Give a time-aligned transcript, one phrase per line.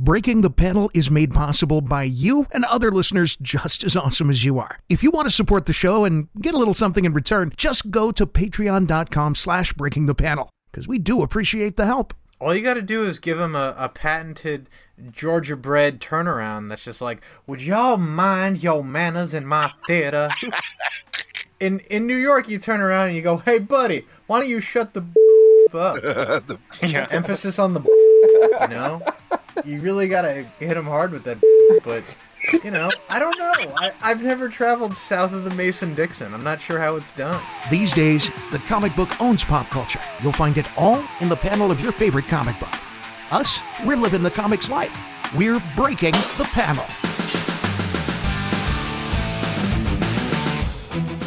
[0.00, 4.44] Breaking the Panel is made possible by you and other listeners just as awesome as
[4.44, 4.78] you are.
[4.88, 7.90] If you want to support the show and get a little something in return, just
[7.90, 12.14] go to patreon.com slash breaking the panel, because we do appreciate the help.
[12.40, 14.70] All you got to do is give them a, a patented
[15.10, 20.28] Georgia bread turnaround that's just like, would y'all mind your manners in my theater?
[21.58, 24.60] in in New York, you turn around and you go, hey, buddy, why don't you
[24.60, 25.04] shut the
[25.74, 26.60] up?
[26.86, 27.08] Yeah.
[27.10, 27.80] Emphasis on the
[28.60, 29.02] you know?
[29.64, 31.38] You really got to hit him hard with that
[31.84, 32.04] but,
[32.64, 33.74] you know, I don't know.
[33.76, 36.32] I, I've never traveled south of the Mason Dixon.
[36.32, 37.42] I'm not sure how it's done.
[37.70, 40.00] These days, the comic book owns pop culture.
[40.22, 42.74] You'll find it all in the panel of your favorite comic book.
[43.30, 44.98] Us, we're living the comics life.
[45.34, 47.07] We're breaking the panel.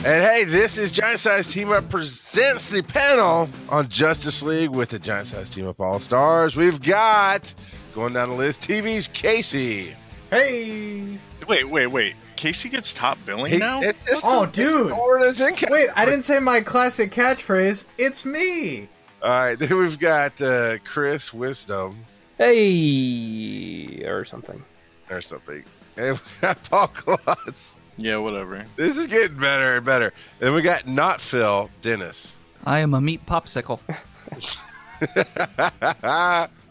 [0.03, 4.89] And hey, this is Giant Size Team Up presents the panel on Justice League with
[4.89, 6.55] the Giant Size Team Up All Stars.
[6.55, 7.53] We've got
[7.93, 9.93] going down the list TV's Casey.
[10.31, 11.19] Hey!
[11.47, 12.15] Wait, wait, wait.
[12.35, 13.81] Casey gets top billing He- now?
[13.81, 14.87] It's just Oh, it's dude.
[14.89, 17.85] Florida's in Wait, I didn't say my classic catchphrase.
[17.99, 18.89] It's me!
[19.21, 21.99] All right, then we've got uh, Chris Wisdom
[22.39, 24.63] Hey, or something.
[25.11, 25.63] or something.
[25.95, 27.75] And we got Paul Klotz.
[27.97, 28.65] Yeah, whatever.
[28.75, 30.13] This is getting better and better.
[30.39, 32.33] And we got not Phil, Dennis.
[32.65, 33.79] I am a meat popsicle.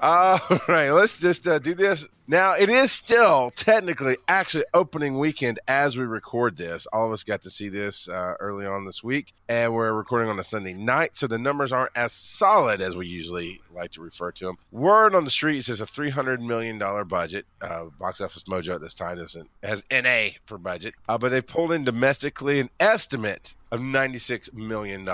[0.02, 2.06] All right, let's just uh, do this.
[2.28, 6.86] Now, it is still technically actually opening weekend as we record this.
[6.92, 10.28] All of us got to see this uh, early on this week, and we're recording
[10.28, 14.00] on a Sunday night, so the numbers aren't as solid as we usually like to
[14.00, 14.58] refer to them.
[14.70, 16.78] Word on the street says a $300 million
[17.08, 17.46] budget.
[17.60, 21.44] Uh, Box Office Mojo at this time doesn't has NA for budget, uh, but they've
[21.44, 25.04] pulled in domestically an estimate of $96 million.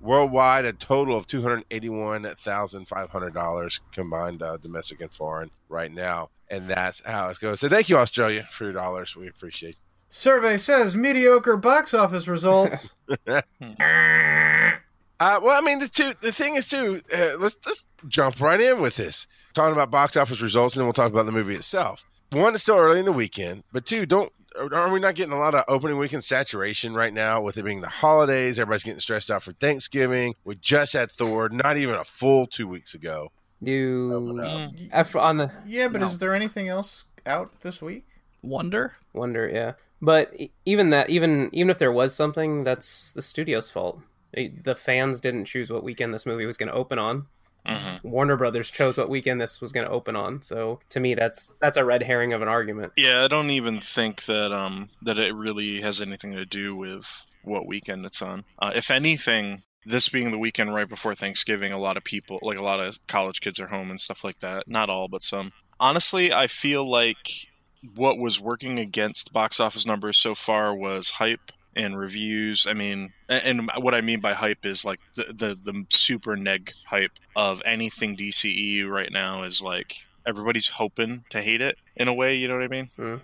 [0.00, 5.10] Worldwide, a total of two hundred eighty-one thousand five hundred dollars combined, uh, domestic and
[5.12, 7.60] foreign, right now, and that's how it goes.
[7.60, 9.16] So, thank you, Australia, for your dollars.
[9.16, 9.76] We appreciate.
[10.10, 12.96] Survey says mediocre box office results.
[15.20, 17.02] Uh, well, I mean, the two, the thing is too.
[17.12, 19.26] Uh, let's let's jump right in with this.
[19.52, 22.04] Talking about box office results, and then we'll talk about the movie itself.
[22.30, 25.38] One, it's still early in the weekend, but two, don't are we not getting a
[25.38, 28.58] lot of opening weekend saturation right now with it being the holidays?
[28.58, 30.34] Everybody's getting stressed out for Thanksgiving.
[30.44, 33.30] We just had Thor, not even a full two weeks ago.
[33.60, 35.16] You Mm.
[35.20, 36.06] On the yeah, but No.
[36.06, 38.06] is there anything else out this week?
[38.42, 38.94] Wonder?
[39.12, 39.72] wonder, yeah.
[40.00, 44.00] But e- even that, even even if there was something, that's the studio's fault.
[44.32, 47.24] The fans didn't choose what weekend this movie was going to open on.
[47.68, 48.02] Mhm.
[48.04, 50.42] Warner Brothers chose what weekend this was going to open on.
[50.42, 52.92] So to me, that's that's a red herring of an argument.
[52.96, 57.26] Yeah, I don't even think that um that it really has anything to do with
[57.42, 58.44] what weekend it's on.
[58.58, 62.58] Uh, if anything, this being the weekend right before Thanksgiving, a lot of people, like
[62.58, 64.64] a lot of college kids, are home and stuff like that.
[64.66, 65.52] Not all, but some.
[65.80, 67.48] Honestly, I feel like
[67.94, 72.66] what was working against box office numbers so far was hype and reviews.
[72.68, 76.72] I mean, and what I mean by hype is like the the, the super neg
[76.86, 79.94] hype of anything DCEU right now is like
[80.26, 82.34] everybody's hoping to hate it in a way.
[82.34, 82.88] You know what I mean?
[82.98, 83.20] Mm.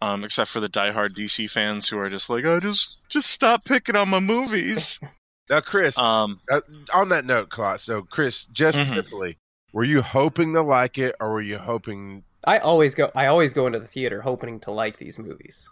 [0.00, 3.64] Um, except for the diehard DC fans who are just like, oh, just just stop
[3.64, 4.98] picking on my movies.
[5.50, 6.60] Now, Chris, um, uh,
[6.94, 8.94] on that note, Claude, So, Chris, just Mhm.
[8.94, 9.38] simply,
[9.72, 12.22] were you hoping to like it, or were you hoping?
[12.44, 13.10] I always go.
[13.14, 15.68] I always go into the theater hoping to like these movies.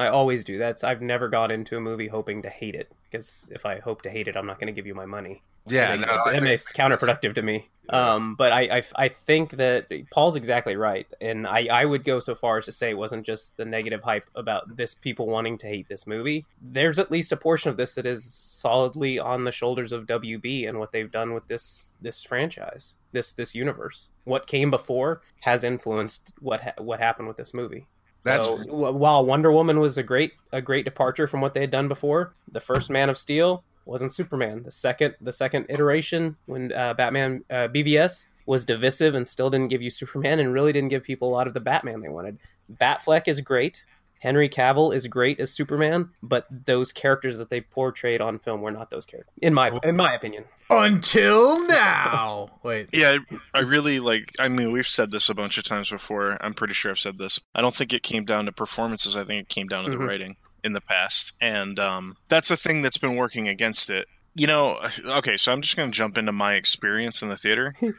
[0.00, 0.58] I always do.
[0.58, 4.02] That's I've never got into a movie hoping to hate it because if I hope
[4.02, 5.42] to hate it, I'm not going to give you my money.
[5.66, 7.68] Yeah, no, makes, I- it makes counterproductive to me.
[7.90, 12.18] Um, but I, I I think that Paul's exactly right, and I I would go
[12.20, 15.58] so far as to say it wasn't just the negative hype about this people wanting
[15.58, 16.46] to hate this movie.
[16.62, 20.68] There's at least a portion of this that is solidly on the shoulders of WB
[20.68, 24.10] and what they've done with this this franchise, this this universe.
[24.24, 27.86] What came before has influenced what ha- what happened with this movie.
[28.22, 31.60] That's- so wh- while Wonder Woman was a great a great departure from what they
[31.60, 34.62] had done before, the first Man of Steel wasn't Superman.
[34.64, 39.68] The second the second iteration when uh, Batman uh, BVS was divisive and still didn't
[39.68, 42.38] give you Superman and really didn't give people a lot of the Batman they wanted.
[42.80, 43.84] Batfleck is great.
[44.20, 48.70] Henry Cavill is great as Superman, but those characters that they portrayed on film were
[48.70, 50.44] not those characters, in my in my opinion.
[50.68, 52.50] Until now.
[52.62, 52.88] Wait.
[52.92, 53.18] yeah,
[53.54, 54.24] I, I really like.
[54.38, 56.36] I mean, we've said this a bunch of times before.
[56.40, 57.40] I'm pretty sure I've said this.
[57.54, 59.16] I don't think it came down to performances.
[59.16, 59.98] I think it came down to Mhm.
[59.98, 64.06] the writing in the past, and um, that's a thing that's been working against it.
[64.36, 67.74] You know, okay, so I'm just going to jump into my experience in the theater.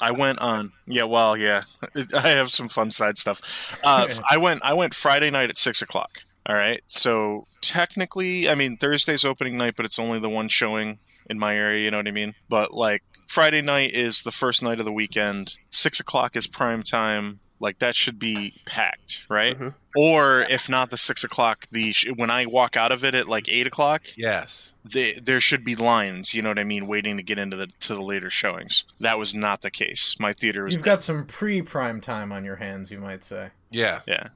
[0.00, 1.64] I went on, yeah, well, yeah,
[2.14, 3.78] I have some fun side stuff.
[3.82, 6.10] Uh, I went, I went Friday night at six o'clock.
[6.48, 10.98] All right, so technically, I mean Thursday's opening night, but it's only the one showing
[11.28, 11.84] in my area.
[11.84, 12.34] You know what I mean?
[12.48, 15.56] But like Friday night is the first night of the weekend.
[15.70, 17.40] Six o'clock is prime time.
[17.58, 19.58] Like that should be packed, right?
[19.58, 19.74] Mhm.
[19.96, 23.28] Or if not the six o'clock, the sh- when I walk out of it at
[23.28, 24.74] like eight o'clock, Yes.
[24.84, 26.34] the, there should be lines.
[26.34, 26.86] You know what I mean?
[26.86, 28.84] Waiting to get into the to the later showings.
[29.00, 30.16] That was not the case.
[30.20, 33.50] My theater was You've got some pre-prime time on your hands, you might say.
[33.70, 34.00] Yeah.
[34.06, 34.28] Yeah.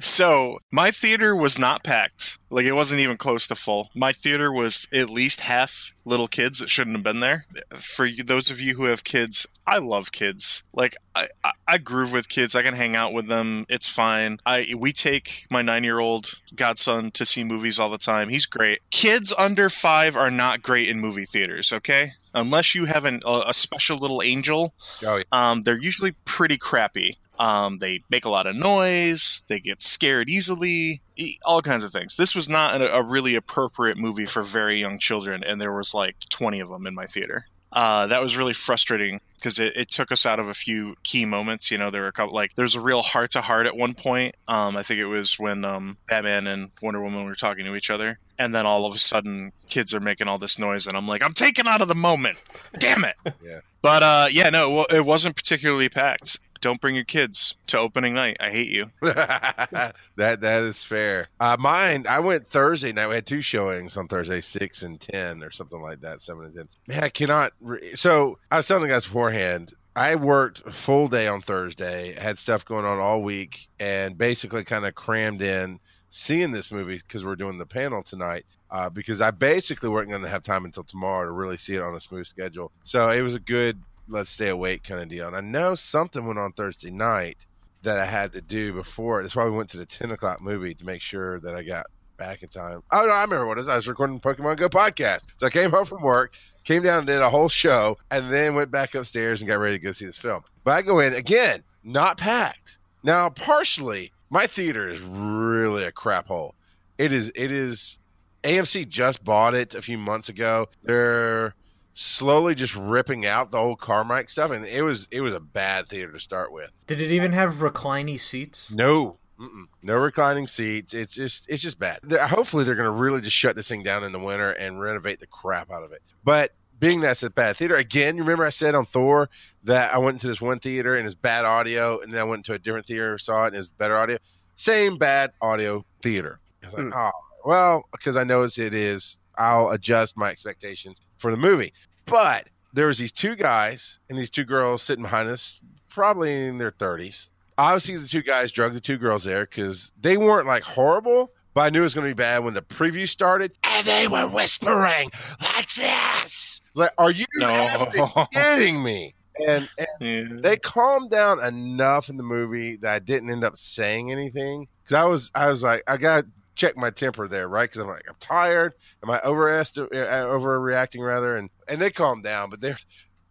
[0.00, 2.38] So my theater was not packed.
[2.50, 3.90] Like it wasn't even close to full.
[3.94, 7.44] My theater was at least half little kids that shouldn't have been there.
[7.74, 10.64] For you, those of you who have kids, I love kids.
[10.72, 12.54] Like I, I, I groove with kids.
[12.54, 13.66] I can hang out with them.
[13.68, 14.38] It's fine.
[14.46, 18.30] I we take my nine year old godson to see movies all the time.
[18.30, 18.78] He's great.
[18.90, 21.70] Kids under five are not great in movie theaters.
[21.70, 22.12] Okay.
[22.34, 24.72] Unless you have an, a, a special little angel
[25.04, 25.22] Oh, yeah.
[25.32, 27.18] um, they're usually pretty crappy.
[27.38, 29.44] Um, they make a lot of noise.
[29.48, 31.02] They get scared easily.
[31.44, 32.16] All kinds of things.
[32.16, 35.94] This was not a, a really appropriate movie for very young children, and there was
[35.94, 37.46] like twenty of them in my theater.
[37.70, 41.26] Uh, that was really frustrating because it, it took us out of a few key
[41.26, 41.70] moments.
[41.70, 43.94] You know, there were a couple like there's a real heart to heart at one
[43.94, 44.36] point.
[44.48, 47.90] Um, I think it was when um, Batman and Wonder Woman were talking to each
[47.90, 51.06] other, and then all of a sudden, kids are making all this noise, and I'm
[51.06, 52.38] like, I'm taken out of the moment.
[52.78, 53.16] Damn it.
[53.44, 53.60] Yeah.
[53.80, 56.38] But uh, yeah, no, it wasn't particularly packed.
[56.60, 58.36] Don't bring your kids to opening night.
[58.40, 58.86] I hate you.
[59.02, 61.28] that that is fair.
[61.40, 63.08] Uh, mine, I went Thursday night.
[63.08, 66.20] We had two showings on Thursday, six and ten, or something like that.
[66.20, 66.68] Seven and ten.
[66.86, 67.52] Man, I cannot.
[67.60, 69.74] Re- so I was telling the guys beforehand.
[69.96, 72.14] I worked full day on Thursday.
[72.14, 76.96] Had stuff going on all week, and basically kind of crammed in seeing this movie
[76.98, 78.44] because we're doing the panel tonight.
[78.70, 81.82] Uh, because I basically wasn't going to have time until tomorrow to really see it
[81.82, 82.70] on a smooth schedule.
[82.84, 85.26] So it was a good let's stay awake kind of deal.
[85.26, 87.46] And I know something went on Thursday night
[87.82, 89.22] that I had to do before.
[89.22, 91.86] That's why we went to the 10 o'clock movie to make sure that I got
[92.16, 92.82] back in time.
[92.90, 93.68] Oh, no, I remember what it was.
[93.68, 95.24] I was recording Pokemon Go podcast.
[95.36, 96.34] So I came home from work,
[96.64, 99.78] came down and did a whole show, and then went back upstairs and got ready
[99.78, 100.42] to go see this film.
[100.64, 102.78] But I go in, again, not packed.
[103.04, 106.54] Now, partially, my theater is really a crap hole.
[106.98, 108.00] It is, it is,
[108.42, 110.68] AMC just bought it a few months ago.
[110.82, 111.54] They're
[112.00, 115.88] slowly just ripping out the old Carmike stuff, and it was it was a bad
[115.88, 116.70] theater to start with.
[116.86, 118.70] Did it even have reclining seats?
[118.70, 119.64] No, Mm-mm.
[119.82, 120.94] no reclining seats.
[120.94, 121.98] It's just it's just bad.
[122.04, 124.80] They're, hopefully, they're going to really just shut this thing down in the winter and
[124.80, 126.00] renovate the crap out of it.
[126.22, 129.28] But being that's a bad theater again, you remember I said on Thor
[129.64, 132.44] that I went into this one theater and it's bad audio, and then I went
[132.46, 134.18] to a different theater, saw it, and it's better audio.
[134.54, 136.38] Same bad audio theater.
[136.62, 136.92] I was like, Hmm.
[136.94, 137.10] oh
[137.44, 139.16] well, because I know it is.
[139.40, 141.72] I'll adjust my expectations for the movie.
[142.08, 145.60] But there was these two guys and these two girls sitting behind us,
[145.90, 147.28] probably in their thirties.
[147.56, 151.62] Obviously, the two guys drug the two girls there because they weren't like horrible, but
[151.62, 154.28] I knew it was going to be bad when the preview started, and they were
[154.32, 155.10] whispering
[155.40, 156.60] like this.
[156.74, 158.26] Like, are you No.
[158.32, 159.14] kidding me?
[159.46, 160.36] And, and Yeah.
[160.40, 164.94] they calmed down enough in the movie that I didn't end up saying anything because
[164.94, 166.24] I was I was like I got
[166.58, 167.70] check my temper there right?
[167.70, 168.74] Because I'm like I'm tired.
[169.02, 171.36] Am I overesti- uh, overreacting rather?
[171.36, 172.84] And and they calmed down but there's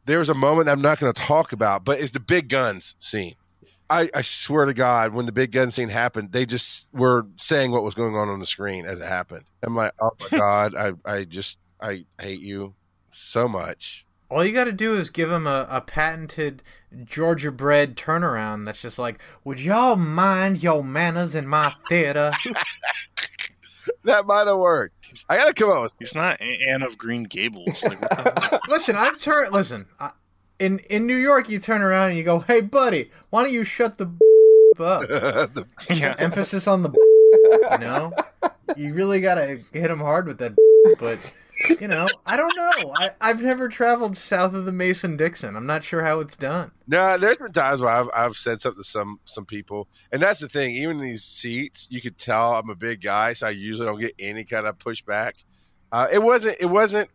[0.06, 2.96] there was a moment I'm not going to talk about but it's the big guns
[2.98, 3.36] scene.
[3.90, 7.72] I, I swear to God when the big gun scene happened they just were saying
[7.72, 9.44] what was going on on the screen as it happened.
[9.62, 12.74] I'm like oh my God I I just I hate you
[13.12, 16.62] so much All you got to do is give him a, a patented
[17.06, 22.32] Georgia bread turnaround that's just like, would y'all mind your manners in my theater?
[24.04, 26.98] that might have worked I got to come up with He's not A- Anne of
[26.98, 27.84] Green Gables.
[27.84, 28.60] Like, what the hell?
[28.68, 29.54] listen, I've turned.
[29.54, 30.12] Listen, I,
[30.60, 33.64] in in New York, you turn around and you go, "Hey, buddy, why don't you
[33.64, 34.06] shut the
[34.80, 36.16] up?" the yeah.
[36.18, 36.92] Emphasis on the.
[37.72, 38.14] You know,
[38.76, 40.54] you really gotta hit him hard with that.
[41.00, 41.20] But
[41.80, 42.94] you know, I don't know.
[42.96, 45.56] I I've never traveled south of the Mason Dixon.
[45.56, 46.72] I'm not sure how it's done.
[46.88, 50.40] No, there's been times where I've, I've said something to some some people, and that's
[50.40, 50.76] the thing.
[50.76, 54.00] Even in these seats, you could tell I'm a big guy, so I usually don't
[54.00, 55.32] get any kind of pushback.
[55.92, 56.58] Uh, it wasn't.
[56.60, 57.10] It wasn't.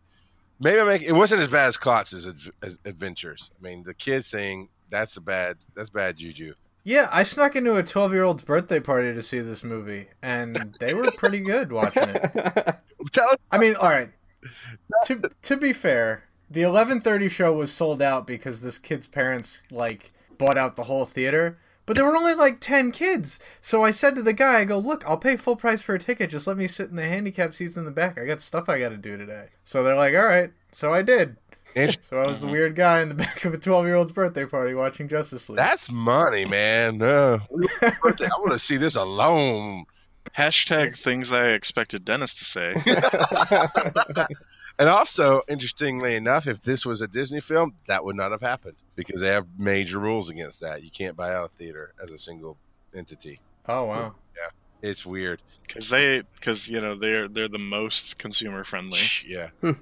[0.61, 3.51] Maybe I make it wasn't as bad as Klotz's ad- as adventures.
[3.59, 6.55] I mean, the kid thing that's a bad that's bad juju.
[6.85, 10.77] Yeah, I snuck into a 12 year old's birthday party to see this movie, and
[10.81, 12.33] they were pretty good watching it.
[13.13, 13.37] Tell us.
[13.51, 14.11] I mean, all right.
[15.07, 20.13] To to be fair, the 11:30 show was sold out because this kid's parents like
[20.39, 21.59] bought out the whole theater.
[21.85, 23.41] But there were only like 10 kids.
[23.61, 25.99] So I said to the guy, I go, "Look, I'll pay full price for a
[25.99, 26.31] ticket.
[26.31, 28.19] Just let me sit in the handicap seats in the back.
[28.19, 31.03] I got stuff I got to do today." So they're like, "All right." So I
[31.03, 31.37] did.
[32.03, 35.09] So I was the weird guy in the back of a 12-year-old's birthday party watching
[35.09, 35.57] Justice League.
[35.57, 36.99] That's money, man.
[36.99, 39.87] No, uh, I want to see this alone.
[40.37, 42.75] Hashtag things I expected Dennis to say.
[44.79, 48.77] And also, interestingly enough, if this was a Disney film, that would not have happened
[48.97, 50.83] because they have major rules against that.
[50.83, 52.57] You can't buy out a theater as a single
[52.95, 53.41] entity.
[53.69, 54.15] Oh wow.
[54.35, 54.89] Yeah.
[54.89, 55.43] It's weird.
[55.67, 59.01] because they because you know they're they're the most consumer friendly.
[59.27, 59.51] Yeah.
[59.61, 59.73] Hmm.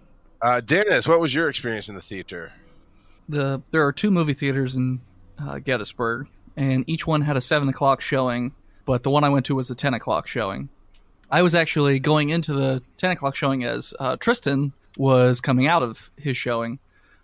[0.42, 2.52] Uh, Dennis, what was your experience in the theater?
[3.28, 5.00] The there are two movie theaters in
[5.38, 8.54] uh, Gettysburg, and each one had a seven o'clock showing.
[8.90, 10.68] But the one I went to was the ten o'clock showing.
[11.30, 15.84] I was actually going into the ten o'clock showing as uh, Tristan was coming out
[15.84, 16.80] of his showing.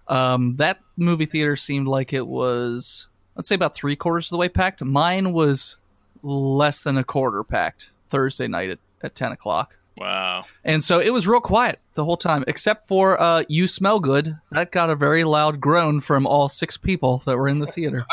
[0.06, 4.36] Um, that movie theater seemed like it was, let's say, about three quarters of the
[4.36, 4.84] way packed.
[4.84, 5.76] Mine was
[6.22, 9.76] less than a quarter packed Thursday night at, at ten o'clock.
[9.96, 10.44] Wow.
[10.62, 14.38] And so it was real quiet the whole time, except for uh, "You Smell Good."
[14.52, 18.04] That got a very loud groan from all six people that were in the theater.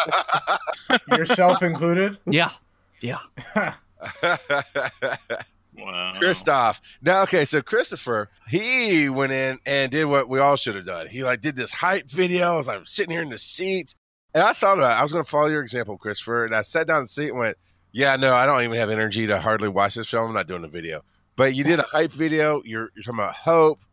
[1.16, 2.18] Yourself included.
[2.26, 2.50] yeah,
[3.04, 3.20] yeah.
[5.76, 6.16] Wow.
[6.20, 6.82] Christoph.
[7.02, 11.08] Now, okay, so Christopher, he went in and did what we all should have done.
[11.08, 12.54] He like did this hype video.
[12.54, 13.96] I was like sitting here in the seats,
[14.34, 15.00] and I thought about it.
[15.00, 16.46] I was going to follow your example, Christopher.
[16.46, 17.58] And I sat down in the seat and went,
[17.92, 20.28] "Yeah, no, I don't even have energy to hardly watch this film.
[20.28, 21.04] I'm not doing a video."
[21.36, 22.62] But you did a hype video.
[22.64, 23.84] You're you're talking about hope.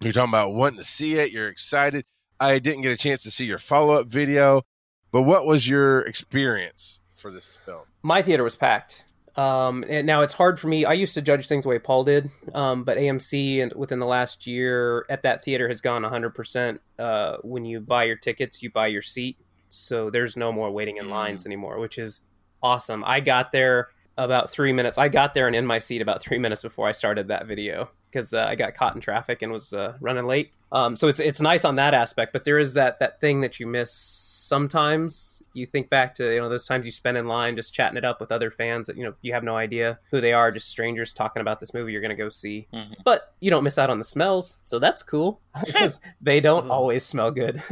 [0.00, 1.32] You're talking about wanting to see it.
[1.32, 2.04] You're excited.
[2.38, 4.62] I didn't get a chance to see your follow up video,
[5.10, 7.82] but what was your experience for this film?
[8.02, 9.04] My theater was packed.
[9.36, 10.86] Um, and now it's hard for me.
[10.86, 14.06] I used to judge things the way Paul did, um, but AMC and within the
[14.06, 16.78] last year at that theater has gone 100%.
[16.98, 19.36] Uh, when you buy your tickets, you buy your seat,
[19.68, 22.20] so there's no more waiting in lines anymore, which is
[22.62, 23.04] awesome.
[23.04, 24.96] I got there about three minutes.
[24.96, 27.90] I got there and in my seat about three minutes before I started that video
[28.16, 30.50] because uh, I got caught in traffic and was uh, running late.
[30.72, 33.60] Um, so it's it's nice on that aspect, but there is that that thing that
[33.60, 35.42] you miss sometimes.
[35.52, 38.06] You think back to you know those times you spend in line just chatting it
[38.06, 40.68] up with other fans that you know you have no idea who they are, just
[40.68, 42.66] strangers talking about this movie you're going to go see.
[42.72, 42.96] Mhm.
[43.04, 47.04] But you don't miss out on the smells, so that's cool because they don't always
[47.04, 47.62] smell good.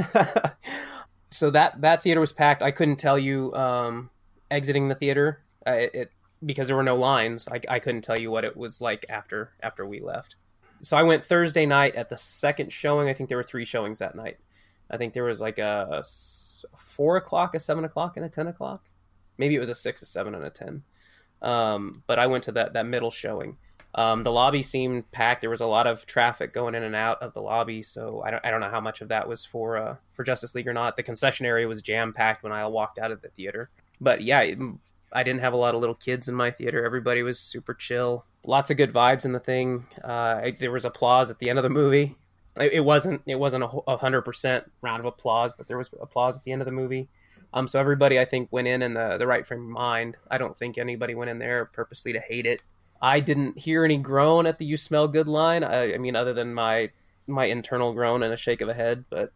[1.30, 2.62] so that that theater was packed.
[2.62, 4.10] I couldn't tell you um,
[4.50, 5.40] exiting the theater.
[5.66, 6.10] Uh, it, it
[6.44, 7.48] because there were no lines.
[7.48, 10.36] I, I couldn't tell you what it was like after after we left.
[10.82, 13.08] So I went Thursday night at the second showing.
[13.08, 14.38] I think there were three showings that night.
[14.90, 16.02] I think there was like a
[16.76, 18.84] four o'clock, a seven o'clock, and a ten o'clock.
[19.38, 20.82] Maybe it was a six, a seven, and a ten.
[21.42, 23.56] Um, but I went to that that middle showing.
[23.96, 25.40] Um, the lobby seemed packed.
[25.40, 27.82] There was a lot of traffic going in and out of the lobby.
[27.82, 30.54] So I don't I don't know how much of that was for uh, for Justice
[30.54, 30.96] League or not.
[30.96, 33.70] The concession area was jam packed when I walked out of the theater.
[34.00, 34.54] But yeah,
[35.14, 36.84] I didn't have a lot of little kids in my theater.
[36.84, 38.24] Everybody was super chill.
[38.44, 39.86] Lots of good vibes in the thing.
[40.02, 42.16] Uh, there was applause at the end of the movie.
[42.58, 46.36] It, it wasn't it wasn't a hundred percent round of applause, but there was applause
[46.36, 47.08] at the end of the movie.
[47.54, 50.16] Um, so everybody I think went in in the the right frame of mind.
[50.30, 52.62] I don't think anybody went in there purposely to hate it.
[53.00, 55.62] I didn't hear any groan at the "You smell good" line.
[55.62, 56.90] I, I mean, other than my
[57.26, 59.32] my internal groan and a shake of a head, but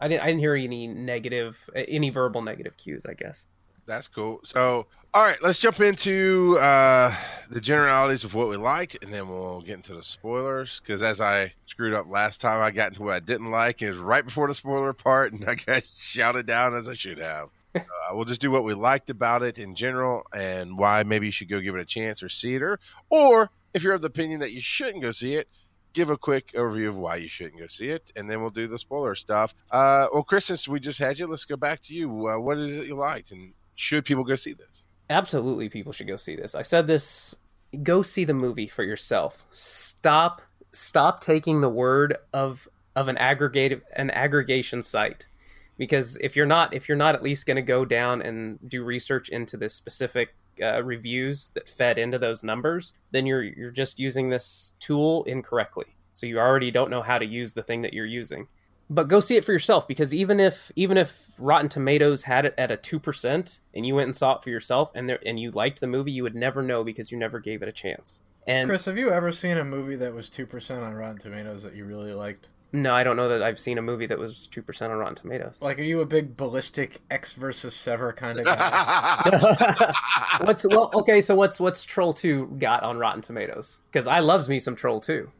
[0.00, 3.04] I didn't I didn't hear any negative any verbal negative cues.
[3.06, 3.46] I guess.
[3.88, 4.40] That's cool.
[4.44, 7.14] So, all right, let's jump into uh,
[7.50, 10.78] the generalities of what we liked, and then we'll get into the spoilers.
[10.78, 13.80] Because as I screwed up last time, I got into what I didn't like.
[13.80, 17.18] It was right before the spoiler part, and I got shouted down as I should
[17.18, 17.48] have.
[17.74, 17.80] uh,
[18.12, 21.48] we'll just do what we liked about it in general, and why maybe you should
[21.48, 22.78] go give it a chance or see it, or,
[23.08, 25.48] or if you're of the opinion that you shouldn't go see it,
[25.94, 28.68] give a quick overview of why you shouldn't go see it, and then we'll do
[28.68, 29.54] the spoiler stuff.
[29.70, 32.28] Uh, well, Chris, since we just had you, let's go back to you.
[32.28, 34.86] Uh, what is it you liked, and should people go see this?
[35.10, 36.54] absolutely people should go see this.
[36.54, 37.34] I said this
[37.82, 39.46] go see the movie for yourself.
[39.50, 40.42] Stop
[40.72, 45.28] stop taking the word of of an aggregate an aggregation site.
[45.76, 48.84] Because if you're not if you're not at least going to go down and do
[48.84, 54.00] research into the specific uh, reviews that fed into those numbers then you're you're just
[54.00, 55.86] using this tool incorrectly.
[56.12, 58.48] So you already don't know how to use the thing that you're using
[58.90, 62.54] but go see it for yourself because even if even if Rotten Tomatoes had it
[62.56, 65.38] at a two percent and you went and saw it for yourself and there and
[65.38, 68.20] you liked the movie, you would never know because you never gave it a chance.
[68.46, 71.62] And Chris, have you ever seen a movie that was two percent on Rotten Tomatoes
[71.62, 72.48] that you really liked?
[72.70, 75.14] no, I don't know that I've seen a movie that was two percent on Rotten
[75.14, 75.60] Tomatoes.
[75.62, 79.92] Like, are you a big ballistic Ecks versus Sever kind of guy?
[80.42, 81.20] What's well okay?
[81.20, 83.82] So what's what's Troll Two got on Rotten Tomatoes?
[83.90, 85.30] Because I loves me some Troll Two.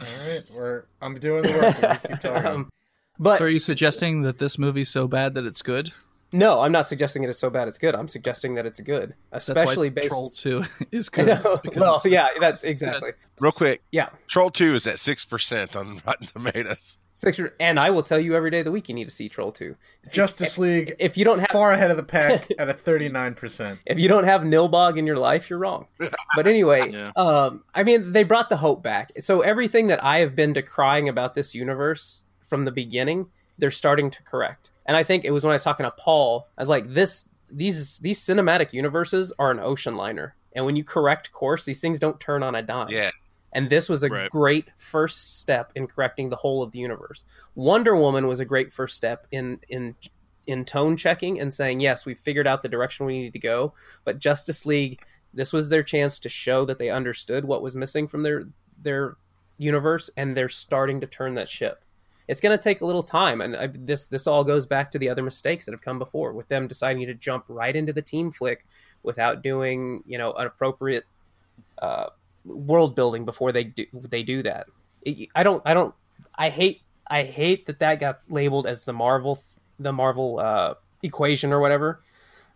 [0.00, 2.02] All right, we're I'm doing the work.
[2.02, 2.46] Keep talking.
[2.52, 2.70] Um,
[3.18, 5.92] but So are you suggesting that this movie's so bad that it's good?
[6.32, 7.94] no, I'm not suggesting it is so bad it's good.
[7.94, 10.08] I'm suggesting that it's good, That's especially why based.
[10.08, 11.26] Troll Two is good.
[11.62, 13.12] because Well, it's- yeah, that's exactly.
[13.40, 14.08] Real quick, Yeah.
[14.28, 16.98] Troll Two is at six percent on Rotten Tomatoes.
[17.18, 19.26] Six, and I will tell you every day of the week you need to see
[19.26, 19.74] Troll Two.
[20.12, 23.78] Justice League If you don't have far ahead of the pack at a 39%.
[23.86, 25.86] if you don't have Nilbog in your life, you're wrong.
[25.98, 27.10] But anyway, Yeah.
[27.16, 29.12] um, I mean, they brought the hope back.
[29.20, 34.10] So everything that I have been decrying about this universe from the beginning, they're starting
[34.10, 34.70] to correct.
[34.84, 37.26] And I think it was when I was talking to Paul, I was like, this,
[37.50, 41.98] these, these cinematic universes are an ocean liner, and when you correct course, these things
[41.98, 42.88] don't turn on a dime.
[42.90, 43.10] Yeah.
[43.52, 44.30] And this was a Right.
[44.30, 47.24] great first step in correcting the whole of the universe.
[47.54, 49.94] Wonder Woman was a great first step in in
[50.46, 53.72] in tone checking and saying, yes, we've figured out the direction we need to go.
[54.04, 55.00] But Justice League,
[55.34, 58.44] this was their chance to show that they understood what was missing from their
[58.80, 59.16] their
[59.58, 61.82] universe, and they're starting to turn that ship.
[62.28, 64.98] It's going to take a little time, and I, this this all goes back to
[64.98, 68.02] the other mistakes that have come before, with them deciding to jump right into the
[68.02, 68.66] team flick
[69.02, 71.04] without doing you know an appropriate
[71.78, 72.06] uh,
[72.46, 74.66] world building before they do they do that.
[75.34, 75.94] I don't I don't
[76.34, 79.42] I hate I hate that that got labeled as the Marvel
[79.78, 82.00] the Marvel uh, equation or whatever.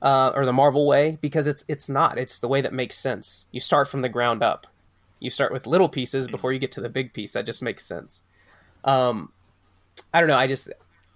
[0.03, 2.17] Uh, or the Marvel way because it's it's not.
[2.17, 3.45] It's the way that makes sense.
[3.53, 4.67] You start from the ground up.
[5.19, 7.35] You start with little pieces before you get to the big piece.
[7.35, 8.23] That just makes sense.
[8.83, 9.31] Um,
[10.15, 10.39] I don't know.
[10.39, 10.71] I just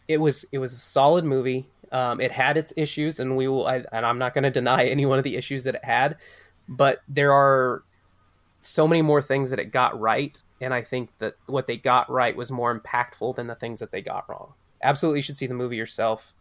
[0.06, 1.66] it was it was a solid movie.
[1.92, 3.66] Um, it had its issues, and we will.
[3.66, 6.18] I, and I'm not going to deny any one of the issues that it had,
[6.68, 7.84] but there are
[8.64, 12.10] so many more things that it got right, and I think that what they got
[12.10, 14.54] right was more impactful than the things that they got wrong.
[14.82, 16.32] Absolutely, you should see the movie yourself.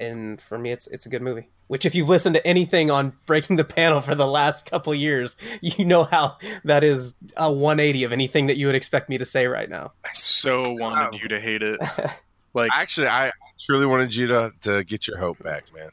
[0.00, 1.48] And for me, it's it's a good movie.
[1.68, 4.98] Which, if you've listened to anything on Breaking the Panel for the last couple of
[4.98, 9.18] years, you know how that is a 180 of anything that you would expect me
[9.18, 9.92] to say right now.
[10.04, 11.10] I so wanted Wow.
[11.22, 11.78] you to hate it.
[12.54, 15.88] Like, Actually, I truly wanted you to, to get your hope back, man.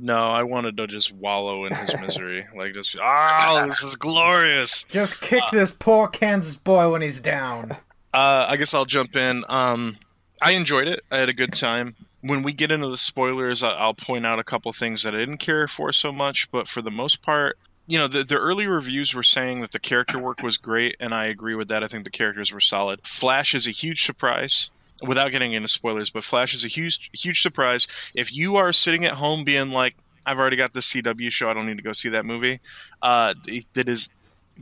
[0.00, 2.46] No, I wanted to just wallow in his misery.
[2.56, 4.84] Like, just, oh, this is glorious.
[4.84, 7.72] Just kick this poor Kansas boy when he's down.
[8.12, 9.44] Uh, I guess I'll jump in.
[9.48, 9.96] Um,
[10.42, 11.04] I enjoyed it.
[11.10, 11.96] I had a good time.
[12.22, 15.38] When we get into the spoilers, I'll point out a couple things that I didn't
[15.38, 19.14] care for so much, but for the most part, you know, the, the early reviews
[19.14, 21.82] were saying that the character work was great, and I agree with that.
[21.82, 23.00] I think the characters were solid.
[23.06, 24.70] Flash is a huge surprise.
[25.06, 27.86] Without getting into spoilers, but Flash is a huge, huge surprise.
[28.14, 31.54] If you are sitting at home being like, "I've already got this CW show, I
[31.54, 32.60] don't need to go see that movie,"
[33.00, 33.32] uh,
[33.74, 34.10] that is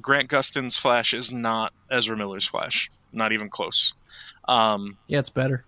[0.01, 3.95] Grant Gustin's Flash is not Ezra Miller's Flash, not even close.
[4.47, 5.65] Um, Yeah, it's better.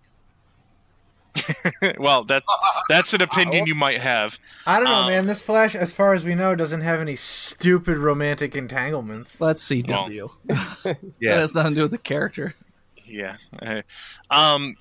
[1.99, 2.42] well, that
[2.88, 4.38] that's an opinion you might have.
[4.66, 5.27] I don't know, Um, man.
[5.27, 9.40] This Flash, as far as we know, doesn't have any stupid romantic entanglements.
[9.40, 10.31] Let's CW.
[10.83, 11.35] That Yeah.
[11.37, 12.55] has nothing to do with the character.
[13.11, 13.37] Yeah.
[14.31, 14.77] Um,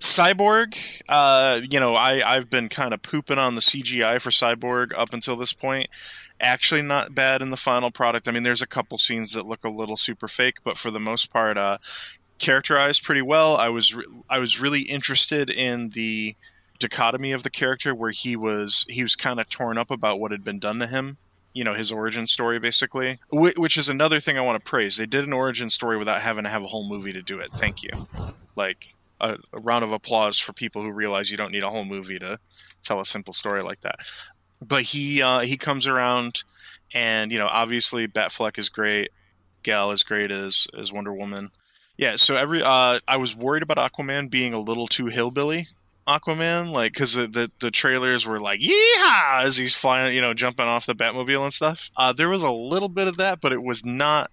[0.00, 0.78] Cyborg,
[1.10, 5.12] uh, you know, I, I've been kind of pooping on the CGI for Cyborg up
[5.12, 5.88] until this point.
[6.40, 8.26] Actually, not bad in the final product.
[8.26, 10.98] I mean, there's a couple scenes that look a little super fake, but for the
[10.98, 11.76] most part, uh,
[12.38, 13.58] characterized pretty well.
[13.58, 16.34] I was re- I was really interested in the
[16.78, 20.32] dichotomy of the character where he was he was kind of torn up about what
[20.32, 21.18] had been done to him
[21.52, 24.96] you know his origin story basically Wh- which is another thing i want to praise.
[24.96, 27.50] They did an origin story without having to have a whole movie to do it.
[27.52, 27.90] Thank you.
[28.56, 31.84] Like a, a round of applause for people who realize you don't need a whole
[31.84, 32.38] movie to
[32.82, 33.96] tell a simple story like that.
[34.66, 36.44] But he uh, he comes around
[36.94, 39.10] and you know obviously batfleck is great
[39.62, 41.50] gal is great as as wonder woman.
[41.96, 45.68] Yeah so every uh i was worried about aquaman being a little too hillbilly
[46.06, 50.34] Aquaman, like because the, the the trailers were like yeehaw as he's flying, you know,
[50.34, 51.90] jumping off the Batmobile and stuff.
[51.96, 54.30] Uh, there was a little bit of that, but it was not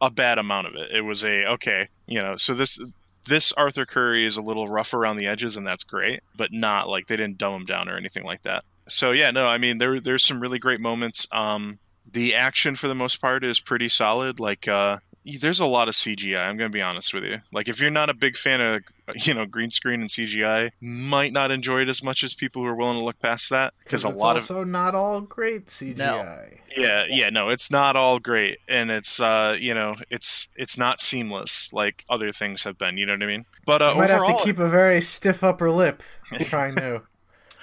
[0.00, 0.90] a bad amount of it.
[0.92, 2.36] It was a okay, you know.
[2.36, 2.80] So this
[3.26, 6.88] this Arthur Curry is a little rough around the edges, and that's great, but not
[6.88, 8.64] like they didn't dumb him down or anything like that.
[8.88, 11.26] So yeah, no, I mean there there's some really great moments.
[11.30, 11.78] Um,
[12.10, 14.40] the action for the most part is pretty solid.
[14.40, 14.98] Like uh,
[15.40, 16.38] there's a lot of CGI.
[16.46, 17.36] I'm gonna be honest with you.
[17.52, 18.82] Like if you're not a big fan of
[19.26, 22.68] you know green screen and CGI, might not enjoy it as much as people who
[22.68, 25.66] are willing to look past that because a it's lot of also not all great
[25.66, 26.58] CGI.
[26.76, 31.00] yeah yeah no it's not all great and it's uh you know it's it's not
[31.00, 34.10] seamless like other things have been you know what i mean but uh You might
[34.10, 36.02] overall have to keep a very stiff upper lip
[36.40, 37.02] trying to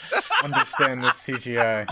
[0.44, 1.88] understand this CGI.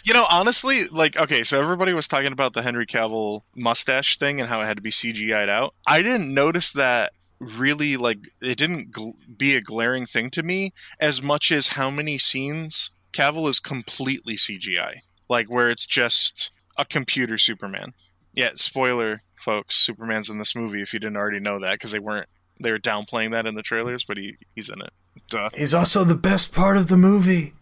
[0.04, 4.40] you know honestly like okay so everybody was talking about the henry cavill mustache thing
[4.40, 5.74] and how it had to be cgi'd out.
[5.86, 10.72] I didn't notice that really like it didn't gl- be a glaring thing to me
[10.98, 14.96] as much as how many scenes cavill is completely cgi
[15.28, 17.92] like where it's just a computer superman.
[18.34, 21.98] Yeah spoiler folks superman's in this movie if you didn't already know that because they
[21.98, 22.28] weren't
[22.60, 24.90] they were downplaying that in the trailers but he he's in it
[25.28, 25.50] Duh.
[25.54, 27.54] He's also the best part of the movie.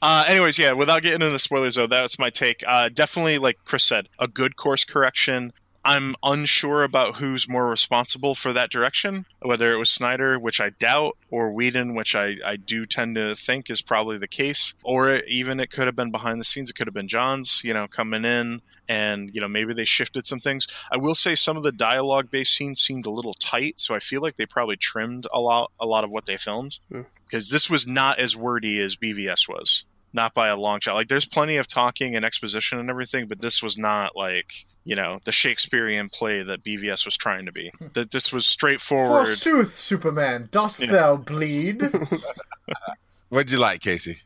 [0.00, 2.62] Uh, anyways, yeah, without getting into the spoilers though, that's my take.
[2.66, 5.52] Uh, definitely, like Chris said, a good course correction.
[5.88, 10.68] I'm unsure about who's more responsible for that direction, whether it was Snyder, which I
[10.68, 15.16] doubt, or Whedon, which I, I do tend to think is probably the case, or
[15.26, 16.68] even it could have been behind the scenes.
[16.68, 20.26] It could have been Johns, you know, coming in and, you know, maybe they shifted
[20.26, 20.66] some things.
[20.92, 23.98] I will say some of the dialogue based scenes seemed a little tight, so I
[23.98, 27.02] feel like they probably trimmed a lot, a lot of what they filmed hmm.
[27.24, 30.94] because this was not as wordy as BVS was not by a long shot.
[30.94, 34.52] Like there's plenty of talking and exposition and everything, but this was not like
[34.84, 37.70] you know the Shakespearean play that BVS was trying to be.
[37.78, 37.86] Hmm.
[37.94, 39.26] That this was straightforward.
[39.26, 40.92] Forsooth, Superman, dost Yeah.
[40.92, 41.82] thou bleed?
[43.28, 44.18] What'd you like, Casey?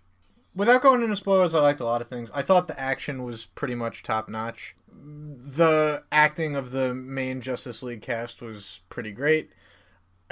[0.55, 2.31] Without going into spoilers, I liked a lot of things.
[2.35, 4.77] I thought the action was pretty much top notch.
[4.95, 9.51] The acting of the main Justice League cast was pretty great.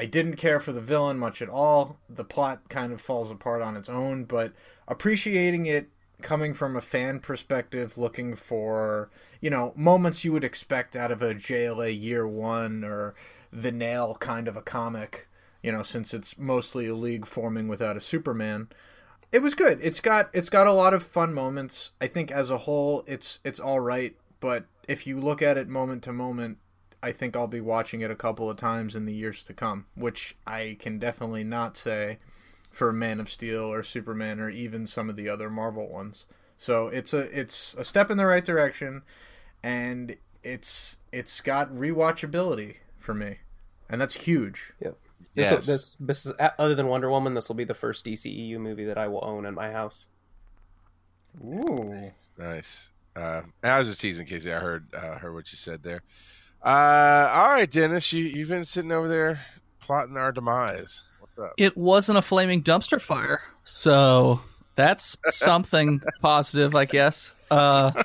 [0.01, 1.99] I didn't care for the villain much at all.
[2.09, 4.55] The plot kind of falls apart on its own, but
[4.89, 5.91] appreciating it
[6.23, 9.11] coming from a fan perspective, looking for,
[9.43, 13.15] you know, moments you would expect out of a JLA year one or
[13.53, 15.29] the nail kind of a comic,
[15.63, 18.69] you know, since it's mostly a league forming without a Superman
[19.33, 19.79] it was good.
[19.81, 21.93] It's got it's got a lot of fun moments.
[22.01, 24.17] I think as a whole, it's it's all right.
[24.41, 26.59] But if you look at it moment to moment,
[27.03, 29.87] I think I'll be watching it a couple of times in the years to come,
[29.95, 32.19] which I can definitely not say
[32.71, 36.27] for Man of Steel or Superman or even some of the other Marvel ones.
[36.59, 39.03] So it's a it's a step in the right direction,
[39.63, 43.39] and it's it's got rewatchability for me,
[43.89, 44.73] and that's huge.
[44.81, 44.97] Yep.
[45.35, 45.67] This, Yes.
[45.67, 47.35] this this is other than Wonder Woman.
[47.35, 50.09] This will be the first DCEU movie that I will own in my house.
[51.43, 52.11] Ooh.
[52.39, 52.91] Nice.
[53.17, 54.53] Uh, I was just teasing Casey.
[54.53, 56.03] I heard uh, heard what you said there.
[56.62, 59.40] Uh, all right, Dennis, you you've been sitting over there
[59.81, 61.05] plotting our demise.
[61.20, 61.55] What's up?
[61.57, 64.40] It wasn't a flaming dumpster fire, so
[64.77, 67.33] that's something positive, I guess.
[67.51, 68.03] Uh,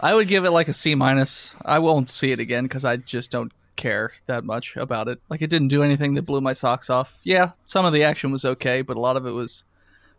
[0.00, 1.54] I would give it like a C minus.
[1.64, 5.20] I won't see it again because I just don't care that much about it.
[5.28, 7.18] Like it didn't do anything that blew my socks off.
[7.24, 9.64] Yeah, some of the action was okay, but a lot of it was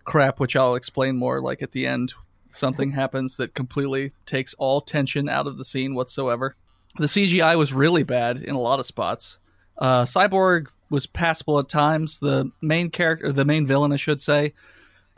[0.03, 1.41] crap, which I'll explain more.
[1.41, 2.13] Like at the end,
[2.49, 6.55] something happens that completely takes all tension out of the scene whatsoever.
[6.99, 9.37] The CGI was really bad in a lot of spots.
[9.77, 12.19] Uh, Cyborg was passable at times.
[12.19, 14.53] The main character, the main villain, I should say,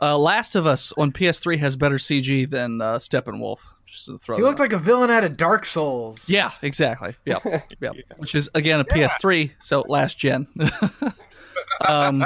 [0.00, 3.58] uh, Last of Us on PS3 has better CG than uh, Steppenwolf.
[3.84, 6.28] Just to throw He that looked like a villain out of Dark Souls.
[6.28, 7.16] yeah, exactly.
[7.24, 7.38] Yeah,
[7.80, 7.90] yeah.
[8.16, 10.46] Which is again a PS3, so last gen.
[11.88, 12.24] um,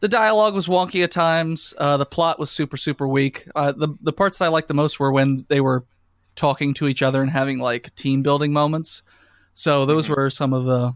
[0.00, 1.74] the dialogue was wonky at times.
[1.78, 3.46] Uh, the plot was super, super weak.
[3.54, 5.84] Uh, the the parts that I liked the most were when they were
[6.36, 9.02] talking to each other and having like team building moments.
[9.54, 10.92] So those were some of the.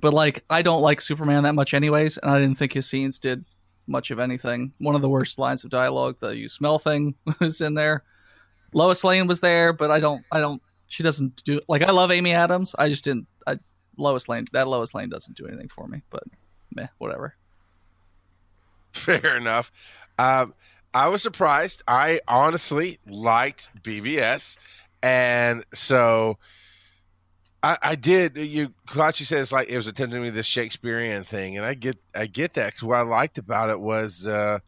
[0.00, 3.18] But like, I don't like Superman that much, anyways, and I didn't think his scenes
[3.18, 3.44] did
[3.88, 4.72] much of anything.
[4.78, 8.04] One of the worst lines of dialogue, the "you smell" thing, was in there.
[8.74, 10.62] Lois Lane was there, but I don't, I don't.
[10.86, 12.74] She doesn't do like I love Amy Adams.
[12.78, 13.26] I just didn't.
[13.46, 13.58] I
[13.96, 16.02] Lois Lane that Lois Lane doesn't do anything for me.
[16.10, 16.24] But
[16.74, 17.34] meh, whatever.
[18.92, 19.72] Fair enough.
[20.18, 20.54] Um,
[20.94, 21.82] I was surprised.
[21.86, 24.58] I honestly liked BVS,
[25.02, 26.38] and so
[27.62, 28.36] I, I did.
[28.36, 32.26] You, Kalachi says like it was attempting be this Shakespearean thing, and I get, I
[32.26, 32.66] get that.
[32.68, 34.60] Because what I liked about it was uh,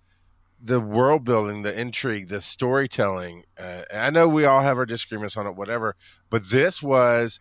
[0.63, 3.45] the world building, the intrigue, the storytelling.
[3.59, 5.97] Uh, I know we all have our disagreements on it, whatever.
[6.29, 7.41] But this was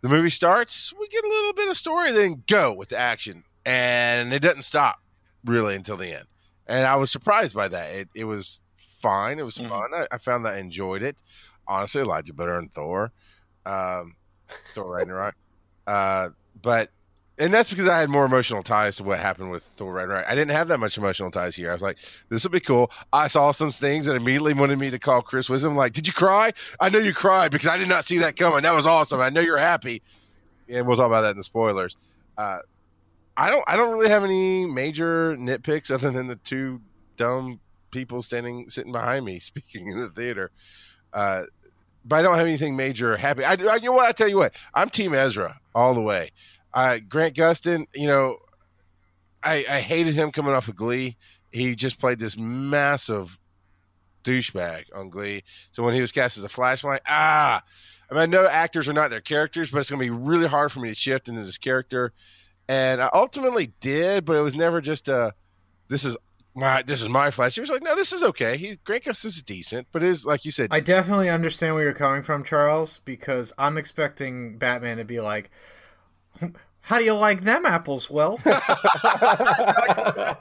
[0.00, 3.44] the movie starts, we get a little bit of story, then go with the action,
[3.64, 5.00] and it doesn't stop
[5.44, 6.26] really until the end.
[6.68, 7.90] And I was surprised by that.
[7.92, 9.38] It, it was fine.
[9.38, 9.68] It was Mhm.
[9.68, 9.94] fun.
[9.94, 11.16] I, I found that I enjoyed it.
[11.66, 13.12] Honestly, it better than Thor.
[13.66, 14.16] Um,
[14.74, 15.34] Thor Ragnarok.
[15.86, 16.28] Uh,
[16.60, 16.90] but
[17.38, 20.26] and that's because I had more emotional ties to what happened with Thor Ragnarok.
[20.28, 21.70] I didn't have that much emotional ties here.
[21.70, 21.96] I was like,
[22.28, 22.90] this will be cool.
[23.10, 25.76] I saw some things that immediately wanted me to call Chris Wisdom.
[25.76, 26.52] Like, did you cry?
[26.78, 28.64] I know you cried because I did not see that coming.
[28.64, 29.18] That was awesome.
[29.20, 30.02] I know you're happy.
[30.68, 31.96] And we'll talk about that in the spoilers.
[32.36, 32.58] Uh,
[33.38, 33.62] I don't.
[33.68, 36.80] I don't really have any major nitpicks other than the two
[37.16, 37.60] dumb
[37.92, 40.50] people standing sitting behind me speaking in the theater.
[41.12, 41.44] Uh,
[42.04, 43.44] but I don't have anything major happy.
[43.44, 44.08] I, I you know what?
[44.08, 44.54] I tell you what.
[44.74, 46.32] I'm Team Ezra all the way.
[46.74, 47.86] Uh, Grant Gustin.
[47.94, 48.36] You know,
[49.42, 51.16] I, I hated him coming off of Glee.
[51.52, 53.38] He just played this massive
[54.24, 55.44] douchebag on Glee.
[55.70, 57.62] So when he was cast as a Flash, I'm like, ah.
[58.10, 60.48] I mean, I know actors are not their characters, but it's going to be really
[60.48, 62.12] hard for me to shift into this character.
[62.68, 65.34] And I ultimately did, but it was never just a,
[65.88, 66.16] this is
[66.54, 67.54] my, this is my Flash.
[67.54, 68.56] He was like, no, this is okay.
[68.56, 71.84] He Grant Gustin is decent, but it is like you said, I definitely understand where
[71.84, 75.50] you're coming from, Charles, because I'm expecting Batman to be like,
[76.82, 80.36] "How do you like them apples?" Well, I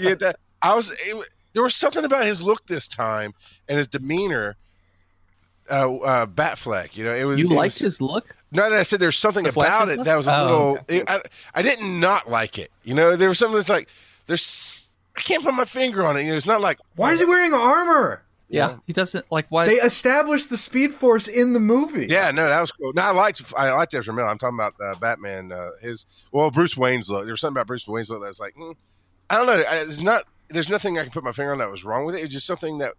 [0.00, 0.38] get that.
[0.62, 3.32] I was it, there was something about his look this time
[3.68, 4.56] and his demeanor
[5.70, 6.96] uh, uh, Batfleck.
[6.96, 7.38] You know, it was.
[7.38, 8.34] You it liked was, his look?
[8.52, 10.06] No, no, I said there's something The about it stuff?
[10.06, 10.78] that was a Oh, little.
[10.78, 10.96] okay.
[10.98, 11.20] it- I,
[11.54, 12.70] I didn't not like it.
[12.84, 13.88] You know, there was something that's like
[14.26, 14.88] there's.
[15.16, 16.22] I can't put my finger on it.
[16.24, 18.22] You know, it's not like Why is he wearing armor?
[18.48, 19.66] Yeah, he doesn't like why.
[19.66, 22.06] They established the Speed Force in the movie.
[22.08, 22.92] Yeah, no, that was cool.
[22.94, 24.28] No, I liked I liked Ezra Miller.
[24.28, 25.50] I'm talking about uh, Batman.
[25.50, 27.24] Uh, his well, Bruce Wayne's look.
[27.24, 28.76] There was something about Bruce Wayne's look that was like, mm,
[29.28, 29.52] I don't know.
[29.68, 30.24] I- It's not.
[30.48, 32.22] There's nothing I can put my finger on that was wrong with it.
[32.22, 32.94] It's just something that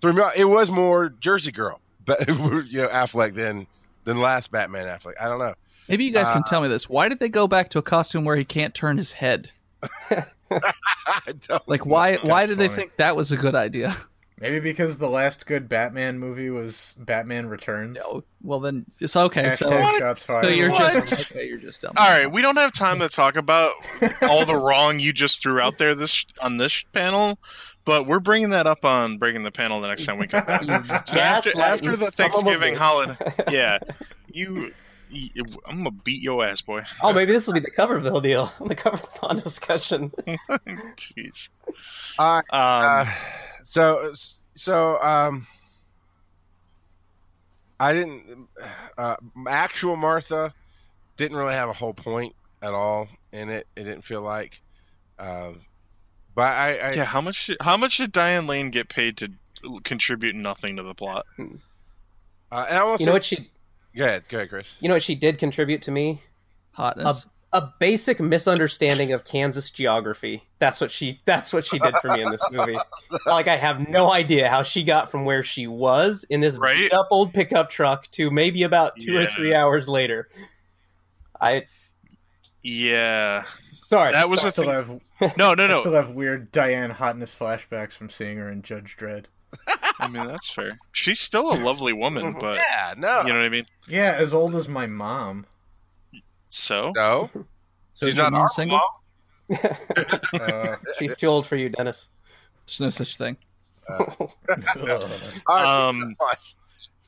[0.00, 0.32] threw me off.
[0.36, 3.66] It was more Jersey Girl, but you know, Affleck than
[4.04, 5.14] than last Batman Affleck.
[5.20, 5.54] I don't know.
[5.88, 6.88] Maybe you guys uh, can tell me this.
[6.88, 9.50] Why did they go back to a costume where he can't turn his head?
[10.10, 11.68] I don't.
[11.68, 12.16] Like why?
[12.16, 13.96] why That's did they think that was a good idea?
[14.40, 17.98] Maybe because the last good Batman movie was Batman Returns.
[18.02, 19.50] Oh, well then it's okay.
[19.50, 20.44] So, shots fired.
[20.44, 21.06] so you're What?
[21.06, 21.46] just okay.
[21.46, 21.92] You're just dumb.
[21.98, 23.72] All right, we don't have time to talk about
[24.22, 27.38] all the wrong you just threw out there this on this panel,
[27.84, 30.62] but we're bringing that up on breaking the panel the next time we come back.
[31.06, 32.78] So after, after the son of a Thanksgiving bitch.
[32.78, 33.16] holiday,
[33.50, 33.78] yeah,
[34.32, 34.72] you,
[35.08, 35.30] you,
[35.66, 36.82] I'm gonna beat your ass, boy.
[37.02, 38.52] Oh, maybe this will be the Coverville deal.
[38.66, 40.12] The Coverthon discussion.
[40.26, 41.48] Jeez.
[42.18, 42.54] All right.
[43.02, 43.12] Um, Uh,
[43.62, 44.12] so
[44.54, 45.46] so um
[47.78, 48.48] i didn't
[48.98, 49.16] uh
[49.48, 50.52] actual martha
[51.16, 54.60] didn't really have a whole point at all in it it didn't feel like
[55.18, 55.60] um
[56.34, 57.50] but i, I yeah, how much?
[57.60, 59.32] How much did Diane Lane get paid to
[59.84, 61.26] contribute nothing to the plot?
[61.38, 63.50] uh, and i want You to know what she?
[63.96, 66.20] go ahead go ahead chris You know what she did contribute to me?
[66.78, 67.26] A, Hotness.
[67.52, 70.44] a basic misunderstanding of Kansas geography.
[70.60, 71.20] That's what she.
[71.26, 72.78] That's what she did for me in this movie.
[73.26, 76.76] like I have no idea how she got from where she was in this Right?
[76.76, 80.28] beat up old pickup truck to maybe about two or three hours later.
[81.40, 81.64] I
[82.62, 83.42] Yeah,
[83.90, 84.12] sorry.
[84.12, 85.00] that was I a still thing.
[85.20, 88.96] have No, no, I still have weird Diane hotness flashbacks from seeing her in Judge
[88.98, 89.26] Dredd.
[89.98, 90.78] I mean, that's fair.
[90.92, 93.66] She's still a lovely woman, but yeah no you know what I mean.
[93.88, 95.44] Yeah, as old as my mom.
[96.48, 97.30] So no
[97.92, 98.78] so she's is your not mom our single?
[98.78, 99.60] mom.
[100.34, 102.08] Uh, She's too old for you, Dennis.
[102.66, 103.36] There's no such thing.
[103.88, 104.28] All
[105.48, 106.14] right, Um,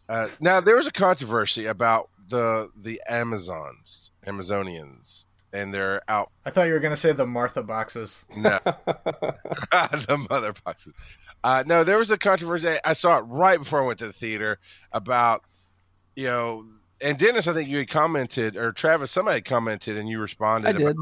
[0.09, 6.51] uh, now there was a controversy about the the amazons amazonians and they're out I
[6.51, 8.25] thought you were gonna say the Martha boxes.
[8.37, 8.59] No.
[8.65, 10.93] the mother boxes.
[11.45, 12.77] Uh, no, there was a controversy.
[12.85, 14.59] I saw it right before I went to the theater
[14.93, 15.43] about,
[16.15, 16.65] you know,
[17.01, 20.69] and Dennis, I think you had commented, or Travis, somebody had commented, and you responded.
[20.69, 20.97] I about- did.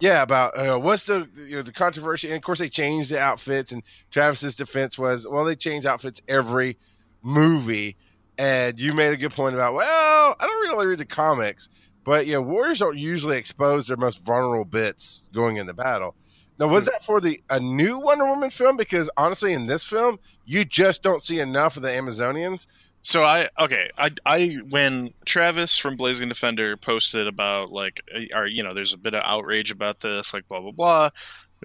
[0.00, 3.18] yeah, about uh, what's the you know the controversy, and of course they changed the
[3.18, 6.76] outfits, and Travis's defense was, well, they change outfits every
[7.22, 7.96] movie,
[8.36, 11.70] and you made a good point about, well, I don't really read the comics,
[12.08, 16.14] but you know, warriors don't usually expose their most vulnerable bits going into battle.
[16.58, 16.92] Now, was hmm.
[16.92, 18.78] that for the a new Wonder Woman film?
[18.78, 22.66] Because honestly, in this film, you just don't see enough of the Amazonians.
[23.02, 28.46] So I okay, I I when Travis from Blazing Defender posted about like uh, or
[28.46, 31.10] you know there's a bit of outrage about this like blah blah blah.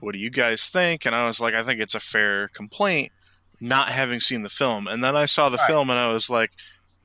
[0.01, 1.05] What do you guys think?
[1.05, 3.13] And I was like, I think it's a fair complaint,
[3.61, 4.87] not having seen the film.
[4.87, 5.67] And then I saw the Right.
[5.67, 6.51] film and I was like,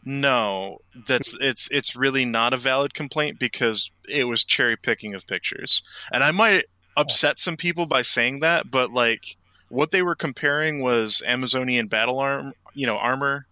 [0.04, 5.26] no, that's it's it's really not a valid complaint because it was cherry picking of
[5.26, 5.82] pictures.
[6.12, 6.64] And I might
[6.96, 9.36] upset some people by saying that, but like
[9.68, 13.46] what they were comparing was Amazonian battle arm, you know, armor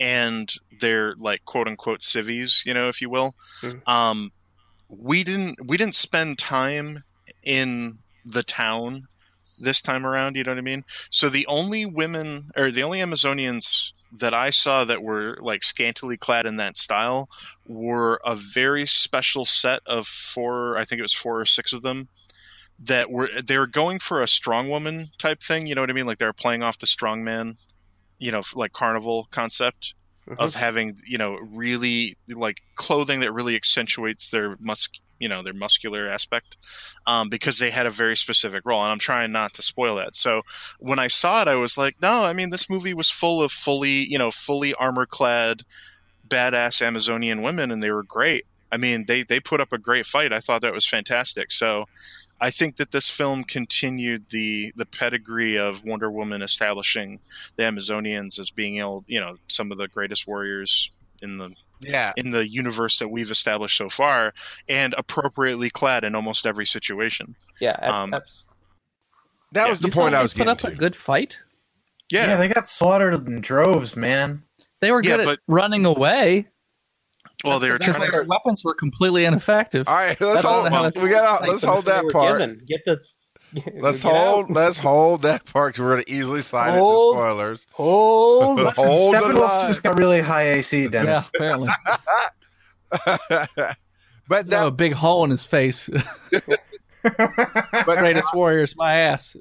[0.00, 3.34] and their like quote unquote civies, you know, if you will.
[3.62, 3.86] Mhm.
[3.88, 4.32] Um,
[4.88, 7.04] we didn't we didn't spend time
[7.42, 9.06] in the town
[9.58, 10.36] this time around.
[10.36, 10.84] You know what I mean?
[11.10, 16.16] So the only women or the only Amazonians that I saw that were like scantily
[16.16, 17.28] clad in that style
[17.66, 20.76] were a very special set of four.
[20.76, 22.08] I think it was four or six of them
[22.78, 25.66] that were they were going for a strong woman type thing.
[25.66, 26.06] You know what I mean?
[26.06, 27.56] Like they're playing off the strong man,
[28.18, 29.94] you know, like carnival concept
[30.26, 30.58] of mm-hmm.
[30.58, 34.88] having you know really like clothing that really accentuates their mus
[35.24, 36.58] you know their muscular aspect
[37.06, 40.14] um, because they had a very specific role and i'm trying not to spoil that.
[40.14, 40.42] So
[40.78, 43.50] when i saw it i was like no i mean this movie was full of
[43.50, 45.62] fully you know fully armor clad
[46.28, 48.44] badass amazonian women and they were great.
[48.70, 50.30] I mean they they put up a great fight.
[50.32, 51.50] I thought that was fantastic.
[51.52, 51.86] So
[52.40, 57.20] I think that this film continued the the pedigree of Wonder Woman establishing
[57.56, 60.90] the Amazonians as being able, you know, some of the greatest warriors
[61.22, 64.32] in the Yeah, in the universe that we've established so far,
[64.68, 67.34] and appropriately clad in almost every situation.
[67.60, 68.44] Yeah, ab- Um, abs-
[69.52, 69.68] that Yeah.
[69.70, 70.66] was the You point thought I they was put up to.
[70.68, 71.38] a good fight.
[72.10, 72.26] Yeah.
[72.28, 74.42] Yeah, they got slaughtered in droves, man.
[74.80, 76.48] They were Yeah, good but- at running away
[77.44, 79.86] well, they were because trying their weapons were completely ineffective.
[79.86, 80.68] All right, let's hold.
[80.70, 81.42] how we got.
[81.42, 82.38] like Let's the- hold that were part.
[82.38, 82.60] given.
[82.66, 82.98] Get the
[83.74, 84.46] Let's hold.
[84.46, 84.50] out.
[84.50, 87.14] Let's hold that part because we're going to easily slide Hold.
[87.14, 87.66] into spoilers.
[87.72, 88.60] Hold.
[88.74, 89.68] hold the Steppenwolf line.
[89.68, 91.30] just got really high AC, Yeah, Dennis.
[91.34, 91.68] apparently.
[92.90, 93.76] but
[94.30, 95.88] Have that, a big hole in his face.
[96.32, 96.60] but
[97.98, 99.36] Greatest warriors, my ass.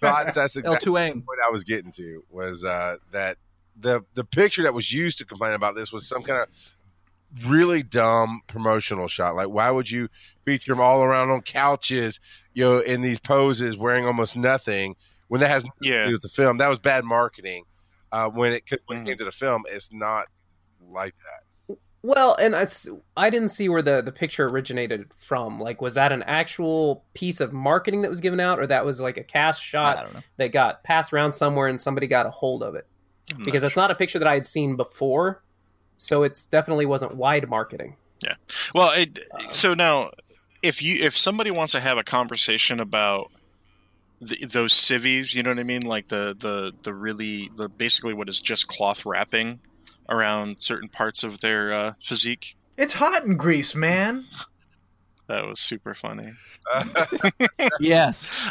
[0.00, 1.22] thoughts, that's L exactly two aim.
[1.26, 3.36] what I was getting to was uh, that
[3.78, 6.48] the the picture that was used to complain about this was some kind of
[7.46, 9.34] really dumb promotional shot.
[9.34, 10.08] Like, why would you
[10.44, 12.20] feature them all around on couches,
[12.52, 14.94] you know, in these poses, wearing almost nothing
[15.28, 16.06] when that has nothing to Yeah.
[16.06, 16.58] do with the film?
[16.58, 17.64] That was bad marketing.
[18.12, 19.06] Uh, when it could, when it Mhm.
[19.06, 20.26] came to the film, it's not
[20.80, 21.76] like that.
[22.02, 22.66] Well, and I,
[23.16, 25.58] I didn't see where the, the picture originated from.
[25.58, 29.00] Like, was that an actual piece of marketing that was given out, or that was
[29.00, 32.74] like a cast shot that got passed around somewhere and somebody got a hold of
[32.74, 32.86] it?
[33.34, 35.42] I'm Because that's not a picture that I had seen before,
[35.96, 37.96] so it's definitely wasn't wide marketing.
[38.22, 38.34] Yeah.
[38.74, 39.18] Well, it,
[39.50, 40.10] so now,
[40.62, 43.30] if you if somebody wants to have a conversation about
[44.20, 48.14] the, those civvies, you know what I mean, like the the the really the basically
[48.14, 49.60] what is just cloth wrapping
[50.08, 52.56] around certain parts of their uh, physique.
[52.76, 54.24] It's hot in Greece, man.
[55.26, 56.32] That was super funny.
[57.80, 58.50] Yes.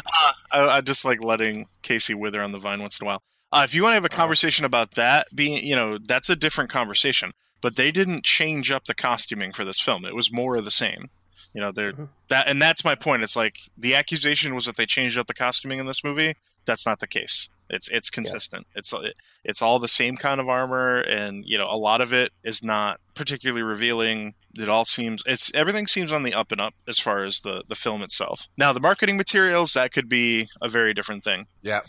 [0.50, 3.22] I, I just like letting Casey wither on the vine once in a while.
[3.54, 6.36] Uh, if you want to have a conversation about that, being you know that's a
[6.36, 7.32] different conversation.
[7.60, 10.04] But they didn't change up the costuming for this film.
[10.04, 11.08] It was more of the same.
[11.54, 12.08] You know, they're Mhm.
[12.28, 13.22] that, and that's my point.
[13.22, 16.34] It's like the accusation was that they changed up the costuming in this movie.
[16.66, 17.48] That's not the case.
[17.70, 18.66] It's it's consistent.
[18.74, 22.12] It's it, it's all the same kind of armor, and you know, a lot of
[22.12, 24.34] it is not particularly revealing.
[24.58, 27.62] It all seems it's everything seems on the up and up as far as the
[27.68, 28.48] the film itself.
[28.58, 31.46] Now, the marketing materials that could be a very different thing.
[31.62, 31.80] yeah,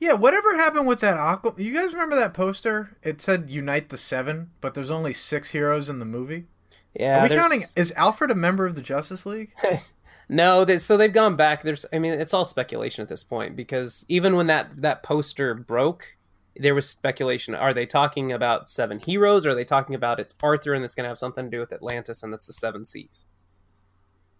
[0.00, 1.54] Yeah, whatever happened with that Aqua?
[1.56, 2.96] You guys remember that poster?
[3.02, 6.46] It said "Unite the Seven, but there's only six heroes in the movie.
[6.94, 7.64] Yeah, Are we there's- counting?
[7.76, 9.52] Is Alfred a member of the Justice League?
[10.26, 11.62] No, so they've gone back.
[11.62, 15.52] There's, I mean, it's all speculation at this point because even when that that poster
[15.52, 16.16] broke,
[16.56, 17.54] there was speculation.
[17.54, 19.44] Are they talking about seven heroes?
[19.44, 21.60] Or are they talking about it's Arthur and it's going to have something to do
[21.60, 23.26] with Atlantis and that's the seven seas?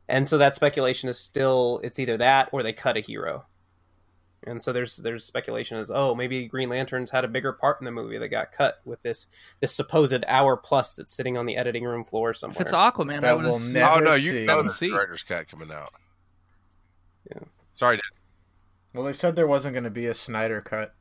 [0.08, 3.44] And so that speculation is still it's either that or they cut a hero.
[4.46, 7.85] And so there's there's speculation as oh maybe Green Lanterns had a bigger part in
[7.87, 9.26] the movie that got cut with this
[9.61, 12.57] this supposed hour plus that's sitting on the editing room floor somewhere.
[12.57, 13.72] If it's Aquaman, I That would will assume.
[13.72, 14.40] never oh no, see.
[14.40, 14.88] you that was See.
[14.88, 15.92] the director's cut coming out.
[17.30, 17.40] Yeah.
[17.72, 18.02] Sorry, Dan.
[18.92, 20.94] Well, they said there wasn't going to be a Snyder cut.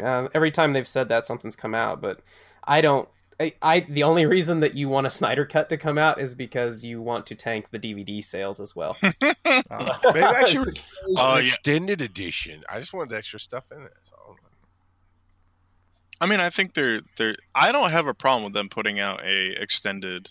[0.00, 2.00] Yeah, every time they've said that, something's come out.
[2.00, 2.20] But
[2.64, 3.08] I don't.
[3.40, 6.34] I, I the only reason that you want a Snyder cut to come out is
[6.34, 8.96] because you want to tank the DVD sales as well.
[9.02, 9.12] Uh,
[10.04, 11.50] maybe I should release Oh, an yeah.
[11.50, 12.62] extended edition.
[12.68, 13.92] I just wanted extra stuff in it.
[14.02, 14.14] So.
[16.20, 17.36] I mean, I think they're they're.
[17.54, 20.30] I don't have a problem with them putting out a extended,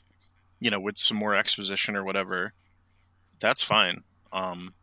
[0.59, 2.53] you know, with some more exposition or whatever.
[3.39, 4.03] That's fine.
[4.31, 4.73] Um,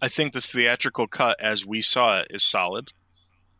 [0.00, 2.92] I think this theatrical cut, as we saw it, is solid.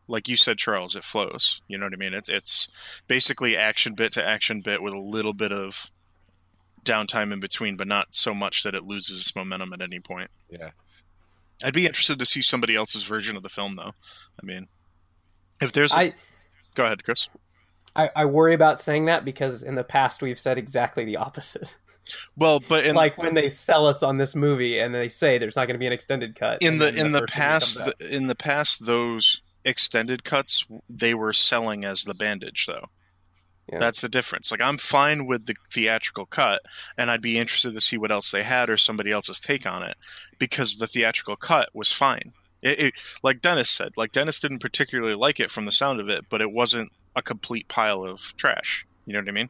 [0.07, 1.61] Like you said, Charles, it flows.
[1.67, 2.13] You know what I mean?
[2.13, 2.67] It's it's
[3.07, 5.91] basically action bit to action bit with a little bit of
[6.83, 10.29] downtime in between, but not so much that it loses its momentum at any point.
[10.49, 10.69] Yeah.
[11.63, 13.93] I'd be interested to see somebody else's version of the film, though.
[14.41, 14.67] I mean,
[15.59, 16.13] if there's, a, I,
[16.75, 17.29] go ahead, Chris.
[17.95, 21.75] I I worry about saying that because in the past we've said exactly the opposite.
[22.37, 25.55] Well, but in like when they sell us on this movie and they say there's
[25.55, 26.61] not going to be an extended cut.
[26.61, 31.33] in and the in the past comes in the past those extended cuts they were
[31.33, 32.87] selling as the bandage though.
[33.71, 33.79] Yeah.
[33.79, 34.49] that's the difference.
[34.49, 36.61] Like i'm fine with the theatrical cut
[36.97, 39.83] and i'd be interested to see what else they had or somebody else's take on
[39.83, 39.97] it
[40.39, 42.33] because the theatrical cut was fine.
[42.61, 46.09] It, it, like dennis said like dennis didn't particularly like it from the sound of
[46.09, 48.85] it but it wasn't a complete pile of trash.
[49.05, 49.49] You know what i mean?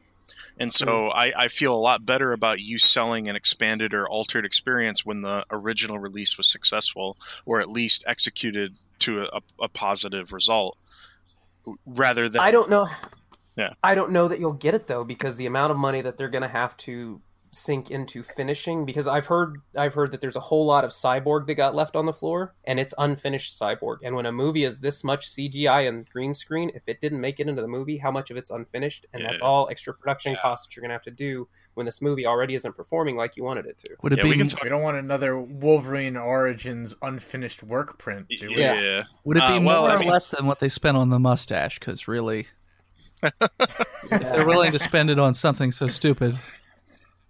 [0.58, 1.18] And so mm-hmm.
[1.18, 5.22] I, I feel a lot better about you selling an expanded or altered experience when
[5.22, 10.76] the original release was successful or at least executed to a, a positive result
[11.86, 12.88] rather than I don't know.
[13.56, 13.70] Yeah.
[13.82, 16.28] I don't know that you'll get it though because the amount of money that they're
[16.28, 17.20] going to have to
[17.58, 21.46] sink into finishing because I've heard I've heard that there's a whole lot of cyborg
[21.46, 24.80] that got left on the floor and it's unfinished cyborg and when a movie is
[24.80, 28.10] this much CGI and green screen if it didn't make it into the movie how
[28.10, 31.02] much of it's unfinished and that's all extra production costs that you're going to have
[31.02, 33.88] to do when this movie already isn't performing like you wanted it to.
[34.02, 37.98] Would it Yeah, we be can talk- we don't want another Wolverine Origins unfinished work
[37.98, 38.58] print, do we?
[38.60, 39.02] yeah, Yeah.
[39.24, 41.10] would it be Uh, more well, I or mean- less than what they spent on
[41.10, 41.78] the mustache?
[41.78, 42.48] Because really,
[43.22, 44.18] if Yeah.
[44.18, 46.36] they're willing to spend it on something so stupid.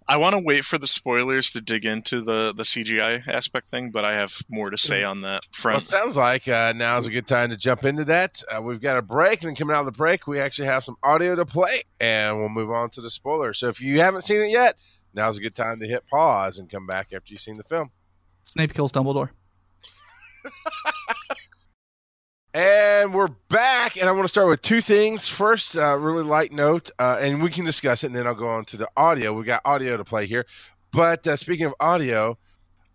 [0.09, 3.91] I want to wait for the spoilers to dig into the the CGI aspect thing,
[3.91, 5.83] but I have more to say on that Well, front.
[5.83, 8.41] sounds like uh, is a good time to jump into that.
[8.51, 10.83] Uh, we've got a break, and then coming out of the break, we actually have
[10.83, 13.53] some audio to play, and we'll move on to the spoiler.
[13.53, 14.77] So if you haven't seen it yet,
[15.13, 17.91] now's a good time to hit pause and come back after you've seen the film.
[18.45, 19.29] Snape kills Dumbledore.
[22.51, 25.27] And we're back, and I want to start with two things.
[25.27, 28.49] First, uh, really light note, uh, and we can discuss it, and then I'll go
[28.49, 29.33] on to the audio.
[29.33, 30.47] We got audio to play here.
[30.91, 32.39] But uh, speaking of audio,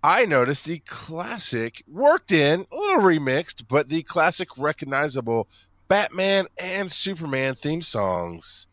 [0.03, 5.49] I noticed the classic, worked in, a little remixed, but the classic recognizable
[5.87, 8.67] Batman and Superman theme songs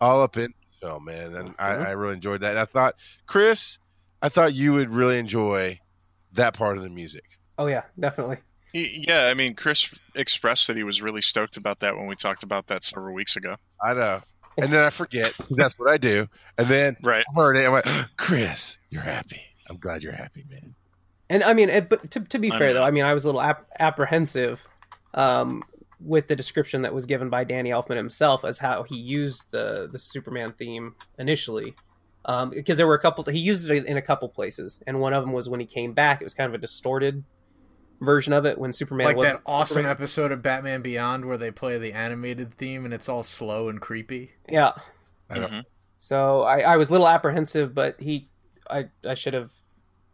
[0.00, 1.36] all up in the film, man.
[1.36, 2.52] And I, I really enjoyed that.
[2.52, 2.94] And I thought,
[3.26, 3.78] Chris,
[4.22, 5.80] I thought you would really enjoy
[6.32, 7.38] that part of the music.
[7.58, 8.38] Oh yeah, definitely.
[8.74, 12.14] Y- Yeah, I mean, Chris expressed that he was really stoked about that when we
[12.16, 13.56] talked about that several weeks ago.
[13.82, 14.20] I know.
[14.56, 16.28] And then I forget 'cause that's what I do.
[16.58, 17.24] And then Right.
[17.28, 17.64] I heard it.
[17.66, 19.40] I went, Chris, you're happy.
[19.68, 20.74] I'm glad you're happy, man.
[21.30, 22.74] And I mean, it, but to, to be I fair know.
[22.74, 24.66] though, I mean, I was a little ap- apprehensive
[25.14, 25.62] um,
[26.00, 29.88] with the description that was given by Danny Elfman himself as how he used the
[29.90, 31.74] the Superman theme initially,
[32.26, 33.24] um, because there were a couple.
[33.24, 35.92] He used it in a couple places, and one of them was when he came
[35.94, 36.20] back.
[36.20, 37.24] It was kind of a distorted
[38.00, 39.90] version of it when Superman like wasn't that awesome Superman.
[39.90, 43.80] episode of Batman Beyond where they play the animated theme and it's all slow and
[43.80, 44.32] creepy.
[44.48, 44.72] Yeah.
[45.30, 45.46] I know.
[45.48, 45.64] Mhm.
[45.98, 48.28] So I, I was a little apprehensive, but he,
[48.68, 49.52] I, I should have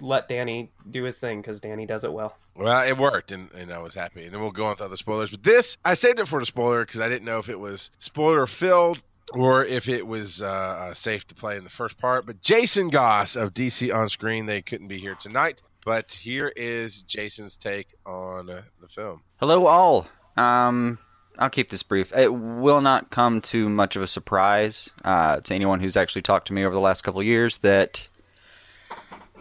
[0.00, 2.36] let Danny do his thing because Danny does it well.
[2.54, 4.24] Well, it worked, and, and I was happy.
[4.24, 5.30] And then we'll go on to other spoilers.
[5.30, 7.90] But this, I saved it for the spoiler because I didn't know if it was
[7.98, 9.02] spoiler filled
[9.32, 12.26] or if it was uh, uh, safe to play in the first part.
[12.26, 15.62] But Jason Goss of DC on Screen, they couldn't be here tonight.
[15.84, 19.22] But here is Jason's take on uh, the film.
[19.38, 20.06] Hello, all.
[20.36, 20.98] Um,
[21.38, 22.12] I'll keep this brief.
[22.14, 26.48] It will not come to much of a surprise uh, to anyone who's actually talked
[26.48, 28.08] to me over the last couple of years that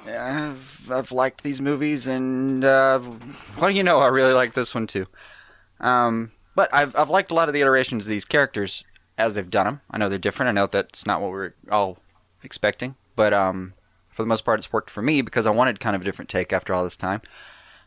[0.07, 3.01] I've, I've liked these movies, and uh,
[3.59, 5.07] well, you know, I really like this one too.
[5.79, 8.83] Um, but I've I've liked a lot of the iterations of these characters
[9.17, 9.81] as they've done them.
[9.91, 10.49] I know they're different.
[10.49, 11.97] I know that's not what we're all
[12.43, 13.73] expecting, but um,
[14.19, 16.27] for the most part, it's worked for me because I wanted kind of a different
[16.27, 17.21] take after all this time.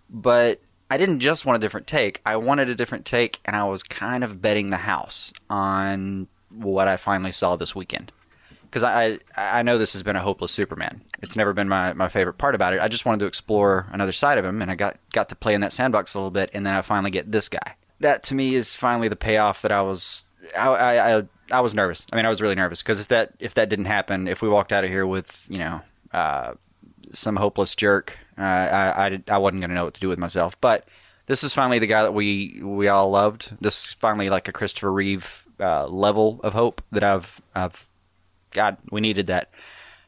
[0.09, 2.23] But I didn't just want a different take.
[2.25, 6.89] I wanted a different take, and I was kind of betting the house on what
[6.89, 8.13] I finally saw this weekend.
[8.63, 11.03] Because I, I I know this has been a hopeless Superman.
[11.21, 12.81] It's never been my, my favorite part about it.
[12.81, 15.53] I just wanted to explore another side of him, and I got got to play
[15.53, 17.77] in that sandbox a little bit, and then I finally get this guy.
[18.01, 20.25] That to me is finally the payoff that I was
[20.59, 22.07] I I, I, I was nervous.
[22.11, 24.49] I mean, I was really nervous because if that if that didn't happen, if we
[24.49, 26.55] walked out of here with you know uh,
[27.11, 30.61] some hopeless jerk, uh, I, I I wasn't gonna know what to do with myself.
[30.61, 30.87] But
[31.27, 33.53] this is finally the guy that we we all loved.
[33.61, 37.89] This is finally like a Christopher Reeve uh, level of hope that I've I've
[38.51, 39.51] God we needed that.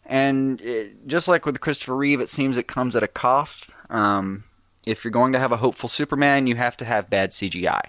[0.07, 3.75] And it, just like with Christopher Reeve, it seems it comes at a cost.
[3.89, 4.45] Um,
[4.87, 7.81] if you're going to have a hopeful Superman, you have to have bad CGI.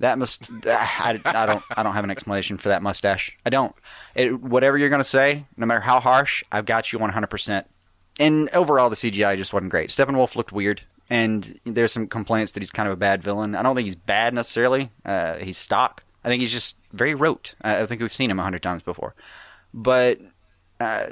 [0.00, 3.36] That must I, I don't I don't have an explanation for that mustache.
[3.46, 3.74] I don't.
[4.14, 7.64] It, whatever you're going to say, no matter how harsh, I've got you 100%.
[8.20, 9.90] And overall, the CGI just wasn't great.
[9.90, 13.54] Steppenwolf looked weird, and there's some complaints that he's kind of a bad villain.
[13.56, 14.90] I don't think he's bad necessarily.
[15.04, 16.04] Uh, he's stock.
[16.24, 17.54] I think he's just very rote.
[17.62, 19.14] I I think we've seen him a hundred times before,
[19.72, 20.18] but
[20.80, 21.06] uh,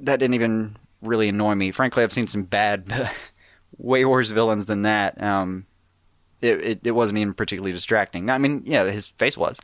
[0.00, 1.70] that didn't even really annoy me.
[1.70, 3.10] Frankly, I've seen some bad,
[3.78, 5.20] way worse villains than that.
[5.22, 5.66] Um,
[6.42, 8.30] it, it, it wasn't even particularly distracting.
[8.30, 9.58] I mean, yeah, his face was.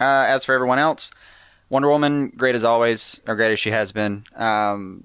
[0.00, 1.10] Uh, as for everyone else,
[1.68, 4.24] Wonder Woman, great as always, or great as she has been.
[4.36, 5.04] Um,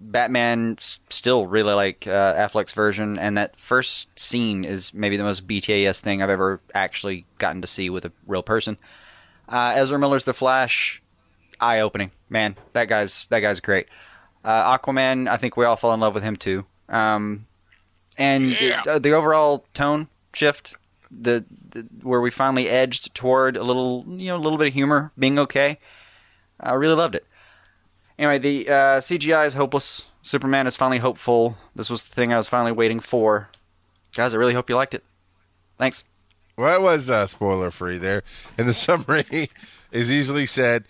[0.00, 5.24] Batman, s- still really like uh, Affleck's version, and that first scene is maybe the
[5.24, 8.78] most BTAS thing I've ever actually gotten to see with a real person.
[9.48, 11.02] Uh, Ezra Miller's The Flash,
[11.60, 12.12] eye opening.
[12.30, 13.88] Man, that guy's that guy's great.
[14.44, 16.64] Uh, Aquaman, I think we all fell in love with him too.
[16.88, 17.46] Um,
[18.16, 18.52] and
[18.84, 20.76] the, the overall tone shift,
[21.10, 24.74] the, the where we finally edged toward a little, you know, a little bit of
[24.74, 25.78] humor being okay.
[26.58, 27.26] I really loved it.
[28.18, 30.10] Anyway, the uh, CGI is hopeless.
[30.22, 31.56] Superman is finally hopeful.
[31.74, 33.48] This was the thing I was finally waiting for.
[34.14, 35.02] Guys, I really hope you liked it.
[35.78, 36.04] Thanks.
[36.56, 38.22] Well, it was uh, spoiler free there.
[38.58, 39.48] And the summary
[39.90, 40.84] is easily said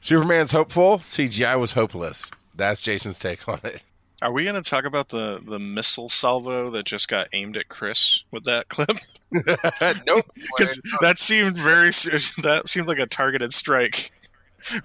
[0.00, 2.30] Superman's hopeful, CGI was hopeless.
[2.54, 3.82] That's Jason's take on it.
[4.22, 7.68] Are we going to talk about the, the missile salvo that just got aimed at
[7.68, 8.98] Chris with that clip?
[9.32, 10.26] nope.
[11.00, 11.90] that seemed very
[12.42, 14.12] that seemed like a targeted strike,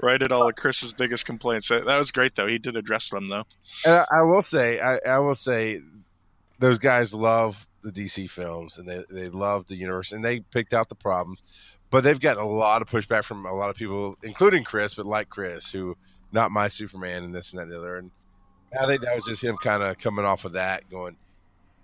[0.02, 1.68] right at all of Chris's biggest complaints.
[1.70, 2.48] That, that was great though.
[2.48, 3.44] He did address them though.
[3.86, 5.82] And I, I will say, I, I will say,
[6.60, 10.74] those guys love the DC films and they, they love the universe and they picked
[10.74, 11.44] out the problems,
[11.92, 15.06] but they've gotten a lot of pushback from a lot of people, including Chris, but
[15.06, 15.96] like Chris, who
[16.32, 17.98] not my Superman and this and that and the other.
[17.98, 18.12] And
[18.80, 21.16] I think that was just him kind of coming off of that, going,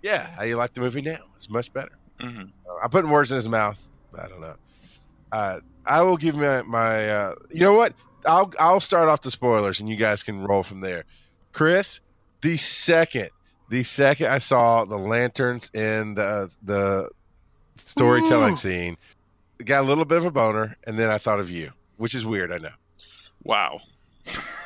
[0.02, 1.18] "Yeah, how you like the movie now?
[1.36, 2.42] It's much better." hmm
[2.82, 3.86] I'm putting words in his mouth.
[4.16, 4.56] I don't know.
[5.32, 7.08] Uh, I will give my my.
[7.08, 7.94] Uh, you know what?
[8.26, 11.04] I'll I'll start off the spoilers, and you guys can roll from there.
[11.52, 12.00] Chris,
[12.40, 13.30] the second
[13.70, 17.10] The second I saw the lanterns in the the
[17.76, 18.96] storytelling scene,
[19.64, 22.24] got a little bit of a boner, and then I thought of you, which is
[22.26, 22.52] weird.
[22.52, 22.70] I know.
[23.42, 23.80] Wow.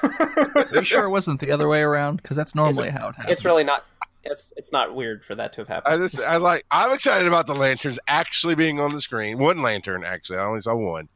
[0.03, 2.17] Are you sure it wasn't the other way around?
[2.17, 3.33] Because that's normally how it happens.
[3.33, 3.85] It's really not.
[4.25, 5.95] It's it's not weird for that to have happened.
[5.95, 9.39] I just I like I'm excited about the lanterns actually being on the screen.
[9.39, 11.09] One lantern actually, I only saw one.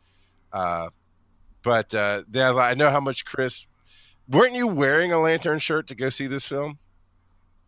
[0.53, 0.91] Uh,
[1.63, 3.67] but uh, then I, was like, I know how much Chris.
[4.29, 6.79] Weren't you wearing a lantern shirt to go see this film?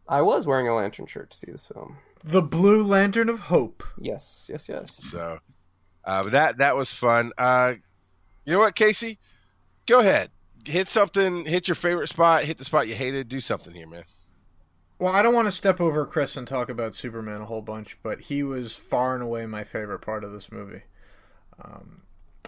[0.09, 1.99] I was wearing a lantern shirt to see this film.
[2.23, 3.83] The Blue Lantern of Hope.
[3.99, 4.95] Yes, yes, yes.
[4.95, 5.41] So,
[6.05, 7.33] uh, but that that was fun.
[7.37, 7.75] Uh,
[8.45, 9.19] you know what, Casey?
[9.87, 10.31] Go ahead,
[10.67, 11.47] hit something.
[11.47, 12.45] Hit your favorite spot.
[12.45, 13.29] Hit the spot you hated.
[13.29, 14.05] Do something here, man.
[14.99, 17.99] Well, I don't want to step over Chris and talk about Superman a whole bunch,
[18.03, 20.83] but he was far and away my favorite part of this movie.
[21.63, 22.03] Um,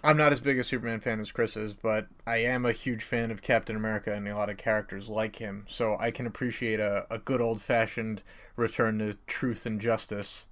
[0.04, 3.02] I'm not as big a Superman fan as Chris is, but I am a huge
[3.02, 6.78] fan of Captain America and a lot of characters like him, so I can appreciate
[6.78, 8.22] a, a good old fashioned
[8.54, 10.46] return to truth and justice,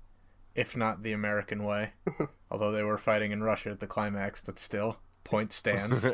[0.57, 1.93] if not the American way.
[2.51, 6.05] Although they were fighting in Russia at the climax, but still, point stands.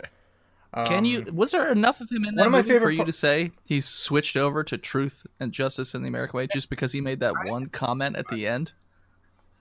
[0.72, 1.26] Can you?
[1.32, 3.06] Was there enough of him in that Um, one of my movie for you par-
[3.06, 6.92] to say he's switched over to truth and justice in the American way just because
[6.92, 8.72] he made that one comment at the end?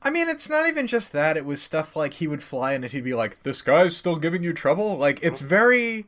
[0.01, 1.35] I mean, it's not even just that.
[1.35, 4.17] It was stuff like he would fly in and he'd be like, "This guy's still
[4.17, 6.05] giving you trouble." Like it's very,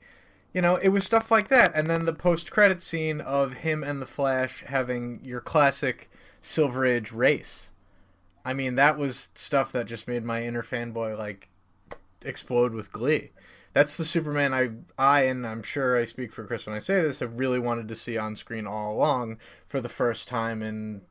[0.54, 1.72] you know, it was stuff like that.
[1.76, 7.12] And then the post-credit scene of him and the Flash having your classic Silver Age
[7.12, 7.72] race.
[8.46, 11.50] I mean, that was stuff that just made my inner fanboy like
[12.24, 13.32] explode with glee.
[13.74, 17.02] That's the Superman I, I, and I'm sure I speak for Chris when I say
[17.02, 21.02] this, have really wanted to see on screen all along for the first time in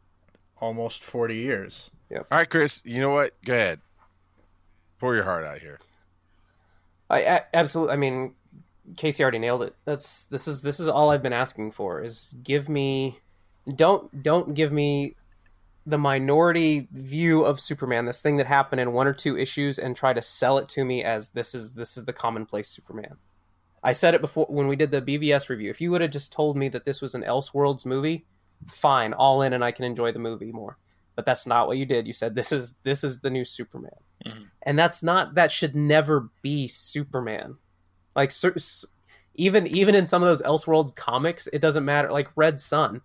[0.59, 1.91] almost 40 years.
[2.31, 2.83] All right, Chris.
[2.85, 3.33] You know what?
[3.45, 3.81] Go ahead.
[4.99, 5.79] Pour your heart out here.
[7.09, 7.95] I a- absolutely.
[7.95, 8.35] I mean,
[8.97, 9.75] Casey already nailed it.
[9.85, 13.19] That's this is this is all I've been asking for is give me,
[13.75, 15.17] don't don't give me
[15.87, 19.97] the minority view of Superman, this thing that happened in one or two issues, and
[19.97, 23.16] try to sell it to me as this is this is the commonplace Superman.
[23.83, 25.70] I said it before when we did the BVS review.
[25.70, 28.26] If you would have just told me that this was an Elseworlds movie,
[28.68, 30.76] fine, all in, and I can enjoy the movie more.
[31.16, 32.07] But that's not what you did.
[32.07, 33.91] You said this is this is the new Superman,
[34.24, 34.45] mm-hmm.
[34.62, 37.57] and that's not that should never be Superman.
[38.14, 38.33] Like
[39.35, 42.11] even even in some of those Elseworlds comics, it doesn't matter.
[42.11, 43.01] Like Red Sun,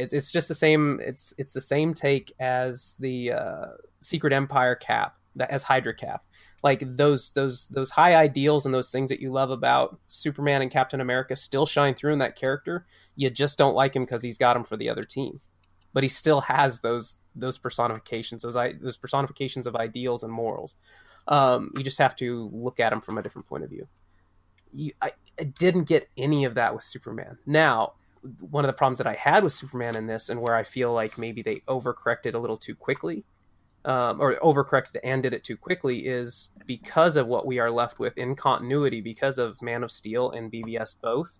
[0.00, 0.98] it's it's just the same.
[1.02, 3.66] It's it's the same take as the uh,
[4.00, 6.24] Secret Empire Cap, as Hydra Cap.
[6.62, 10.70] Like those those those high ideals and those things that you love about Superman and
[10.70, 12.86] Captain America still shine through in that character.
[13.16, 15.40] You just don't like him because he's got him for the other team,
[15.92, 20.76] but he still has those those personifications, those those personifications of ideals and morals.
[21.28, 23.86] Um, you just have to look at him from a different point of view.
[24.72, 27.38] You, I, I didn't get any of that with Superman.
[27.44, 27.94] Now,
[28.40, 30.92] one of the problems that I had with Superman in this, and where I feel
[30.92, 33.24] like maybe they overcorrected a little too quickly,
[33.84, 37.98] um, or overcorrected and did it too quickly, is because of what we are left
[37.98, 41.38] with in continuity, because of Man of Steel and BVS both.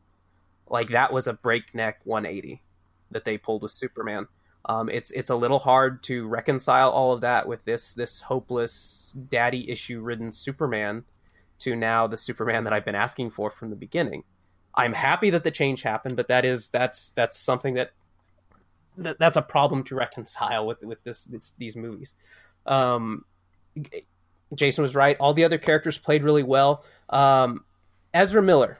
[0.69, 2.63] Like that was a breakneck 180
[3.11, 4.27] that they pulled with Superman.
[4.67, 9.15] Um, it's it's a little hard to reconcile all of that with this this hopeless
[9.29, 11.05] daddy issue ridden Superman
[11.61, 14.25] to now the Superman that I've been asking for from the beginning.
[14.75, 17.93] I'm happy that the change happened, but that is that's that's something that,
[18.99, 22.15] that that's a problem to reconcile with with this, this these movies.
[22.67, 23.25] Um,
[24.55, 25.17] Jason was right.
[25.19, 26.85] All the other characters played really well.
[27.09, 27.65] Um,
[28.13, 28.79] Ezra Miller,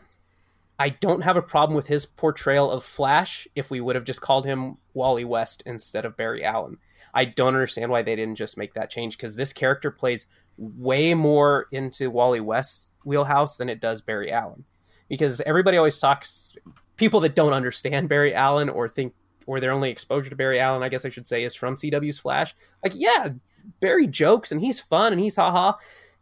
[0.79, 4.21] I don't have a problem with his portrayal of Flash if we would have just
[4.21, 6.79] called him Wally West instead of Barry Allen.
[7.15, 10.27] I don't understand why they didn't just make that change because this character plays
[10.57, 14.65] way more into Wally West's wheelhouse than it does Barry Allen.
[15.11, 16.57] Because everybody always talks,
[16.97, 19.13] people that don't understand Barry Allen or think,
[19.47, 22.19] or their only exposure to Barry Allen, I guess I should say, is from CW's
[22.19, 22.55] Flash.
[22.83, 23.29] Like, yeah,
[23.81, 25.75] Barry jokes and he's fun and he's haha.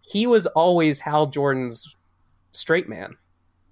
[0.05, 1.95] He was always Hal Jordan's
[2.51, 3.15] straight man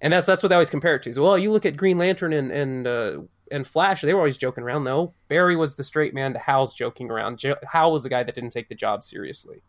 [0.01, 1.13] and that's that's what they always compare it to.
[1.13, 4.37] So, well, you look at Green Lantern and and uh, and Flash; they were always
[4.37, 4.83] joking around.
[4.83, 7.39] No, Barry was the straight man to Hal's joking around.
[7.39, 9.61] Jo- Hal was the guy that didn't take the job seriously.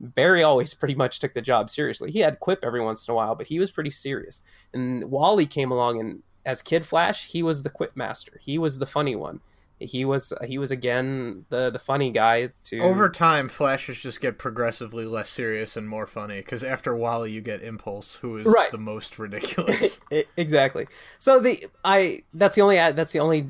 [0.00, 2.10] Barry always pretty much took the job seriously.
[2.10, 4.42] He had quip every once in a while, but he was pretty serious.
[4.72, 8.38] And Wally came along, and as Kid Flash, he was the quip master.
[8.40, 9.40] He was the funny one.
[9.80, 12.50] He was he was again the the funny guy.
[12.64, 17.30] To Over time, Flashes just get progressively less serious and more funny because after Wally,
[17.32, 18.70] you get Impulse, who is Right.
[18.72, 20.00] the most ridiculous.
[20.36, 20.88] Exactly.
[21.20, 23.48] So the I that's the only that's the only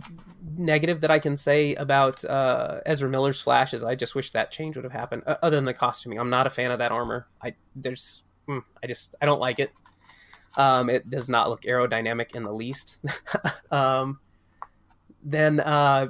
[0.57, 4.77] negative that I can say about uh, Ezra Miller's flashes I just wish that change
[4.77, 5.23] would have happened.
[5.27, 7.27] Uh, other than the costuming, I'm not a fan of that armor.
[7.43, 9.71] I there's mm, I just I don't like it.
[10.57, 12.99] Um, it does not look aerodynamic in the least.
[13.71, 14.19] um,
[15.23, 16.09] then uh,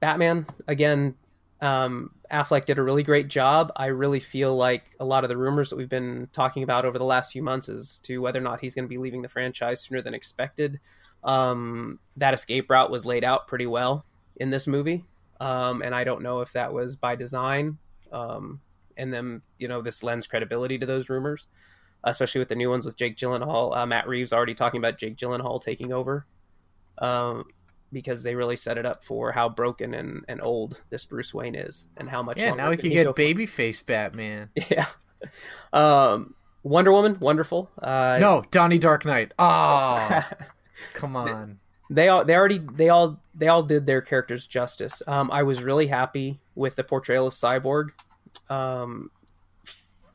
[0.00, 1.14] Batman again.
[1.60, 3.72] Um, Affleck did a really great job.
[3.74, 6.98] I really feel like a lot of the rumors that we've been talking about over
[6.98, 9.28] the last few months as to whether or not he's going to be leaving the
[9.28, 10.78] franchise sooner than expected.
[11.24, 14.04] Um, that escape route was laid out pretty well
[14.36, 15.04] in this movie,
[15.40, 17.78] um, and I don't know if that was by design.
[18.12, 18.60] Um,
[18.96, 21.46] and then you know this lends credibility to those rumors,
[22.04, 23.76] especially with the new ones with Jake Gyllenhaal.
[23.76, 26.26] Uh, Matt Reeves already talking about Jake Gyllenhaal taking over.
[26.98, 27.44] Um,
[27.92, 31.54] because they really set it up for how broken and, and old this Bruce Wayne
[31.54, 32.38] is and how much.
[32.38, 34.50] Yeah, now we can get babyface Batman.
[34.70, 34.86] Yeah.
[35.72, 37.70] Um, Wonder Woman, wonderful.
[37.82, 39.32] Uh, No, Donnie Dark Knight.
[39.38, 40.24] Oh,
[40.94, 41.58] come on.
[41.90, 45.02] they all they already they all they all did their characters justice.
[45.06, 47.88] Um, I was really happy with the portrayal of Cyborg.
[48.48, 49.10] Um,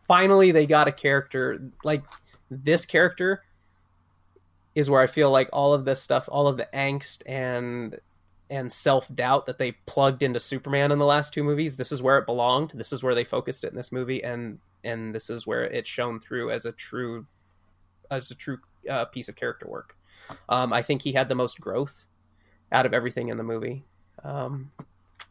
[0.07, 2.03] finally, they got a character like
[2.49, 3.43] this character
[4.75, 7.99] is where I feel like all of this stuff, all of the angst and
[8.49, 11.77] and self doubt that they plugged into Superman in the last two movies.
[11.77, 12.71] This is where it belonged.
[12.75, 15.87] This is where they focused it in this movie, and and this is where it
[15.87, 17.25] shone through as a true
[18.11, 18.59] as a true
[18.89, 19.97] uh, piece of character work.
[20.49, 22.05] Um, I think he had the most growth
[22.71, 23.85] out of everything in the movie.
[24.23, 24.71] Um,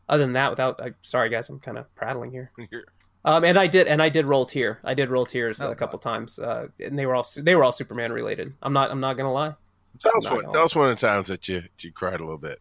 [0.09, 2.53] other than that, without I, sorry guys, I'm kind of prattling here.
[3.24, 4.80] Um, and I did, and I did roll tear.
[4.82, 7.62] I did roll tears Oh, a couple times, uh, and they were all they were
[7.62, 8.52] all Superman related.
[8.62, 9.54] I'm not I'm not gonna lie.
[10.00, 10.42] Tell us Not one.
[10.44, 12.58] gonna Tell us one of the times that you you cried a little bit.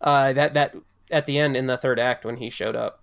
[0.00, 0.74] Uh, that that
[1.10, 3.02] at the end in the third act when he showed up,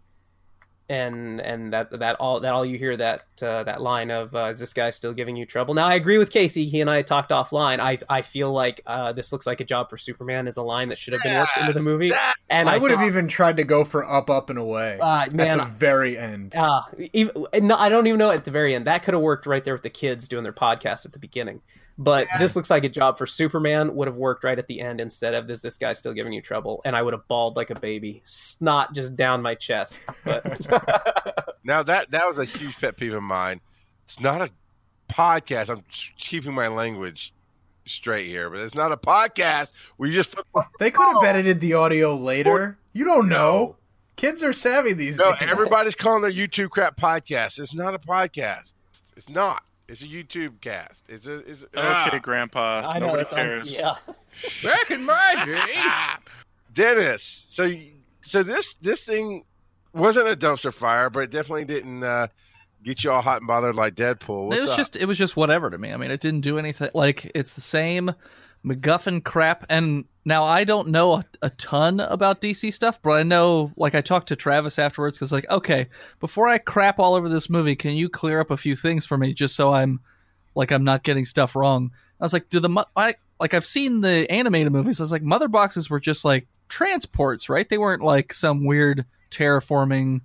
[0.89, 4.45] and and that that all that all you hear that uh, that line of uh,
[4.45, 5.73] is this guy still giving you trouble?
[5.73, 6.65] Now I agree with Casey.
[6.65, 7.79] He and I talked offline.
[7.79, 10.89] I I feel like uh, this looks like a job for Superman is a line
[10.89, 12.09] that should have been worked into the movie.
[12.09, 15.21] That- And I would have even tried to go for up, up, and away uh,
[15.23, 16.53] at the very end.
[16.53, 16.81] Uh,
[17.13, 18.85] even, no, I don't even know at the very end.
[18.85, 21.61] That could have worked right there with the kids doing their podcast at the beginning.
[21.97, 23.93] But this looks like a job for Superman.
[23.95, 25.61] Would have worked right at the end instead of this.
[25.61, 28.93] This guy still giving you trouble, and I would have bawled like a baby, snot
[28.93, 30.05] just down my chest.
[30.25, 30.43] But
[31.63, 33.61] Now that that was a huge pet peeve of mine.
[34.05, 34.49] It's not a
[35.09, 35.69] podcast.
[35.69, 35.83] I'm
[36.17, 37.33] keeping my language
[37.85, 40.35] straight here, but it's not a podcast where you just
[40.79, 42.77] They could have edited the audio later.
[42.91, 43.77] You don't know.
[44.15, 45.33] Kids are savvy these no.
[45.33, 45.49] days.
[45.49, 47.59] Everybody's calling their YouTube crap podcast.
[47.59, 48.73] It's not a podcast.
[49.15, 49.63] It's not.
[49.87, 51.09] It's a YouTube cast.
[51.09, 51.39] It's a.
[51.39, 52.07] It's ah.
[52.07, 52.87] Okay, Grandpa.
[52.87, 53.79] I know Nobody that cares.
[53.79, 53.95] Yeah,
[54.63, 55.81] Back in my day.
[56.73, 57.23] Dennis.
[57.49, 57.71] So
[58.21, 59.43] so this this thing
[59.93, 62.27] wasn't a dumpster fire, but it definitely didn't uh,
[62.81, 64.47] get you all hot and bothered like Deadpool.
[64.47, 64.77] What's it was up?
[64.77, 65.91] just it was just whatever to me.
[65.93, 66.89] I mean, it didn't do anything.
[66.93, 68.13] Like it's the same
[68.65, 69.65] MacGuffin crap.
[69.69, 73.93] And now I don't know a, a ton about DC stuff, but I know like
[73.95, 75.87] I talked to Travis afterwards because like okay,
[76.19, 79.17] before I crap all over this movie, can you clear up a few things for
[79.17, 79.99] me just so I'm
[80.55, 81.91] like I'm not getting stuff wrong?
[82.21, 84.99] I was like, do the mo- I like I've seen the animated movies.
[85.01, 87.67] I was like, mother boxes were just like transports, right?
[87.67, 90.21] They weren't like some weird terraforming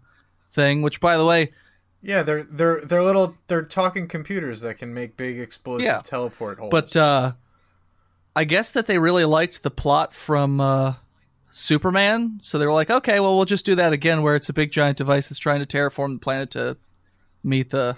[0.53, 0.83] thing.
[0.83, 1.53] Which, by the way,
[2.03, 6.03] Yeah, they're they're they're little they're talking computers that can make big explosive Yeah.
[6.05, 6.71] teleport holes.
[6.71, 7.33] But uh
[8.39, 10.95] I guess that they really liked the plot from uh
[11.51, 14.53] Superman, so they were like, okay, well, we'll just do that again, where it's a
[14.53, 16.77] big giant device that's trying to terraform the planet to
[17.43, 17.97] meet the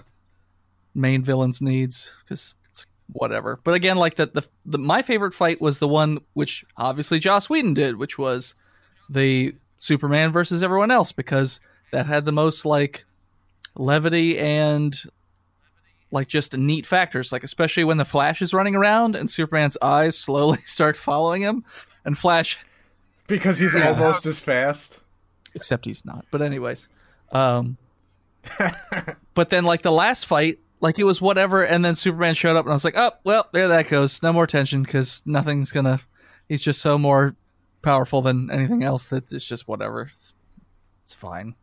[0.95, 3.59] main villain's needs, because it's whatever.
[3.63, 7.49] But again, like the, the the my favorite fight was the one which obviously Joss
[7.49, 8.55] Whedon did, which was
[9.09, 11.59] the Superman versus everyone else, because
[11.91, 13.05] that had the most like
[13.75, 14.99] levity and
[16.11, 20.17] like just neat factors, like especially when the Flash is running around and Superman's eyes
[20.17, 21.63] slowly start following him,
[22.05, 22.57] and Flash,
[23.27, 25.01] because he's almost as fast.
[25.53, 26.25] except he's not.
[26.31, 26.87] But anyways,
[27.31, 27.77] um,
[29.33, 32.65] but then like the last fight, like it was whatever, and then Superman showed up,
[32.65, 34.21] and I was like, oh well, there that goes.
[34.21, 35.99] No more tension because nothing's gonna.
[36.49, 37.35] He's just so more
[37.81, 40.09] powerful than anything else that it's just whatever.
[40.11, 40.33] It's,
[41.03, 41.55] it's fine.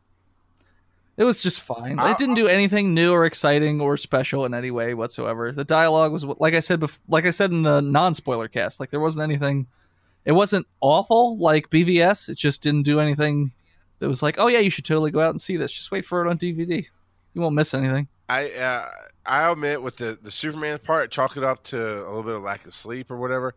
[1.19, 1.99] It was just fine.
[1.99, 5.51] It didn't do anything new or exciting or special in any way whatsoever.
[5.51, 8.91] The dialogue was like I said, bef- like I said in the non-spoiler cast, like
[8.91, 9.67] there wasn't anything.
[10.25, 12.29] It wasn't awful like BVS.
[12.29, 13.51] It just didn't do anything
[13.99, 15.73] that was like, oh yeah, you should totally go out and see this.
[15.73, 16.87] Just wait for it on DVD.
[17.35, 18.07] You won't miss anything.
[18.29, 18.89] I uh,
[19.27, 22.43] I admit with the the Superman part, chalk it up to a little bit of
[22.43, 23.57] lack of sleep or whatever.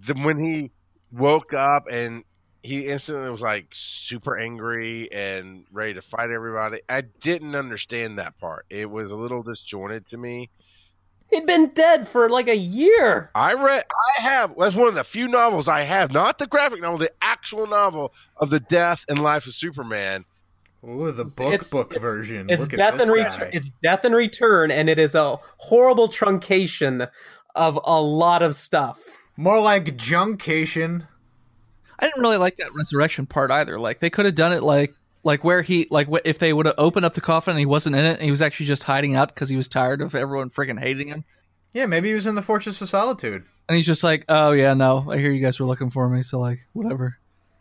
[0.00, 0.72] The, when he
[1.12, 2.24] woke up and
[2.62, 8.38] he instantly was like super angry and ready to fight everybody, I didn't understand that
[8.38, 8.66] part.
[8.70, 10.50] It was a little disjointed to me.
[11.30, 13.30] he'd been dead for like a year.
[13.34, 13.84] I read,
[14.18, 14.54] I have.
[14.58, 18.12] That's one of the few novels I have, not the graphic novel, the actual novel
[18.38, 20.24] of the death and life of Superman.
[20.84, 22.48] Ooh, the book It's- book it's- version.
[22.48, 23.24] It's Look death this and guy.
[23.24, 23.50] return.
[23.52, 27.08] It's death and return, and it is a horrible truncation
[27.54, 29.00] of a lot of stuff.
[29.36, 31.06] More like juncation.
[31.98, 33.78] I didn't really like that resurrection part either.
[33.78, 34.94] Like they could have done it like
[35.24, 37.96] like where he like if they would have opened up the coffin and he wasn't
[37.96, 40.50] in it and he was actually just hiding out because he was tired of everyone
[40.50, 41.24] freaking hating him.
[41.72, 43.44] Yeah, maybe he was in the Fortress of Solitude.
[43.68, 46.22] And he's just like, "Oh yeah, no, I hear you guys were looking for me,
[46.22, 47.18] so like whatever."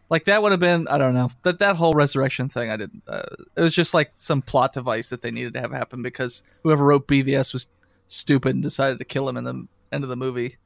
[0.09, 2.69] Like that would have been I don't know that that whole resurrection thing.
[2.69, 3.03] I didn't.
[3.07, 3.23] Uh,
[3.57, 6.85] it was just like some plot device that they needed to have happen because whoever
[6.85, 7.67] wrote BVS was
[8.07, 10.57] stupid and decided to kill him in the end of the movie.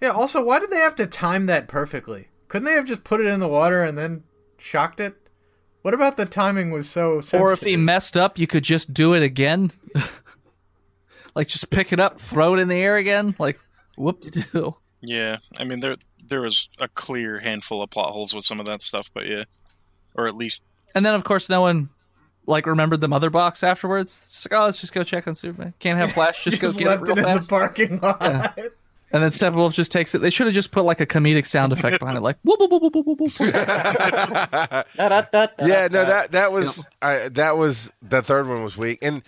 [0.00, 0.10] Yeah.
[0.10, 2.28] Also, why did they have to time that perfectly?
[2.48, 4.24] Couldn't they have just put it in the water and then
[4.56, 5.16] shocked it?
[5.82, 7.40] What about the timing was so sensitive?
[7.40, 9.70] Or if he messed up, you could just do it again.
[11.34, 13.34] like just pick it up, throw it in the air again.
[13.38, 13.58] Like
[13.96, 14.76] whoop de doo.
[15.00, 15.96] Yeah, I mean there
[16.26, 19.44] there was a clear handful of plot holes with some of that stuff, but yeah,
[20.14, 21.90] or at least And then of course no one
[22.46, 24.20] like remembered the mother box afterwards.
[24.24, 25.74] It's like, oh, let's just go check on Superman.
[25.78, 26.44] Can't have Flash.
[26.44, 28.58] Just go just get it left real it in the parking lot.
[29.10, 30.18] And then Steppenwolf just takes it.
[30.18, 32.70] They should have just put like a comedic sound effect behind it, like whoop whoop
[32.70, 33.32] whoop whoop whoop whoop.
[35.60, 39.22] yeah, no, that that was I, that was the third one was weak, and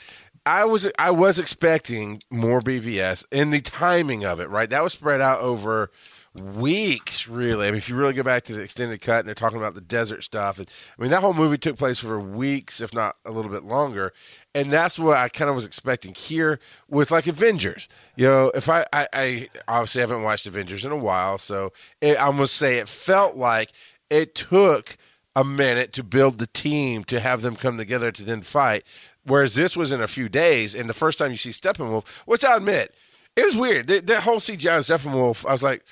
[0.45, 4.49] I was I was expecting more BVS in the timing of it.
[4.51, 5.91] Right, that was spread out over
[6.35, 7.27] weeks.
[7.27, 9.59] Really, I mean, if you really go back to the extended cut, and they're talking
[9.59, 10.69] about the desert stuff, and
[10.99, 14.13] I mean that whole movie took place for weeks, if not a little bit longer.
[14.55, 16.59] And that's what I kind of was expecting here
[16.89, 17.89] with like Avengers.
[18.17, 22.21] You know, if I, I, I obviously haven't watched Avengers in a while, so it,
[22.21, 23.71] I'm gonna say it felt like
[24.09, 24.97] it took
[25.37, 28.85] a minute to build the team to have them come together to then fight.
[29.25, 32.45] Whereas this was in a few days, and the first time you see Steppenwolf, which
[32.45, 32.95] I admit,
[33.37, 33.87] it was weird.
[33.87, 35.85] That, that whole CGI Steppenwolf, I was like,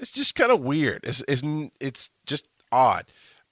[0.00, 1.00] it's just kind of weird.
[1.04, 1.42] It's, it's
[1.78, 3.06] it's just odd.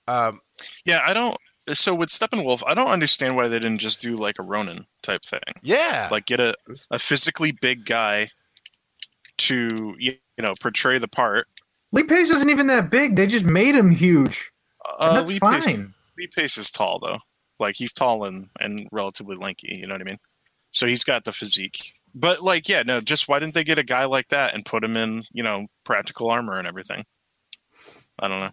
[0.06, 0.40] Um,
[0.84, 1.36] yeah, I don't.
[1.72, 5.22] So with Steppenwolf, I don't understand why they didn't just do like a Ronan type
[5.22, 6.54] thing, yeah, like get a
[6.90, 8.30] a physically big guy
[9.38, 11.46] to you know portray the part.
[11.92, 13.16] Lee Pace isn't even that big.
[13.16, 14.50] They just made him huge.
[14.98, 15.60] Uh, That's Lee fine.
[15.60, 15.86] Pace,
[16.18, 17.18] Lee Pace is tall though.
[17.60, 19.76] Like he's tall and and relatively lanky.
[19.76, 20.18] You know what I mean?
[20.70, 21.97] So he's got the physique.
[22.14, 23.00] But like, yeah, no.
[23.00, 25.66] Just why didn't they get a guy like that and put him in you know
[25.84, 27.04] practical armor and everything?
[28.18, 28.50] I don't know.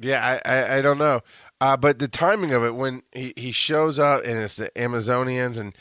[0.00, 1.20] Yeah, I, I, I don't know.
[1.60, 5.58] Uh, but the timing of it when he, he shows up and it's the Amazonians
[5.58, 5.76] and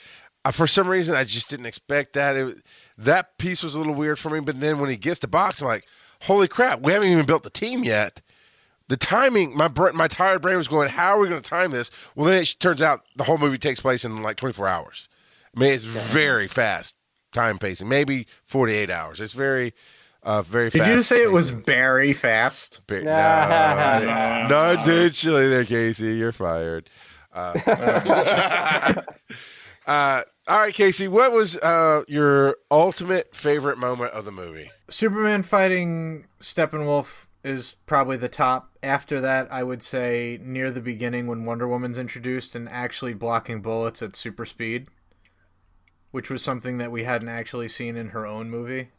[0.46, 2.36] uh, for some reason I just didn't expect that.
[2.36, 2.58] It,
[2.98, 4.40] that piece was a little weird for me.
[4.40, 5.86] But then when he gets the box, I'm like,
[6.24, 8.22] holy crap, we haven't even built the team yet.
[8.90, 11.72] The timing, my br- my tired brain was going, how are we going to time
[11.72, 11.90] this?
[12.16, 15.08] Well, then it turns out the whole movie takes place in like 24 hours.
[15.56, 16.98] I mean, it's very fast
[17.34, 19.20] time pacing, maybe 48 hours.
[19.22, 19.74] It's very,
[20.24, 20.90] uh, very Did fast.
[20.90, 21.64] you just say it was pacing.
[21.66, 22.82] very fast?
[22.88, 26.16] Ba- no, no, intentionally there, Casey.
[26.16, 26.90] You're fired.
[27.34, 27.54] Uh,
[29.88, 31.08] uh, all right, Casey.
[31.08, 34.72] What was uh, your ultimate favorite moment of the movie?
[34.90, 38.70] Superman fighting Steppenwolf is probably the top.
[38.82, 43.62] After that, I would say near the beginning when Wonder Woman's introduced and actually blocking
[43.62, 44.88] bullets at super speed,
[46.14, 48.90] which was something that we hadn't actually seen in her own movie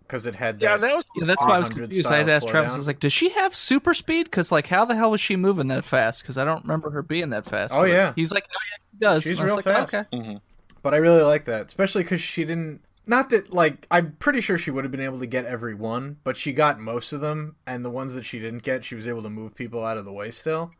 [0.00, 0.66] because it had that.
[0.66, 2.06] Yeah, that was Yeah, that's why I was confused.
[2.06, 2.72] I had to style ask Travis.
[2.72, 4.24] I was like, "Does she have super speed?
[4.24, 6.22] Because like, how the hell was she moving that fast?
[6.22, 8.12] Because I don't remember her being that fast." Oh, But yeah.
[8.16, 9.94] He's like, "Oh yeah, she does." She's And real like, oh, fast.
[9.94, 10.16] Okay.
[10.16, 10.36] Mm-hmm.
[10.82, 12.80] But I really like that, especially because she didn't.
[13.06, 16.16] Not that, like, I'm pretty sure she would have been able to get every one,
[16.24, 19.06] but she got most of them, and the ones that she didn't get, she was
[19.06, 20.70] able to move people out of the way still.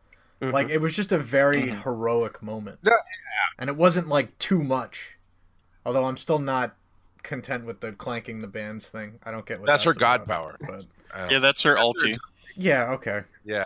[0.41, 0.73] Like, mm-hmm.
[0.73, 1.81] it was just a very mm-hmm.
[1.81, 2.79] heroic moment.
[2.81, 2.93] Yeah.
[3.59, 5.14] And it wasn't, like, too much.
[5.85, 6.75] Although I'm still not
[7.23, 9.19] content with the clanking the bands thing.
[9.23, 10.57] I don't get what That's her god power.
[10.59, 10.85] But,
[11.31, 12.17] Yeah, that's her ulti.
[12.55, 13.21] yeah, okay.
[13.43, 13.63] Yeah.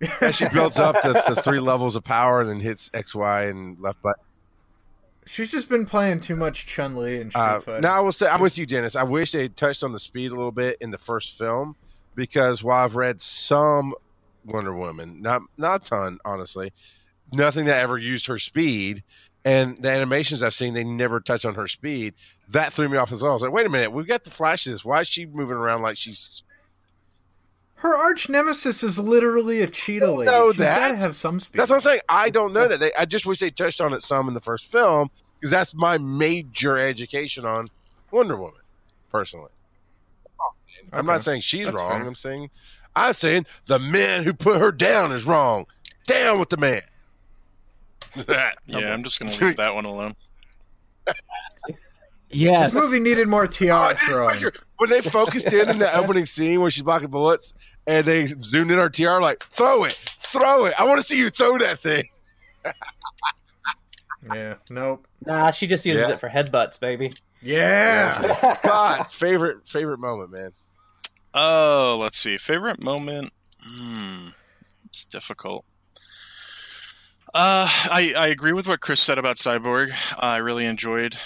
[0.20, 3.44] As she builds up the, the three levels of power and then hits X, Y,
[3.44, 4.22] and left button.
[5.26, 7.80] She's just been playing too much Chun Li and Street Uh, Fighter.
[7.80, 8.96] now I will say I'm with you, Dennis.
[8.96, 11.76] I wish they had touched on the speed a little bit in the first film
[12.14, 13.92] because while I've read some
[14.44, 16.72] Wonder Woman, not not a ton, honestly,
[17.32, 19.02] nothing that ever used her speed.
[19.48, 22.12] And the animations I've seen, they never touch on her speed.
[22.48, 23.30] That threw me off as well.
[23.32, 24.84] I was like, wait a minute, we've got the flash of this.
[24.84, 26.42] Why is she moving around like she's
[27.76, 30.30] Her arch nemesis is literally a cheetah lady.
[30.30, 30.80] know She's that.
[30.80, 31.58] got to have some speed.
[31.60, 32.00] That's what I'm saying.
[32.08, 32.78] I don't know that.
[32.80, 35.74] They, I just wish they touched on it some in the first film because that's
[35.74, 37.66] my major education on
[38.10, 38.60] Wonder Woman,
[39.10, 39.50] personally.
[40.92, 41.90] I'm not saying she's That's wrong.
[42.00, 42.06] fair.
[42.06, 42.50] I'm saying
[42.96, 45.66] I'm saying the man who put her down is wrong.
[46.06, 46.82] Down with the man.
[48.66, 50.14] Yeah, I'm just gonna leave that one alone.
[52.30, 52.74] Yes.
[52.74, 54.52] This movie needed more Oh, tiara this throwing.
[54.76, 57.54] when they focused in in the opening scene where she's blocking bullets
[57.86, 60.74] and they zoomed in our TR, like, throw it, throw it.
[60.78, 62.08] I want to see you throw that thing.
[64.34, 65.06] Yeah, nope.
[65.24, 66.14] Nah, she just uses Yeah.
[66.14, 67.12] it for headbutts, baby.
[67.40, 68.34] Yeah.
[68.62, 70.52] God's favorite favorite moment, man.
[71.32, 72.36] Oh, let's see.
[72.36, 73.30] Favorite moment.
[73.62, 74.28] Hmm,
[74.86, 75.64] it's difficult.
[77.34, 79.92] Uh, I I agree with what Chris said about Cyborg.
[80.18, 81.16] I really enjoyed,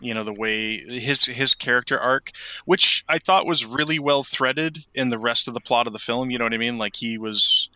[0.00, 2.30] you know, the way his his character arc,
[2.64, 5.98] which I thought was really well threaded in the rest of the plot of the
[5.98, 6.30] film.
[6.30, 6.78] You know what I mean?
[6.78, 7.68] Like he was,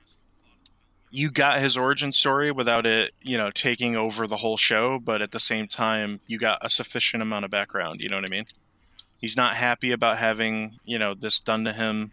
[1.10, 5.20] you got his origin story without it, you know, taking over the whole show, but
[5.20, 8.00] at the same time, you got a sufficient amount of background.
[8.00, 8.46] You know what I mean?
[9.18, 12.12] He's not happy about having you know this done to him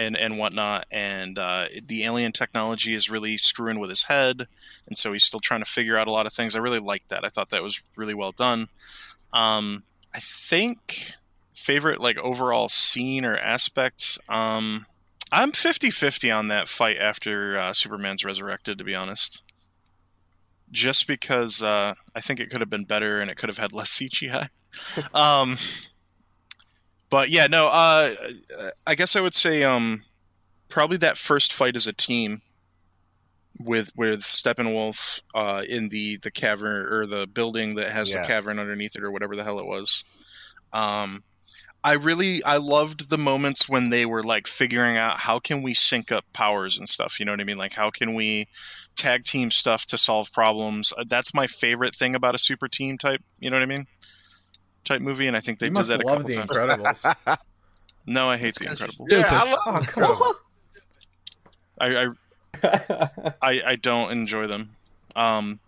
[0.00, 0.86] and and whatnot.
[0.90, 4.48] And uh, the alien technology is really screwing with his head,
[4.86, 6.56] and so he's still trying to figure out a lot of things.
[6.56, 7.24] I really liked that.
[7.24, 8.68] I thought that was really well done.
[9.32, 9.84] Um,
[10.14, 11.12] I think
[11.54, 14.18] favorite like overall scene or aspects.
[14.28, 14.86] Um,
[15.32, 18.78] I'm 50-50 on that fight after uh, Superman's resurrected.
[18.78, 19.42] To be honest.
[20.72, 23.74] Just because uh, I think it could have been better and it could have had
[23.74, 24.50] less CGI.
[25.12, 25.56] um,
[27.10, 27.68] but yeah, no.
[27.68, 28.14] Uh,
[28.86, 30.04] I guess I would say um,
[30.68, 32.42] probably that first fight as a team
[33.58, 38.22] with with Steppenwolf uh, in the the cavern or the building that has Yeah.
[38.22, 40.04] the cavern underneath it or whatever the hell it was.
[40.72, 41.24] Um,
[41.82, 45.74] I really I loved the moments when they were like figuring out how can we
[45.74, 47.18] sync up powers and stuff.
[47.18, 47.56] You know what I mean?
[47.56, 48.48] Like how can we
[48.96, 50.92] tag team stuff to solve problems?
[50.96, 53.22] Uh, that's my favorite thing about a super team type.
[53.38, 53.86] You know what I mean?
[54.84, 56.50] Type movie, and I think they you did must that a love couple the times.
[56.52, 57.38] Incredibles.
[58.06, 59.10] No, I hate the That's 'cause Incredibles.
[59.10, 60.34] Yeah, I love oh, come on.
[61.80, 62.06] I,
[62.62, 64.70] I I I don't enjoy them.
[65.14, 65.60] Um,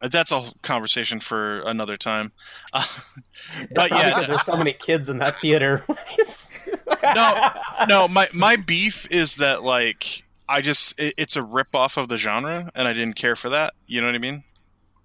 [0.00, 2.32] that's a conversation for another time.
[2.72, 2.82] Uh,
[3.74, 5.84] but yeah, because there's so many kids in that theater.
[7.14, 7.50] no,
[7.88, 8.08] no.
[8.08, 12.16] My my beef is that like I just it, it's a rip off of the
[12.16, 13.74] genre, and I didn't care for that.
[13.86, 14.42] You know what I mean?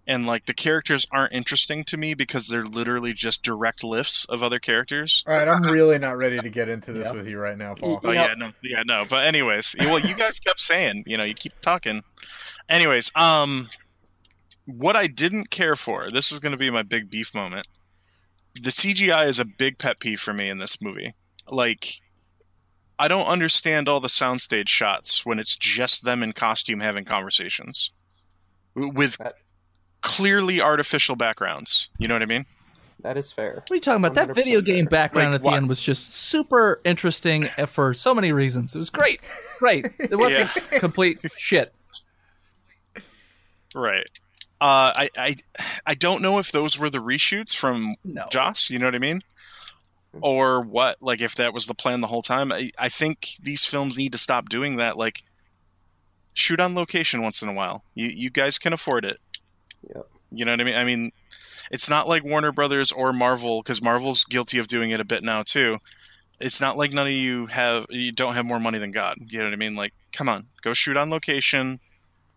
[0.10, 4.42] And like the characters aren't interesting to me because they're literally just direct lifts of
[4.42, 5.24] other characters.
[5.28, 7.14] All right, I'm really not ready to get into this Yep.
[7.16, 8.02] with you right now, Paul.
[8.04, 9.06] Oh yeah, no, yeah, no.
[9.08, 12.04] But anyways, well, you guys kept saying, you know, you keep talking.
[12.68, 13.68] Anyways, um,
[14.66, 17.68] what I didn't care for, this is going to be my big beef moment.
[18.56, 21.14] The CGI is a big pet peeve for me in this movie.
[21.48, 22.02] Like,
[22.98, 27.92] I don't understand all the soundstage shots when it's just them in costume having conversations
[28.76, 29.34] with That-
[30.02, 31.90] clearly artificial backgrounds.
[31.98, 32.46] You know what I mean?
[33.02, 33.54] that is fair.
[33.56, 34.16] What are you talking about?
[34.16, 34.90] That video game fair.
[34.92, 35.56] background Like at the what?
[35.56, 38.76] end was just super interesting for so many reasons.
[38.76, 39.22] It was great.
[39.58, 39.86] Great.
[40.00, 41.74] It wasn't complete shit.
[43.74, 44.10] Right.
[44.62, 45.36] Uh, I, I
[45.86, 48.26] I don't know if those were the reshoots from No.
[48.32, 48.70] Joss.
[48.70, 49.22] You know what I mean?
[50.22, 50.98] Or what?
[51.02, 52.52] Like if that was the plan the whole time.
[52.52, 54.98] I, I think these films need to stop doing that.
[54.98, 55.22] Like
[56.36, 57.84] shoot on location once in a while.
[57.96, 59.20] You you guys can afford it.
[59.88, 60.08] Yep.
[60.32, 60.76] You know what I mean?
[60.76, 61.12] I mean,
[61.72, 65.24] it's not like Warner Brothers or Marvel because Marvel's guilty of doing it a bit
[65.24, 65.78] now too.
[66.40, 69.18] It's not like none of you have you don't have more money than God.
[69.28, 69.76] You know what I mean?
[69.76, 71.80] Like, come on, go shoot on location,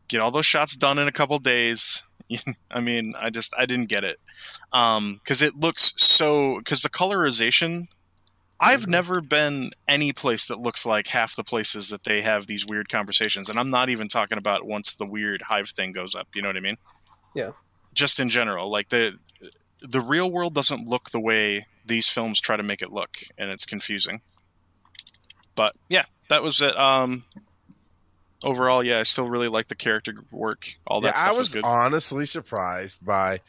[0.08, 2.04] get all those shots done in a couple days.
[2.70, 4.18] I mean, I just I didn't get it
[4.72, 7.84] um, because it looks so because the colorization.
[8.64, 8.92] I've mm-hmm.
[8.92, 12.88] never been any place that looks like half the places that they have these weird
[12.88, 16.28] conversations, and I'm not even talking about once the weird hive thing goes up.
[16.32, 16.76] You know what I mean?
[17.34, 17.52] Yeah.
[17.94, 19.18] Just in general, like the
[19.80, 23.50] the real world doesn't look the way these films try to make it look, and
[23.50, 24.22] it's confusing.
[25.54, 26.76] But yeah, that was it.
[26.78, 27.24] Um,
[28.44, 30.68] overall, yeah, I still really like the character work.
[30.86, 31.64] All that yeah, stuff I was good.
[31.64, 33.40] honestly surprised by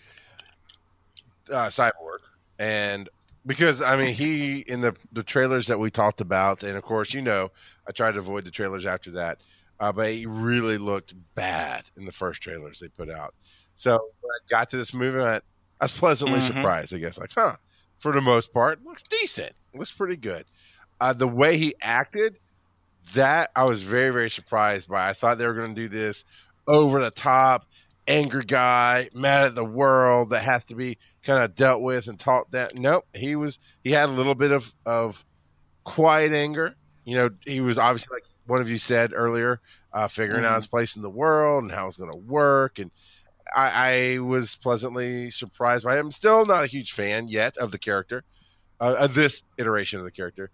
[1.51, 2.19] uh, Cyborg,
[2.59, 3.09] and
[3.45, 7.13] because I mean, he in the the trailers that we talked about, and of course,
[7.13, 7.51] you know,
[7.88, 9.39] I tried to avoid the trailers after that,
[9.79, 13.34] uh, but he really looked bad in the first trailers they put out.
[13.76, 15.41] So when I got to this movie, I,
[15.82, 16.47] was pleasantly Mhm.
[16.47, 16.93] surprised.
[16.93, 17.55] I guess, like, huh,
[17.99, 20.45] for the most part, looks decent, looks pretty good.
[21.01, 22.38] Uh, the way he acted,
[23.13, 25.09] that I was very very surprised by.
[25.09, 26.24] I thought they were going to do this
[26.67, 27.65] over the top,
[28.07, 32.17] angry guy, mad at the world that has to be kind of dealt with and
[32.19, 32.78] taught that.
[32.80, 35.26] Nope, he was he had a little bit of of
[35.84, 36.76] quiet anger.
[37.03, 39.59] You know, he was obviously like one of you said earlier,
[39.91, 42.80] uh, figuring out his place in the world and how it's going to work.
[42.80, 42.91] And
[43.55, 46.11] I, I was pleasantly surprised by him.
[46.11, 48.23] Still not a huge fan yet of the character,
[48.79, 50.51] uh, of this iteration of the character.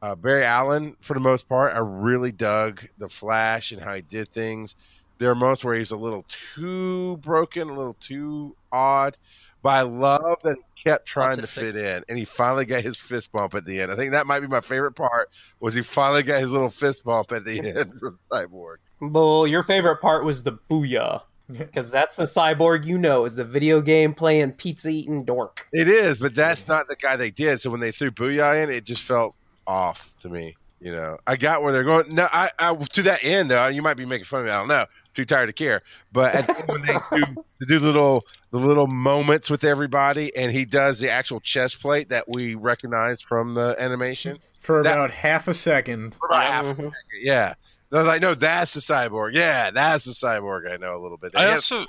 [0.00, 4.02] Uh, Barry Allen, for the most part, I really dug the Flash and how he
[4.02, 4.74] did things.
[5.18, 6.24] There are moments where he's a little
[6.56, 9.16] too broken, a little too odd,
[9.62, 12.98] but I love that he kept trying to fit in, and he finally got his
[12.98, 13.92] fist bump at the end.
[13.92, 15.30] I think that might be my favorite part.
[15.60, 18.78] Was he finally got his little fist bump at the end from Cyborg?
[19.00, 21.22] Bull, your favorite part was the booyah.
[21.50, 25.66] Because that's the cyborg you know is a video game playing pizza eating dork.
[25.72, 27.60] It is, but that's not the guy they did.
[27.60, 29.34] So when they threw Booyah in, it just felt
[29.66, 30.56] off to me.
[30.80, 32.12] You know, I got where they're going.
[32.14, 33.68] No, I, I to that end though.
[33.68, 34.52] You might be making fun of me.
[34.52, 34.86] I don't know.
[35.14, 35.82] Too tired to care.
[36.10, 40.34] But at the end when they do, they do little the little moments with everybody,
[40.34, 44.38] and he does the actual chest plate that we recognize from the animation.
[44.58, 46.16] For That- about half a second.
[46.20, 46.92] Mhm.
[47.20, 47.54] Yeah,
[47.92, 49.34] they're like, no, that's the cyborg.
[49.34, 50.70] Yeah, that's the cyborg.
[50.70, 51.32] I know a little bit.
[51.36, 51.84] I Yeah, also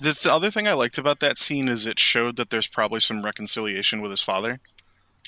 [0.00, 3.00] the, the other thing I liked about that scene is it showed that there's probably
[3.00, 4.60] some reconciliation with his father,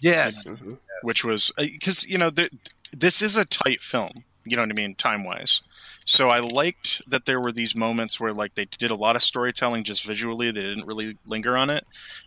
[0.00, 0.74] yes, mm-hmm.
[1.02, 2.52] which was uh, because you know th-
[2.92, 4.24] this is a tight film.
[4.44, 5.60] You know what I mean, time wise.
[6.04, 9.22] So I liked that there were these moments where like they did a lot of
[9.22, 10.52] storytelling just visually.
[10.52, 11.84] They didn't really linger on it,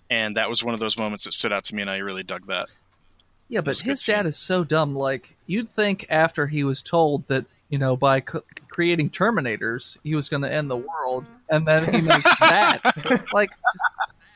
[0.09, 2.23] and that was one of those moments that stood out to me, and I really
[2.23, 2.67] dug that.
[3.47, 4.27] Yeah, but was a good his dad scene.
[4.27, 4.95] is so dumb.
[4.95, 10.15] Like you'd think after he was told that you know by co- creating Terminators he
[10.15, 13.25] was going to end the world, and then he makes that.
[13.33, 13.51] Like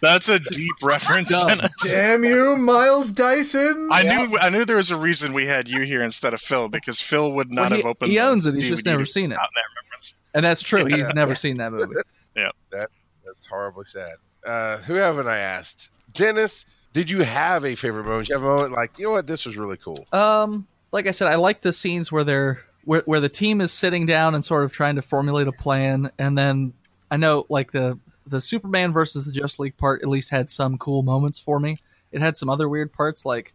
[0.02, 1.30] That's a deep reference.
[1.30, 1.76] Dennis.
[1.92, 3.90] Damn you, Miles Dyson!
[3.92, 6.70] I knew I knew there was a reason we had you here instead of Phil
[6.70, 8.12] because Phil would not well, he, have opened.
[8.12, 8.54] he owns it.
[8.54, 9.50] He's just never seen it, that
[9.84, 10.16] reference.
[10.34, 10.86] and that's true.
[10.86, 11.96] He's never seen that movie.
[12.36, 12.92] Yeah, that
[13.26, 14.18] that's horribly sad.
[14.46, 15.90] Uh, who haven't I asked?
[16.14, 18.28] Dennis, did you have a favorite moment?
[18.28, 20.06] Did you have a moment like, you know what, this was really cool.
[20.12, 23.72] Um, like I said, I like the scenes where they're where where the team is
[23.72, 26.74] sitting down and sort of trying to formulate a plan, and then
[27.12, 30.78] I know like the the Superman versus the Just League part at least had some
[30.78, 31.78] cool moments for me.
[32.12, 33.54] It had some other weird parts like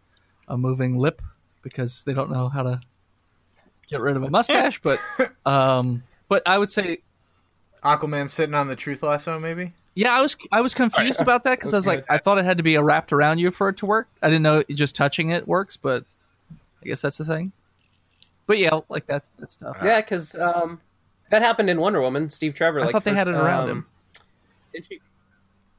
[0.48, 1.22] a moving lip
[1.62, 2.80] because they don't know how to
[3.88, 4.98] get rid of a mustache, but
[5.46, 6.98] um, but I would say
[7.82, 9.72] Aquaman sitting on the truth lasso, maybe?
[9.94, 12.44] yeah, I was I was confused about that because I was like I thought it
[12.44, 14.08] had to be wrapped around you for it to work.
[14.22, 16.04] I didn't know just touching it works, but
[16.82, 17.52] I guess that's the thing.
[18.46, 19.78] But yeah, like that's that stuff.
[19.82, 20.80] Yeah, because um,
[21.30, 22.28] that happened in Wonder Woman.
[22.28, 22.80] Steve Trevor.
[22.80, 23.86] I Like, thought they had it around him.
[24.74, 25.00] did she-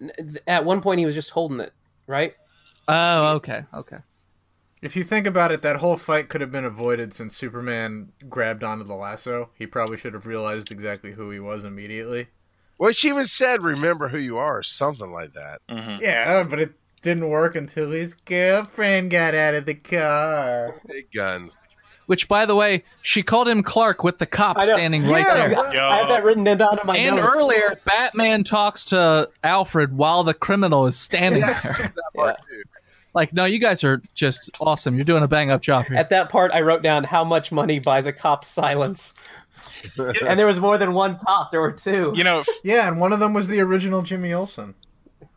[0.01, 1.73] n- At one point, he was just holding it,
[2.07, 2.33] right?
[2.87, 3.97] Oh, okay, okay.
[4.81, 8.63] If you think about it, that whole fight could have been avoided since Superman grabbed
[8.65, 9.49] onto the lasso.
[9.57, 12.27] He probably should have realized exactly who he was immediately.
[12.77, 15.61] Well, she even said, remember who you are, or something like that.
[15.69, 16.01] Mhm.
[16.01, 16.73] Yeah, but it
[17.03, 20.81] didn't work until his girlfriend got out of the car.
[20.87, 21.55] Big guns.
[22.05, 24.73] Which, by the way, she called him Clark with the cop I know.
[24.73, 25.55] standing right there.
[25.55, 25.87] what- Yo.
[25.87, 27.29] I have that written down on my And notes.
[27.33, 31.51] earlier, Batman talks to Alfred while the criminal is standing there.
[31.77, 32.63] That part too.
[33.13, 34.95] Like, no, you guys are just awesome.
[34.95, 35.95] You're doing a bang up job here.
[35.97, 39.13] At that part, I wrote down how much money buys a cop's silence.
[39.97, 41.51] and there was more than one cop.
[41.51, 42.11] There were two.
[42.15, 44.73] You know, Yeah, and one of them was the original Jimmy Olsen.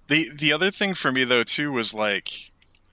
[0.09, 2.31] The the other thing for me though too was like,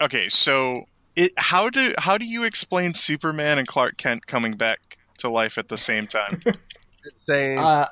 [0.02, 0.86] okay, so
[1.16, 5.58] it how do how do you explain Superman and Clark Kent coming back to life
[5.58, 6.40] at the same time?
[7.18, 7.88] Saying, Uh,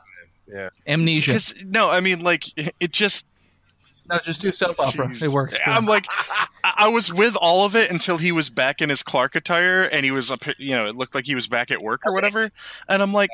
[0.88, 1.32] Amnesia.
[1.32, 2.46] Because no, I mean like
[2.80, 3.28] it just
[4.10, 5.08] No, just do soap opera.
[5.08, 5.24] Jeez.
[5.26, 5.58] It works.
[5.66, 9.04] I'm like, I I was with all of it until he was back in his
[9.04, 11.82] Clark attire, and he was, up, you know, it looked like he was back at
[11.82, 12.52] work or whatever.
[12.88, 13.30] And I'm like,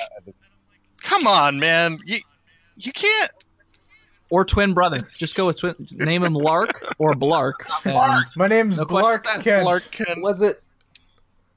[1.01, 2.17] come on, man, you
[2.75, 3.31] you can't.
[4.29, 5.01] Or twin brother.
[5.15, 5.75] Just go with twin.
[5.91, 7.53] Name him Lark or Blark.
[7.85, 9.43] And My name's No Clark questions asked.
[9.43, 9.63] Kent.
[9.63, 10.21] Clark Kent.
[10.21, 10.61] was it?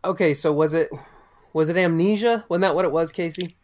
[0.04, 0.90] Okay, so was it?
[1.52, 2.44] Was it amnesia?
[2.48, 3.56] Wasn't that what it was, Casey?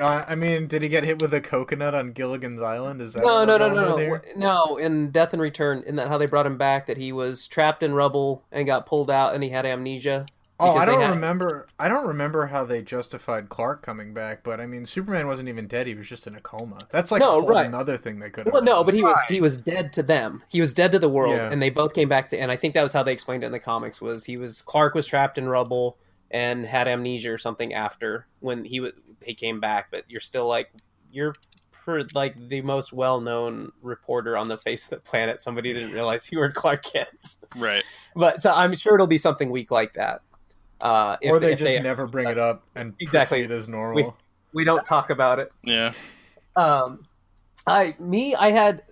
[0.00, 3.02] Uh, I mean, did he get hit with a coconut on Gilligan's Island?
[3.02, 3.96] Is that No, no, no, no, no.
[3.98, 4.24] here?
[4.34, 6.86] No, in Death and Return, isn't that how they brought him back?
[6.86, 10.24] That he was trapped in rubble and got pulled out, and he had amnesia.
[10.62, 11.66] Oh, I don't had- remember.
[11.78, 15.66] I don't remember how they justified Clark coming back, but I mean, Superman wasn't even
[15.66, 16.78] dead; he was just in a coma.
[16.90, 17.66] That's like No, a whole right.
[17.66, 18.52] another thing they could have.
[18.54, 20.42] Well, no, but he was he was dead to them.
[20.48, 21.50] He was dead to the world, Yeah.
[21.50, 22.38] and they both came back to.
[22.38, 24.00] And I think that was how they explained it in the comics.
[24.00, 25.98] Was he was Clark was trapped in rubble
[26.30, 28.92] and had amnesia or something after when he was
[29.22, 29.88] he came back.
[29.90, 30.70] But you're still like
[31.10, 31.34] you're
[31.84, 35.42] per, like the most well known reporter on the face of the planet.
[35.42, 37.36] Somebody didn't realize you were Clark Kent.
[37.56, 37.84] Right.
[38.14, 40.22] But so I'm sure it'll be something weak like that.
[40.82, 43.46] Uh, if, or they if just never bring it up and Exactly.
[43.46, 44.16] proceed as normal.
[44.52, 45.50] we don't talk about it.
[45.64, 45.92] Yeah.
[46.56, 47.06] Um,
[47.66, 48.82] I me I had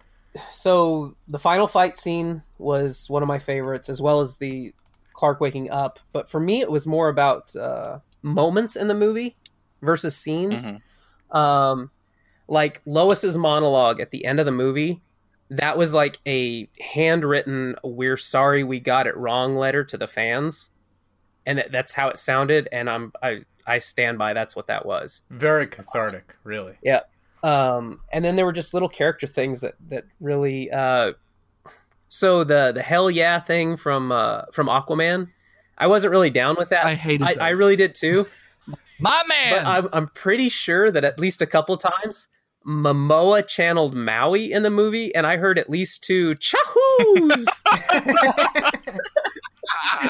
[0.53, 4.73] so the final fight scene was one of my favorites, as well as the
[5.13, 5.99] Clark waking up.
[6.13, 9.37] But for me, it was more about uh, moments in the movie
[9.83, 10.65] versus scenes.
[10.65, 11.37] Mhm.
[11.37, 11.91] Um,
[12.49, 15.01] like Lois's monologue at the end of the movie.
[15.51, 20.71] That was like a handwritten "We're sorry we got it wrong" letter to the fans,
[21.47, 22.69] and that- that's how it sounded.
[22.73, 25.21] And I'm I I stand by that's what that was.
[25.31, 26.77] Very cathartic, really.
[26.83, 27.01] Yeah
[27.43, 31.13] um, and then there were just little character things that that really uh,
[32.09, 35.29] so the the hell yeah thing from uh, from Aquaman
[35.79, 38.27] I wasn't really down with that I hated I, I really did too
[39.01, 39.67] My but man.
[39.67, 42.29] I'm, I'm pretty sure that at least a couple times
[42.67, 47.47] Momoa channeled Maui in the movie and I heard at least two chahoos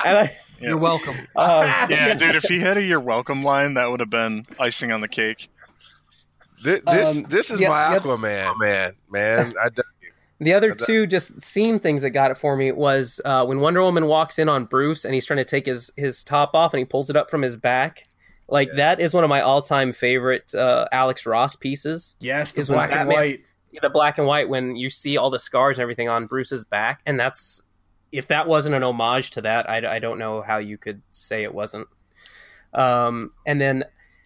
[0.05, 0.69] and I Yeah.
[0.71, 1.17] You're welcome.
[1.37, 4.93] Um, Yeah, dude, if he had a "You're welcome" line, that would have been icing
[4.93, 5.49] on the cake.
[6.63, 8.03] This this, Um, this is yeah, my yep.
[8.03, 9.55] Aquaman, man, man.
[9.63, 10.11] I dug you.
[10.41, 13.61] The other But two just scene things that got it for me was uh, when
[13.61, 16.73] Wonder Woman walks in on Bruce and he's trying to take his his top off
[16.75, 18.05] and he pulls it up from his back.
[18.49, 18.77] Like Yeah.
[18.77, 22.17] that is one of my all time favorite uh, Alex Ross pieces.
[22.21, 23.41] Yes, the Is black and Batman's- white.
[23.83, 27.01] The black and white when you see all the scars and everything on Bruce's back,
[27.07, 27.63] and that's
[28.13, 31.43] if that wasn't an homage to that, I, I don't know how you could say
[31.43, 31.89] it wasn't.
[32.73, 33.85] Um, and then,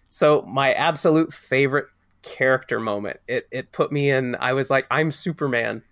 [0.09, 1.87] so my absolute favorite
[2.21, 4.35] character moment, it it put me in.
[4.35, 5.83] I was like, I'm Superman.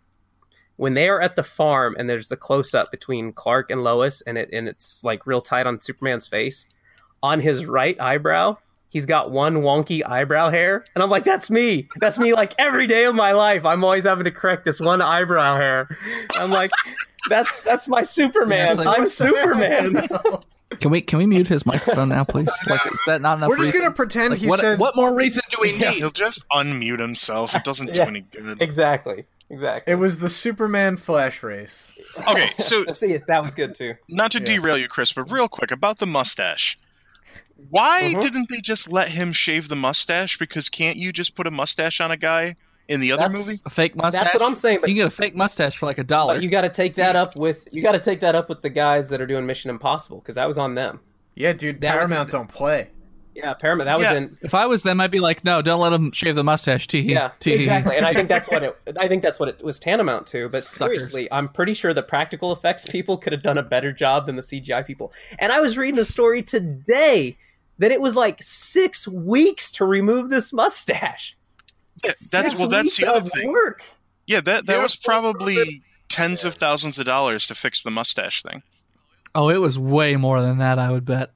[0.75, 4.21] When they are at the farm and there's the close up between Clark and Lois,
[4.21, 6.67] and it and it's like real tight on Superman's face,
[7.21, 8.57] on his right eyebrow,
[8.93, 11.89] he's got one wonky eyebrow hair, and I'm like, that's me.
[11.99, 12.33] That's me.
[12.33, 15.89] Like every day of my life, I'm always having to correct this one eyebrow hair.
[16.37, 16.71] I'm like,
[17.29, 18.69] that's that's my Superman.
[18.69, 20.07] it's like, I'm Superman.
[20.79, 22.49] Can we can we mute his microphone now, please?
[22.67, 23.49] Like, is that not enough?
[23.49, 23.81] We're just reason?
[23.81, 24.79] gonna pretend Like, he what, said.
[24.79, 25.91] what more reason do we Yeah.
[25.91, 25.97] need?
[25.99, 27.55] He'll just unmute himself.
[27.55, 28.59] It doesn't do any good.
[28.59, 29.25] exactly.
[29.51, 29.93] Exactly.
[29.93, 31.91] It was the Superman flash race.
[32.27, 33.93] Okay, so See, that was good too.
[34.09, 34.45] not to Yeah.
[34.45, 36.79] derail you, Chris, but real quick about the mustache.
[37.69, 38.21] Why Mhm.
[38.21, 40.37] didn't they just let him shave the mustache?
[40.37, 42.55] Because can't you just put a mustache on a guy
[42.87, 43.59] in the other That's- movie?
[43.65, 44.23] A fake mustache.
[44.23, 44.79] That's what I'm saying.
[44.81, 46.39] But you can get a fake mustache for like a dollar.
[46.39, 48.69] You got to take that up with you got to take that up with the
[48.69, 50.99] guys that are doing Mission Impossible because that was on them.
[51.35, 52.89] Yeah, dude, That was- Paramount don't play.
[53.35, 53.85] Yeah, Paramount.
[53.87, 54.17] That was Yeah.
[54.17, 54.37] in.
[54.41, 56.85] if I was them, I'd be like, no, don't let him shave the mustache.
[56.87, 57.53] Tee Yeah, tee.
[57.53, 57.97] exactly.
[57.97, 58.77] And I think that's what it.
[58.99, 60.49] I think that's what it was tantamount to.
[60.49, 60.77] But Suckers.
[61.07, 64.35] seriously, I'm pretty sure the practical effects people could have done a better job than
[64.35, 65.11] the CGI people.
[65.39, 67.37] And I was reading a story today
[67.79, 71.35] that it was like six weeks to remove this mustache.
[72.03, 72.69] Yeah, that's Six well.
[72.69, 73.51] That's weeks the other of thing.
[73.51, 73.83] Work.
[74.27, 78.43] Yeah, that that Yeah, was probably tens of thousands of dollars to fix the mustache
[78.43, 78.61] thing,
[79.33, 80.77] Oh, it was way more than that.
[80.77, 81.31] I would bet.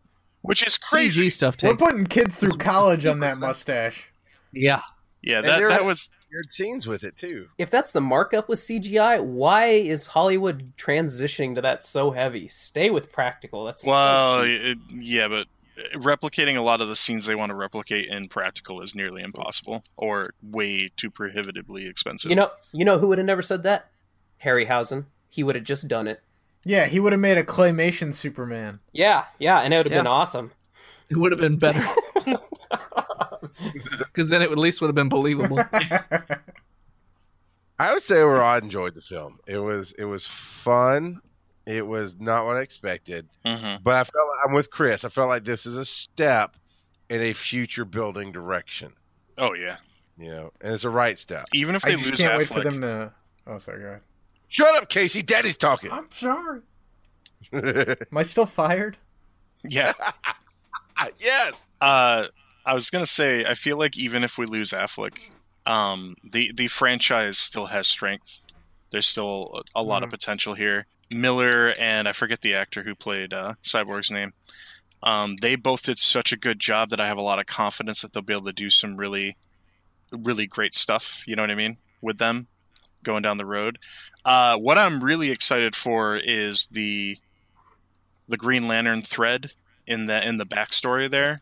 [0.48, 1.28] Which is crazy.
[1.28, 4.10] CG stuff We're putting kids through college on that mustache.
[4.52, 4.82] Yeah.
[5.22, 7.48] Yeah, that that was Weird scenes with it too.
[7.58, 12.50] If that's the markup with CGI, why is Hollywood transitioning to that so heavy?
[12.50, 13.64] Stay with practical.
[13.64, 14.62] That's well, cheap.
[14.62, 15.48] it, yeah, but
[15.94, 19.84] replicating a lot of the scenes they want to replicate in practical is nearly impossible
[19.96, 22.30] or way too prohibitively expensive.
[22.30, 23.90] You know, you know who would have never said that?
[24.44, 25.06] Harryhausen.
[25.30, 26.22] He would have just done it.
[26.68, 28.80] Yeah, he would have made a claymation Superman.
[28.92, 30.52] Yeah, yeah, and it would have been awesome.
[31.10, 31.84] It would have been better.
[34.00, 35.60] Because then it at least would have been believable.
[37.80, 39.40] I would say overall, I enjoyed the film.
[39.48, 41.22] It was it was fun.
[41.66, 45.06] It was not what I expected, hmm but I felt like, I'm with Chris.
[45.06, 46.58] I felt like this is a step
[47.10, 48.94] in a future building direction.
[49.38, 49.78] Oh yeah.
[50.18, 51.46] You know, and it's a right step.
[51.54, 53.14] Even if they just lose can't Affleck, wait for them to.
[53.46, 54.02] Oh, sorry, go ahead.
[54.50, 55.22] Shut up, Casey.
[55.22, 55.92] Daddy's talking.
[55.92, 56.62] I'm sorry.
[57.54, 58.98] Am I still fired?
[59.64, 59.94] yeah.
[61.18, 61.70] yes.
[61.82, 62.28] Uh,
[62.66, 65.32] I was gonna say, I feel like even if we lose Affleck,
[65.66, 68.42] um, the the franchise still has strength.
[68.92, 70.86] There's still a, a lot of potential here.
[71.10, 74.34] Miller and I forget the actor who played uh, Cyborg's name.
[75.04, 78.02] Um, they both did such a good job that I have a lot of confidence
[78.02, 79.38] that they'll be able to do some really,
[80.12, 81.24] really great stuff.
[81.28, 82.48] You know what I mean with them
[83.08, 83.80] going down the road.
[84.24, 87.18] Uh, what I'm really excited for is the
[88.28, 89.54] the Green Lantern thread
[89.88, 91.42] in the in the backstory there.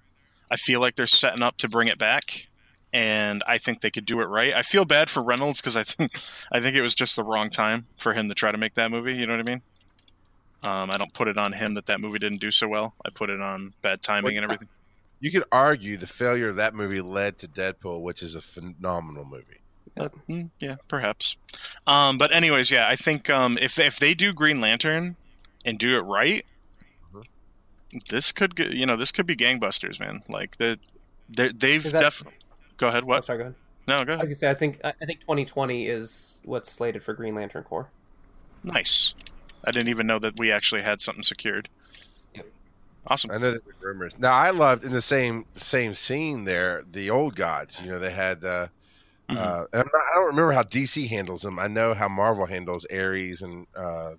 [0.50, 2.48] I feel like they're setting up to bring it back,
[2.94, 4.54] and I think they could do it right.
[4.54, 6.12] I feel bad for Reynolds because I think
[6.52, 8.92] I think it was just the wrong time for him to try to make that
[8.92, 9.16] movie.
[9.16, 9.62] You know what I mean?
[10.64, 12.96] Um, I don't put it on him that that movie didn't do so well.
[13.06, 14.70] I put it on bad timing and everything.
[15.20, 19.26] You could argue the failure of that movie led to Deadpool, which is a phenomenal
[19.26, 19.62] movie.
[19.98, 21.38] Mm, yeah, perhaps.
[21.88, 25.16] Um, but anyways, yeah, I think um, if if they do Green Lantern
[25.64, 26.46] and do it right,
[28.10, 30.22] this could get, you know this could be gangbusters, man.
[30.30, 30.78] Like the
[31.30, 32.38] they- they've that- definitely.
[32.78, 33.04] Go ahead.
[33.04, 33.26] Oh, What?
[33.26, 33.56] sorry, go ahead.
[33.88, 34.26] No, go I was ahead.
[34.28, 37.88] gonna say, I think I I think 2020 is what's slated for Green Lantern Corps.
[38.64, 39.16] Nice.
[39.64, 41.70] I didn't even know that we actually had something secured.
[42.36, 42.46] Yep.
[43.08, 43.32] Awesome.
[43.32, 44.14] I know there were rumors.
[44.18, 47.82] Now I loved in the same same scene there the old gods.
[47.82, 48.44] You know they had.
[48.44, 48.68] Uh,
[49.30, 49.38] Mhm.
[49.38, 51.58] uh, and I'm not, I don't remember how DC handles them.
[51.60, 54.14] I know how Marvel handles Ares and uh,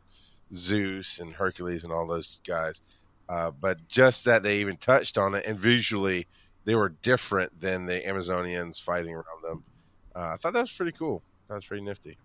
[0.54, 2.82] Zeus and Hercules and all those guys.
[3.28, 6.26] Uh, but just that they even touched on it and visually
[6.64, 9.64] they were different than the Amazonians fighting around them.
[10.14, 11.22] Uh, I thought that was pretty cool.
[11.48, 12.16] That was pretty nifty.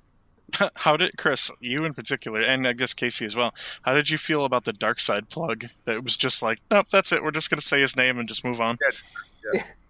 [0.75, 3.53] How did Chris, you in particular, and I guess Casey as well?
[3.83, 5.65] How did you feel about the dark side plug?
[5.85, 7.23] That was just like, nope, that's it.
[7.23, 8.77] We're just gonna say his name and just move on.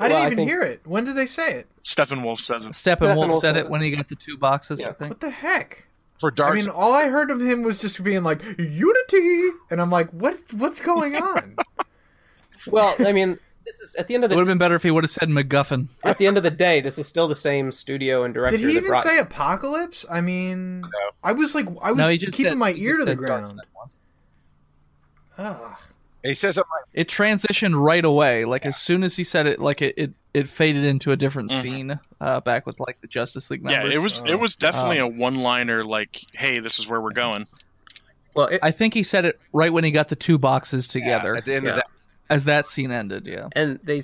[0.00, 0.80] I Well, didn't even think- hear it.
[0.84, 1.68] When did they say it?
[1.82, 2.72] Steppenwolf says it.
[2.72, 3.70] Steppenwolf Steppenwolf said it it.
[3.70, 5.10] when he got the two boxes, I think.
[5.10, 5.86] What the heck?
[6.18, 6.52] for Dark.
[6.52, 10.10] I mean, all I heard of him was just being like Unity, and I'm like,
[10.10, 10.36] what?
[10.52, 11.56] What's going on?
[12.66, 14.82] Well, I mean, this is at the end of It would have been better if
[14.82, 15.88] he would have said MacGuffin.
[16.04, 18.58] at the end of the day, this is still the same studio and director.
[18.58, 20.04] Did he even brought, say apocalypse?
[20.10, 20.82] I mean,
[21.24, 23.48] I was like, I was No, keeping said- my ear to the ground.
[23.48, 23.56] Side.
[25.38, 25.76] Ugh.
[26.22, 28.44] He says something like, It transitioned right away.
[28.44, 31.50] Like as soon as he said it, like it it, it faded into a different
[31.50, 31.62] Mhm.
[31.62, 32.00] scene.
[32.20, 33.92] Uh, back with like the Justice League Members.
[33.92, 34.26] Yeah, it was Oh.
[34.26, 37.46] it was definitely a one liner like, "Hey, this is where we're going."
[38.36, 41.34] Well, it, I think he said it right when he got the two boxes together.
[41.34, 41.86] at the end of that.
[42.28, 43.26] as that scene ended.
[43.26, 43.48] Yeah.
[43.52, 44.00] and they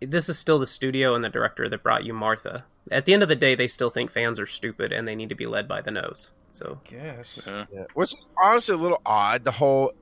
[0.00, 2.64] this is still the studio and the director that brought you Martha.
[2.90, 5.28] At the end of the day, they still think fans are stupid and they need
[5.28, 6.32] to be led by the nose.
[6.52, 7.40] So Guess.
[7.46, 7.64] Yeah.
[7.72, 7.84] Yeah.
[7.94, 9.44] Which is honestly a little odd.
[9.44, 9.92] The whole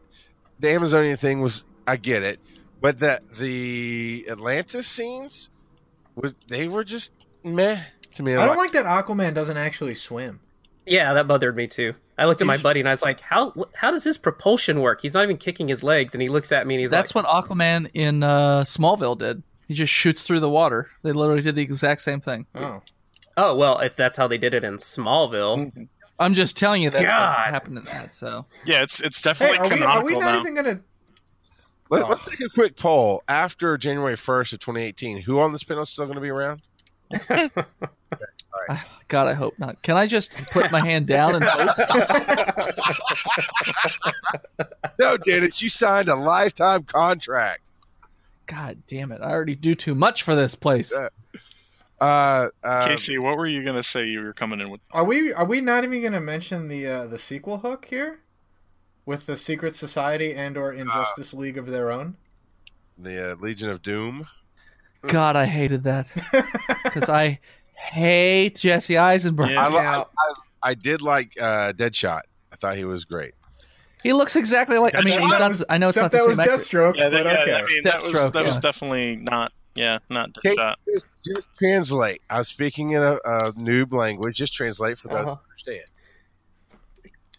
[0.61, 2.39] the Amazonian thing was I get it,
[2.81, 5.51] but the the Atlantis scenes
[6.15, 7.13] was they were just
[7.45, 7.81] meh
[8.13, 8.35] to me.
[8.35, 10.41] I don't like that Aquaman doesn't actually swim.
[10.87, 11.95] yeah, that bothered me too.
[12.17, 15.01] I looked at my buddy and I was like, "How how does his propulsion work?
[15.03, 17.25] He's not even kicking his legs." And he looks at me and he's That's like,
[17.25, 19.43] what Aquaman in uh, Smallville did.
[19.69, 20.91] He just shoots through the water.
[21.03, 22.47] They literally did the exact same thing.
[22.57, 22.83] Oh,
[23.37, 25.89] "Oh well, if that's how they did it in Smallville."
[26.19, 27.29] I'm just telling you that's God.
[27.39, 28.15] what happened in that.
[28.15, 30.41] So Yeah, it's it's hey, definitely are we, are we not now.
[30.41, 30.81] even gonna?
[31.91, 32.13] Let, Oh.
[32.13, 33.23] us take a quick poll.
[33.29, 36.63] After January first of 2018, who on this panel is still going to be around?
[38.71, 39.81] Ah, God, I hope not.
[39.83, 41.71] Can I just put my hand down and hope?
[44.99, 47.63] No, Dennis, you signed a lifetime contract.
[48.47, 49.21] God damn it!
[49.23, 50.93] I already do too much for this place.
[50.95, 51.09] Yeah.
[52.01, 54.81] Uh, uh, Casey, what were you gonna say you were coming in with?
[54.93, 55.33] Are we?
[55.33, 58.21] Are we not even gonna mention the uh, the sequel hook here,
[59.05, 62.17] with the Secret Society and or Injustice League of their own?
[62.99, 64.27] the uh, Legion of Doom.
[65.07, 66.09] God, I hated that
[66.85, 67.39] because I
[67.75, 69.51] hate Jesse Eisenberg.
[69.51, 69.67] Yeah.
[69.67, 70.05] I, I, I,
[70.63, 72.23] I did like uh, Deadshot.
[72.53, 73.35] I thought he was great.
[74.03, 74.95] He looks exactly like.
[74.95, 75.61] I mean, he's not.
[75.69, 76.67] I know it's not except the that same was.
[76.67, 77.51] Deathstroke, Yeah, but that, okay.
[77.51, 79.53] yeah I mean that was Deathstroke, that was definitely not.
[79.79, 80.75] Yeah, not Okay, Deadshot.
[80.93, 82.23] just, just translate.
[82.29, 84.37] I'm speaking in a, a noob language.
[84.37, 85.35] Just translate for those Uh-huh.
[85.37, 85.85] who understand.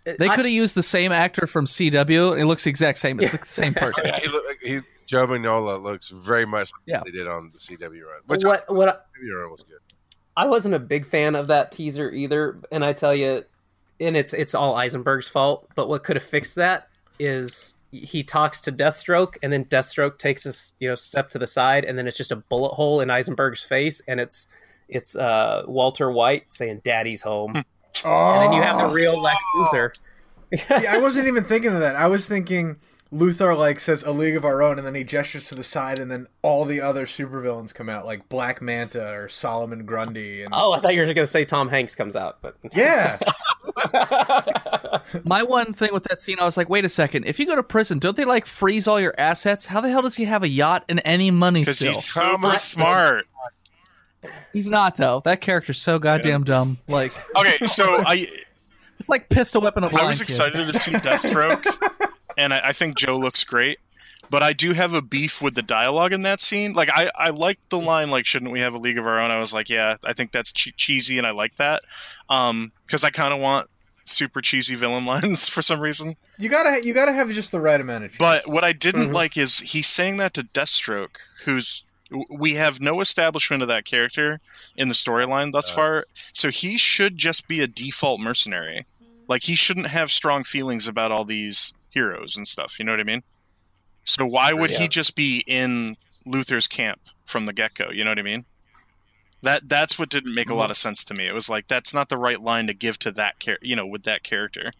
[0.06, 2.40] They could have used the same actor from CW.
[2.40, 3.20] It looks the exact same.
[3.20, 4.03] It's the same person.
[4.06, 7.02] Yeah, he look, he, Joe Manganiello looks very much like Yeah.
[7.06, 9.80] they did on the CW run, which what what I- CW run was good.
[10.38, 13.44] I wasn't a big fan of that teaser either, and I tell you,
[13.99, 15.68] and it's it's all Eisenberg's fault.
[15.76, 16.88] But what could have fixed that
[17.20, 21.48] is he talks to Deathstroke, and then Deathstroke takes a you know step to the
[21.48, 24.48] side, and then it's just a bullet hole in Eisenberg's face, and it's
[24.88, 27.66] it's uh, Walter White saying "Daddy's home," and
[28.06, 29.91] Oh, then you have the real Lex Luthor.
[30.56, 31.95] See, I wasn't even thinking of that.
[31.95, 32.78] I was thinking
[33.11, 35.98] Luthor like says a league of our own, and then he gestures to the side,
[35.98, 40.53] and then all the other supervillains come out, like Black Manta or Solomon Grundy, and
[40.56, 43.18] Oh, I thought you were going to say Tom Hanks comes out, but yeah,
[45.26, 47.26] My one thing with that scene, I was like, wait a second.
[47.26, 49.65] If you go to prison, don't they like freeze all your assets?
[49.65, 51.94] How the hell does he have a yacht and any money Because still?
[51.94, 53.26] he's super smart.
[54.53, 55.22] He's not though.
[55.26, 56.77] That character's so goddamn dumb.
[56.88, 58.27] Like Okay, so I
[58.99, 60.23] it's like pistol whipping a blind I was kid.
[60.23, 61.65] excited to see Deathstroke,
[62.38, 63.80] and I, I think Joe looks great.
[64.32, 66.74] But I do have a beef with the dialogue in that scene.
[66.74, 69.32] Like I, I liked the line like "Shouldn't we have a league of our own?"
[69.32, 71.82] I was like, yeah, I think that's che- cheesy, and I like that
[72.28, 73.68] because I kind of want
[74.04, 76.16] super cheesy villain lines for some reason.
[76.38, 78.16] you gotta you gotta have just the right amount of.
[78.20, 79.14] But what I didn't Mhm.
[79.14, 81.86] like is he's saying that to Deathstroke, who's
[82.30, 84.40] we have no establishment of that character
[84.76, 86.06] in the storyline thus far.
[86.34, 88.86] So he should just be a default mercenary.
[89.28, 92.80] Like he shouldn't have strong feelings about all these heroes and stuff.
[92.80, 93.24] You know what I mean?
[94.03, 94.80] So why would Yeah.
[94.80, 97.90] he just be in Luthor's camp from the get go?
[97.91, 98.45] You know what I mean?
[99.41, 101.26] That that's what didn't make a lot of sense to me.
[101.26, 103.86] It was like that's not the right line to give to that char- you know,
[103.86, 104.72] with that character.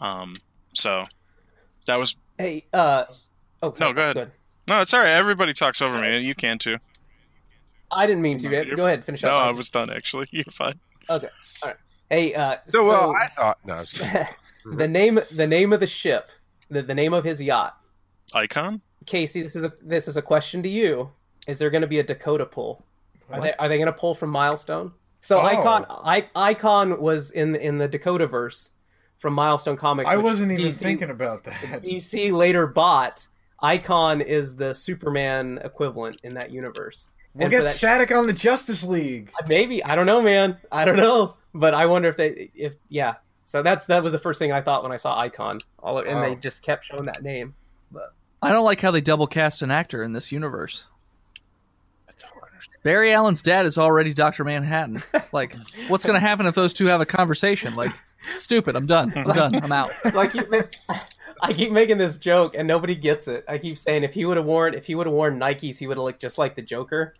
[0.00, 0.36] Um,
[0.72, 1.04] so
[1.86, 3.04] that was hey, uh,
[3.62, 4.30] oh No, go ahead.
[4.68, 5.08] no, it's all right.
[5.10, 6.18] Everybody talks over me.
[6.20, 6.76] You can too.
[7.90, 8.48] I didn't mean to.
[8.48, 9.30] No, you're Go ahead, finish up.
[9.30, 9.46] No, up.
[9.48, 10.26] I was done actually.
[10.32, 10.78] You're fine.
[11.10, 11.28] okay.
[11.62, 11.76] All right.
[12.08, 13.82] Hey, uh, So, well, I thought no.
[14.64, 16.28] I'm the name the name of the ship,
[16.68, 17.76] the, the name of his yacht.
[18.34, 18.80] Icon.
[19.06, 21.10] Casey, this is a this is a question to you.
[21.46, 22.84] Is there going to be a Dakota pull?
[23.30, 24.92] Are they are they going to pull from Milestone?
[25.20, 25.44] So Oh.
[25.44, 28.70] Icon I, Icon was in in the Dakota verse
[29.18, 30.08] from Milestone Comics.
[30.08, 31.54] I wasn't even DC thinking about that.
[31.82, 33.26] DC later bought.
[33.60, 37.08] Icon is the Superman equivalent in that universe.
[37.34, 39.30] We'll And get that static on the Justice League.
[39.46, 40.58] Maybe I don't know, man.
[40.70, 43.14] I don't know, but I wonder if they, if yeah.
[43.44, 45.58] So that's that was the first thing I thought when I saw Icon.
[45.82, 46.22] All of, and Oh.
[46.22, 47.54] they just kept showing that name.
[47.90, 50.84] But I don't like how they double cast an actor in this universe.
[52.82, 55.02] Barry Allen's dad is already Doctor Manhattan.
[55.32, 55.56] Like,
[55.88, 57.74] what's going to happen if those two have a conversation?
[57.74, 57.92] Like,
[58.36, 58.76] Stupid.
[58.76, 59.12] I'm done.
[59.16, 59.54] I'm done.
[59.62, 59.90] I'm out.
[60.12, 60.94] So I keep ma-
[61.42, 63.44] I keep making this joke and nobody gets it.
[63.48, 65.86] I keep saying if he would have worn if he would have worn Nikes, he
[65.86, 67.14] would have looked just like the Joker.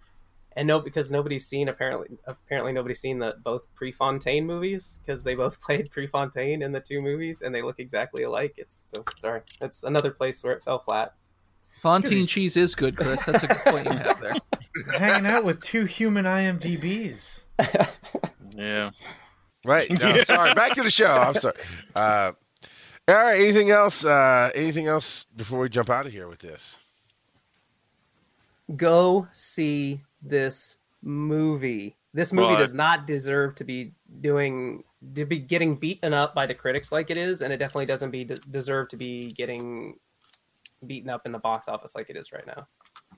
[0.56, 5.34] And no, because nobody's seen apparently apparently nobody's seen the both Prefontaine movies because they
[5.34, 8.54] both played Prefontaine in the two movies and they look exactly alike.
[8.56, 9.42] It's so sorry.
[9.60, 11.14] That's another place where it fell flat.
[11.80, 13.24] Fontaine cheese is good, Chris.
[13.24, 14.34] That's a good point you have there.
[14.98, 17.44] Hanging out with two human IMDb's.
[18.54, 18.90] Yeah.
[19.64, 19.90] Right.
[19.90, 20.52] No, sorry.
[20.54, 21.06] Back to the show.
[21.06, 21.54] I'm sorry.
[21.94, 22.32] Uh,
[23.08, 23.40] all right.
[23.40, 24.04] Anything else?
[24.04, 26.78] Uh, anything else before we jump out of here with this?
[28.76, 31.96] Go see this movie.
[32.14, 34.84] This movie Well, I- does not deserve to be doing
[35.14, 38.10] to be getting beaten up by the critics like it is, and it definitely doesn't
[38.12, 39.98] be deserve to be getting
[40.86, 42.66] beaten up in the box office like it is right now.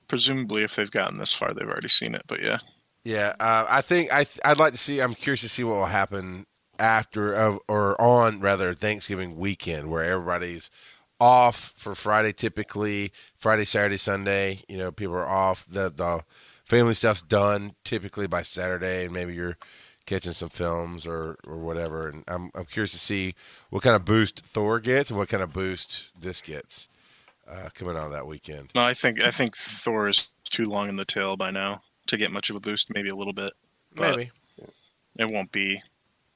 [0.07, 2.23] Presumably, if they've gotten this far, they've already seen it.
[2.27, 2.59] But yeah,
[3.03, 3.35] Yeah.
[3.39, 4.99] Uh, I think I I'd like to see.
[5.01, 6.45] I'm curious to see what will happen
[6.79, 10.69] after of or on rather Thanksgiving weekend where everybody's
[11.19, 16.21] off for Friday typically Friday Saturday Sunday you know people are off the the
[16.65, 19.57] family stuff's done typically by Saturday and maybe you're
[20.05, 23.35] catching some films or or whatever and I'm I'm curious to see
[23.69, 26.87] what kind of boost Thor gets and what kind of boost this gets
[27.47, 30.89] uh, coming out of that weekend no, I think I think Thor is too long
[30.89, 32.93] in the tail by now to get much of a boost.
[32.93, 33.53] Maybe a little bit.
[33.95, 34.31] But maybe
[35.17, 35.81] it won't be.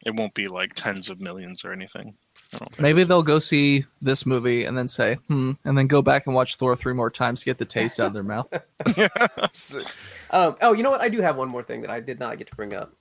[0.06, 2.15] It won't be like tens of millions or anything.
[2.54, 2.82] I don't think.
[2.82, 6.36] Maybe they'll go see this movie and then say, hmm, and then go back and
[6.36, 8.48] watch Thor three more times to get the taste out of their mouth.
[10.32, 11.02] Um, oh, you know what?
[11.02, 12.94] I do have one more thing that I did not get to bring up.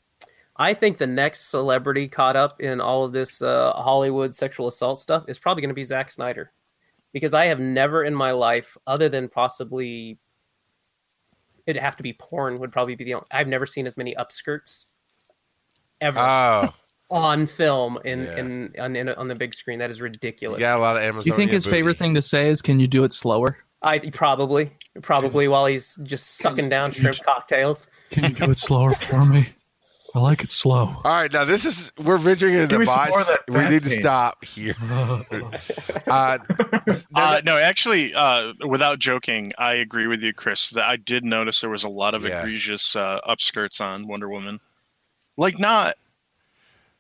[0.57, 4.99] I think the next celebrity caught up in all of this uh, Hollywood sexual assault
[4.99, 6.53] stuff is probably going to be Zack Snyder,
[7.13, 10.19] because I have never in my life, other than possibly,
[11.67, 12.59] it'd have to be porn.
[12.61, 13.27] Would probably be the only.
[13.31, 14.87] I've never seen as many upskirts
[16.01, 16.75] ever oh
[17.11, 18.37] on film in, Yeah.
[18.37, 19.79] in, on in on the big screen.
[19.79, 20.61] That is ridiculous.
[20.61, 22.79] got a lot of Amazon Do you think his favorite thing to say is, "Can
[22.81, 23.57] you do it slower"?
[23.83, 24.71] I probably
[25.03, 27.87] probably while he's just sucking down shrimp cocktails.
[28.11, 29.49] Can you do it slower for me?
[30.15, 30.87] I like it slow.
[30.87, 33.11] All right, now this is we're venturing into the me some botch.
[33.11, 34.75] more of that We back need to stop here.
[36.07, 36.39] Uh,
[37.15, 40.71] Uh, no, actually, uh, without joking, I agree with you, Chris.
[40.71, 42.41] That I did notice there was a lot of Yeah.
[42.41, 44.61] egregious uh, upskirts on Wonder Woman.
[45.37, 45.97] Like not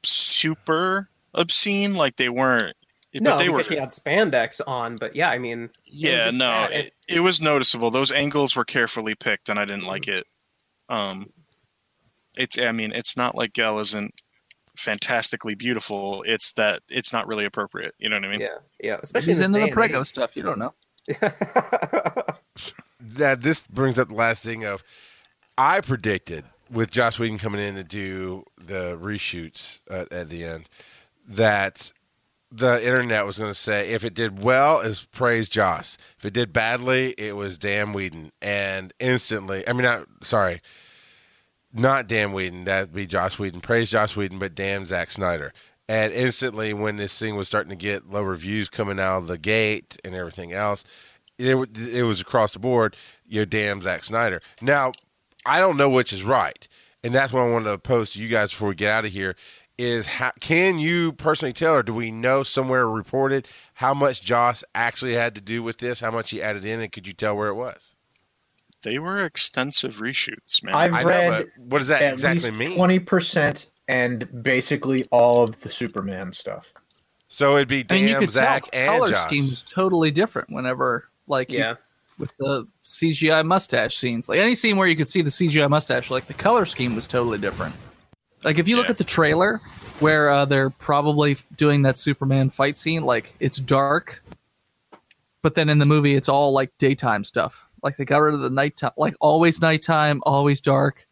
[0.04, 2.76] super obscene, like they weren't.
[3.14, 3.58] No, but they were.
[3.58, 6.72] because she had spandex on, but yeah, I mean, Yeah, no, bad.
[6.72, 7.90] it, it was noticeable.
[7.90, 10.26] Those angles were carefully picked, and I didn't like it.
[10.88, 11.32] Um,
[12.36, 12.58] it's.
[12.58, 14.12] I mean, it's not like Gal isn't
[14.76, 16.22] fantastically beautiful.
[16.26, 17.94] It's that it's not really appropriate.
[17.98, 18.40] You know what I mean?
[18.40, 20.36] yeah, yeah, especially He's in into the day and prego stuff.
[20.36, 20.74] You don't know.
[21.08, 21.16] age.
[23.00, 24.84] that this brings up the last thing of
[25.56, 30.68] I predicted with Joss Whedon coming in to do the reshoots at, at the end
[31.26, 31.92] that
[32.50, 36.32] the internet was going to say if it did well is praise Joss if it
[36.32, 40.62] did badly it was damn Whedon and instantly I mean not sorry
[41.72, 45.52] not damn Whedon that'd be Joss Whedon praise Joss Whedon but damn Zack Snyder
[45.90, 49.38] and instantly when this thing was starting to get low reviews coming out of the
[49.38, 50.84] gate and everything else
[51.38, 52.96] it, it was across the board.
[53.26, 54.40] You damn Zack Snyder.
[54.60, 54.92] Now,
[55.48, 56.68] I don't know which is right,
[57.02, 59.12] and that's what I wanted to post to you guys before we get out of
[59.12, 59.34] here.
[59.78, 64.64] Is how, can you personally tell, or do we know somewhere reported how much Joss
[64.74, 66.00] actually had to do with this?
[66.00, 67.94] How much he added in, and could you tell where it was?
[68.82, 70.74] They were extensive reshoots, man.
[70.74, 72.76] I've I know, read but what does that at exactly least mean?
[72.76, 76.72] twenty percent and basically all of the Superman stuff.
[77.28, 79.24] So it'd be I mean, you damn could Zack tell and color Joss.
[79.26, 81.74] scheme is totally different whenever, like, you- yeah,
[82.18, 84.28] with the CGI mustache scenes.
[84.28, 87.06] Like any scene where you could see the CGI mustache, like the color scheme was
[87.06, 87.74] totally different.
[88.44, 89.60] Like if you look at the trailer
[90.00, 94.22] where uh, they're probably doing that Superman fight scene, like it's dark,
[95.42, 97.64] but then in the movie it's all like daytime stuff.
[97.82, 101.06] Like they got rid of the nighttime, like always nighttime, always dark.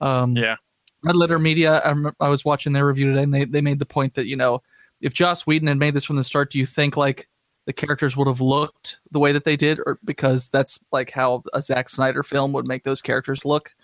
[0.00, 0.56] Um, Yeah.
[1.02, 1.78] Red Letter Media.
[1.78, 4.26] I, remember, I was watching their review today, and they they made the point that
[4.26, 4.62] you know
[5.00, 7.26] if Joss Whedon had made this from the start, do you think like
[7.66, 11.42] the characters would have looked the way that they did, or because that's like how
[11.52, 13.74] a Zack Snyder film would make those characters look,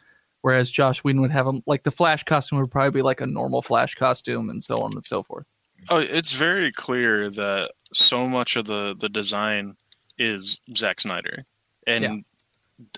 [0.42, 3.26] whereas Joss Whedon would have them like the Flash costume would probably be like a
[3.26, 5.46] normal Flash costume, and so on and so forth.
[5.90, 9.74] Oh, it's very clear that so much of the the design
[10.18, 11.44] is Zack Snyder,
[11.86, 12.16] and Yeah.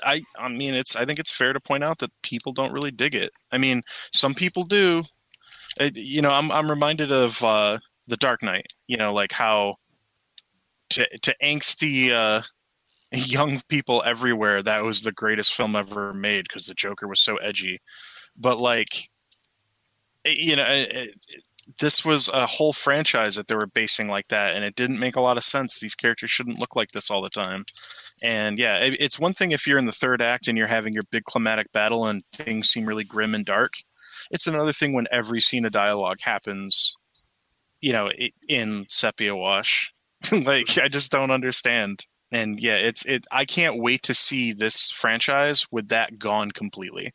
[0.04, 2.90] I I mean it's I think it's fair to point out that people don't really
[2.90, 3.32] dig it.
[3.52, 3.82] I mean,
[4.12, 5.04] some people do.
[5.80, 8.72] It, you know, I'm I'm reminded of uh, the Dark Knight.
[8.86, 9.76] You know, like how
[10.90, 12.42] to to angsty uh,
[13.12, 17.36] young people everywhere that was the greatest film ever made because the Joker was so
[17.36, 17.78] edgy.
[18.36, 19.10] But like,
[20.24, 21.14] eh, you know, it, it-
[21.80, 25.16] this was a whole franchise that they were basing like that, and it didn't make
[25.16, 25.78] a lot of sense.
[25.78, 27.66] These characters shouldn't look like this all the time.
[28.22, 30.94] And yeah, it, it's one thing if you're in the third act and you're having
[30.94, 33.74] your big climatic battle and things seem really grim and dark.
[34.30, 36.96] It's another thing when every scene of dialogue happens,
[37.80, 38.10] you know,
[38.48, 39.92] in sepia wash.
[40.32, 42.04] like I just don't understand.
[42.30, 43.26] And yeah, it's it.
[43.32, 47.12] I can't wait to see this franchise with that gone completely,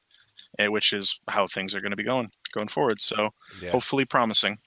[0.57, 2.99] eh, which is how things are going to be going going forward.
[2.99, 3.29] So
[3.61, 3.71] Yeah.
[3.71, 4.57] hopefully promising.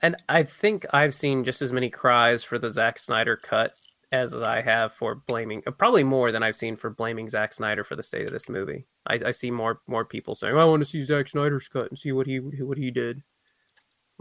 [0.00, 3.74] And I think I've seen just as many cries for the Zack Snyder cut
[4.12, 7.84] as I have for blaming, uh, probably more than I've seen for blaming Zack Snyder
[7.84, 8.86] for the state of this movie.
[9.06, 11.98] I, I see more more people saying, "I want to see Zack Snyder's cut and
[11.98, 13.22] see what he what he did."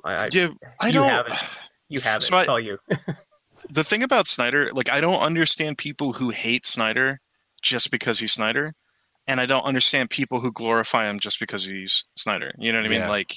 [0.03, 0.47] I, I Yeah,
[0.79, 1.09] I you don't.
[1.09, 1.33] have it.
[1.89, 2.25] you have it.
[2.25, 2.77] So I- it's all you.
[3.69, 7.19] the thing about Snyder, like I don't understand people who hate Snyder
[7.61, 8.73] just because he's Snyder,
[9.27, 12.53] and I don't understand people who glorify him just because he's Snyder.
[12.57, 12.99] You know what I mean?
[13.01, 13.09] Yeah.
[13.09, 13.35] Like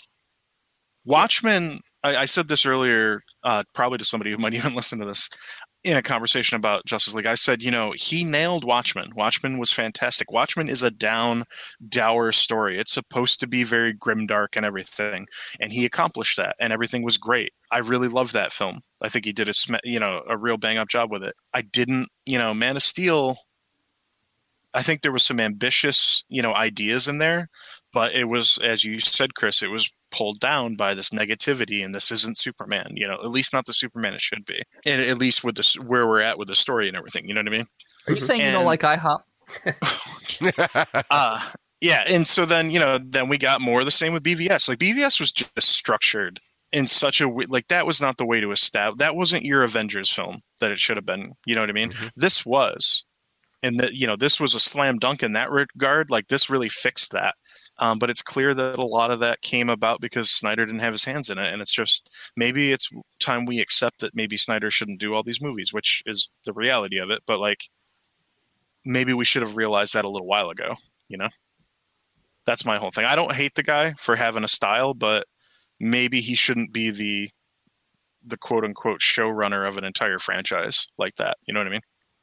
[1.05, 1.81] Watchmen.
[2.03, 5.29] I, I said this earlier, uh, probably to somebody who might even listen to this
[5.83, 7.27] in a conversation about Justice League.
[7.27, 9.13] I said, you know, he nailed Watchmen.
[9.15, 10.31] Watchmen was fantastic.
[10.31, 11.45] Watchmen is a down,
[11.89, 12.79] dour story.
[12.79, 15.27] It's supposed to be very grimdark and everything,
[15.59, 17.53] and he accomplished that, and everything was great.
[17.71, 18.81] I really loved that film.
[19.03, 19.55] I think he did a
[19.85, 21.35] you know a real bang up job with it.
[21.55, 23.37] I didn't, you know, Man of Steel.
[24.73, 27.49] I think there was some ambitious, you know, ideas in there,
[27.93, 31.95] but it was, as you said, Chris, it was pulled down by this negativity, and
[31.95, 32.93] this isn't Superman.
[32.95, 35.75] You know, at least not the Superman it should be, and at least with this
[35.75, 37.29] where we're at with the story and everything.
[37.29, 37.67] You know what I mean?
[38.09, 39.21] Are you saying you don't like IHOP?
[41.11, 41.41] uh
[41.81, 44.69] yeah and so then you know then we got more of the same with bvs
[44.69, 46.39] like bvs was just structured
[46.73, 49.63] in such a way like that was not the way to establish that wasn't your
[49.63, 52.11] avengers film that it should have been you know what i mean Mhm.
[52.17, 53.05] this was
[53.63, 56.69] and that you know this was a slam dunk in that regard like this really
[56.69, 57.35] fixed that
[57.79, 60.93] um, but it's clear that a lot of that came about because snyder didn't have
[60.93, 64.71] his hands in it and it's just maybe it's time we accept that maybe snyder
[64.71, 67.65] shouldn't do all these movies which is the reality of it but like
[68.85, 70.75] maybe we should have realized that a little while ago
[71.11, 71.29] you know?
[72.47, 73.05] That's my whole thing.
[73.05, 75.27] I don't hate the guy for having a style but
[75.81, 77.31] maybe he shouldn't be the
[78.25, 81.81] the quote unquote showrunner of an entire franchise like that you know what i mean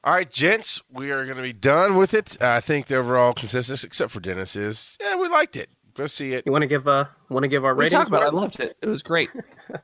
[0.08, 2.42] All right, gents, we are going to be done with it.
[2.42, 5.70] I think the overall consensus, except for Dennis, is yeah, we liked it.
[5.96, 6.44] Go see it.
[6.46, 7.98] You want to give uh want to give our We ratings?
[7.98, 8.24] talked about.
[8.24, 8.28] it.
[8.28, 8.78] I loved it.
[8.82, 9.30] It was great.
[9.70, 9.80] All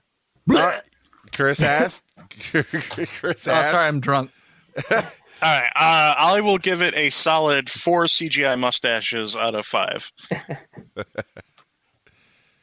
[0.47, 0.81] right.
[1.33, 2.03] Chris asked.
[2.53, 3.71] Chris Oh, asked.
[3.71, 4.31] sorry, I'm drunk.
[4.91, 5.01] all
[5.41, 10.11] right uh, i will give it a solid four cgi mustaches out of five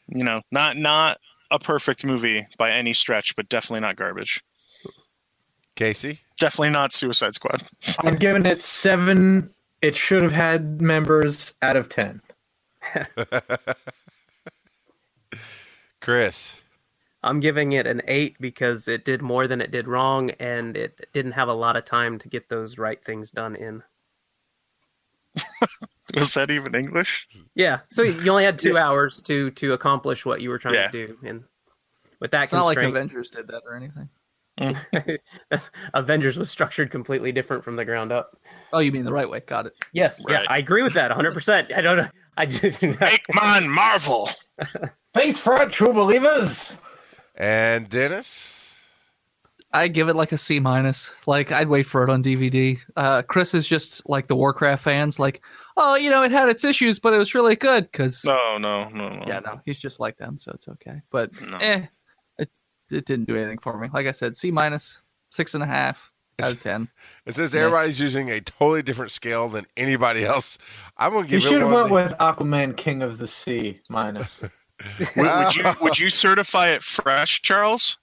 [0.08, 1.18] you know not not
[1.52, 4.42] a perfect movie by any stretch but definitely not garbage
[5.80, 6.20] Casey.
[6.38, 7.62] definitely not suicide squad
[8.00, 9.52] I'm giving it seven.
[9.82, 12.20] It should have had members out of ten.
[16.00, 16.60] Chris.
[17.22, 21.06] I'm giving it an eight because it did more than it did wrong, and it
[21.12, 23.82] didn't have a lot of time to get those right things done in.
[26.14, 30.40] was that even english Yeah, so you only had two hours to to accomplish what
[30.40, 30.88] you were trying Yeah.
[30.90, 31.44] to do, and
[32.20, 34.08] with that It's not like constraint, Avengers did that or anything.
[35.50, 38.36] that's, Avengers was structured completely different from the ground up.
[38.72, 39.40] Oh, you mean the right way?
[39.40, 39.72] Got it.
[39.92, 40.42] Yes, Right.
[40.42, 41.32] yeah, I agree with that 100.
[41.34, 42.08] percent I don't know.
[42.36, 44.28] I just make mine marvel
[45.14, 46.76] Face front, true believers.
[47.34, 48.58] And Dennis.
[49.72, 51.10] I give it like a C minus.
[51.26, 52.78] Like I'd wait for it on DVD.
[52.96, 55.18] Uh, Chris is just like the Warcraft fans.
[55.20, 55.42] Like,
[55.76, 58.88] oh, you know, it had its issues, but it was really good because no no
[58.88, 61.00] no no yeah, no, he's just like them, so it's okay.
[61.10, 61.58] But No.
[61.58, 61.86] eh,
[62.38, 62.50] it
[62.90, 63.88] it didn't do anything for me.
[63.92, 65.00] Like I said, C minus,
[65.30, 66.12] six and a half
[66.42, 66.88] out of ten.
[67.26, 67.60] It says Yeah.
[67.62, 70.58] everybody's using a totally different scale than anybody else.
[70.96, 73.26] I'm going to You give it You should have went with Aquaman, King of the
[73.26, 74.42] Sea, minus.
[74.98, 77.98] would, would you would you certify it fresh charles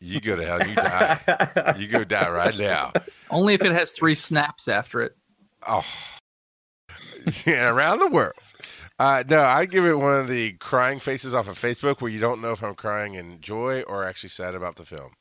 [0.00, 0.64] You go to hell.
[0.66, 1.74] You die.
[1.78, 2.92] you go die right now.
[3.30, 5.16] Only if it has three snaps after it.
[5.66, 5.84] Oh,
[7.44, 8.32] yeah, around the world.
[8.98, 12.18] Uh, no, I give it one of the crying faces off of Facebook where you
[12.18, 15.12] don't know if I'm crying in joy or actually sad about the film.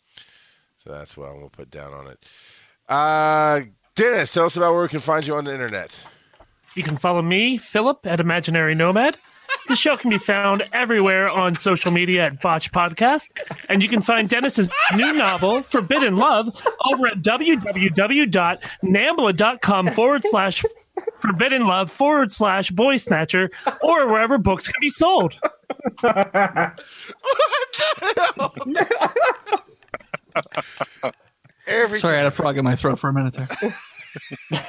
[0.78, 2.26] So that's what I'm going to put down on it.
[2.90, 3.62] Uh,
[3.96, 5.96] Dennis, tell us about where we can find you on the internet.
[6.76, 9.18] You can follow me, Philip, at Imaginary Nomad.
[9.68, 13.28] The show can be found everywhere on social media at Botch Podcast.
[13.70, 16.48] And you can find Dennis's new novel, Forbidden Love,
[16.86, 20.64] over at www.nambla.com forward slash
[21.28, 23.50] forbidden love forward slash boy snatcher
[23.82, 25.36] or wherever books can be sold.
[31.68, 33.48] Every Sorry, I had a frog in my throat for a minute there.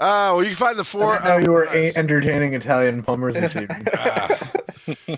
[0.00, 1.16] Uh, well, you can find the four.
[1.18, 1.74] I know of you were us.
[1.74, 3.84] a- entertaining Italian plumbers this evening.
[3.98, 4.50] Ah.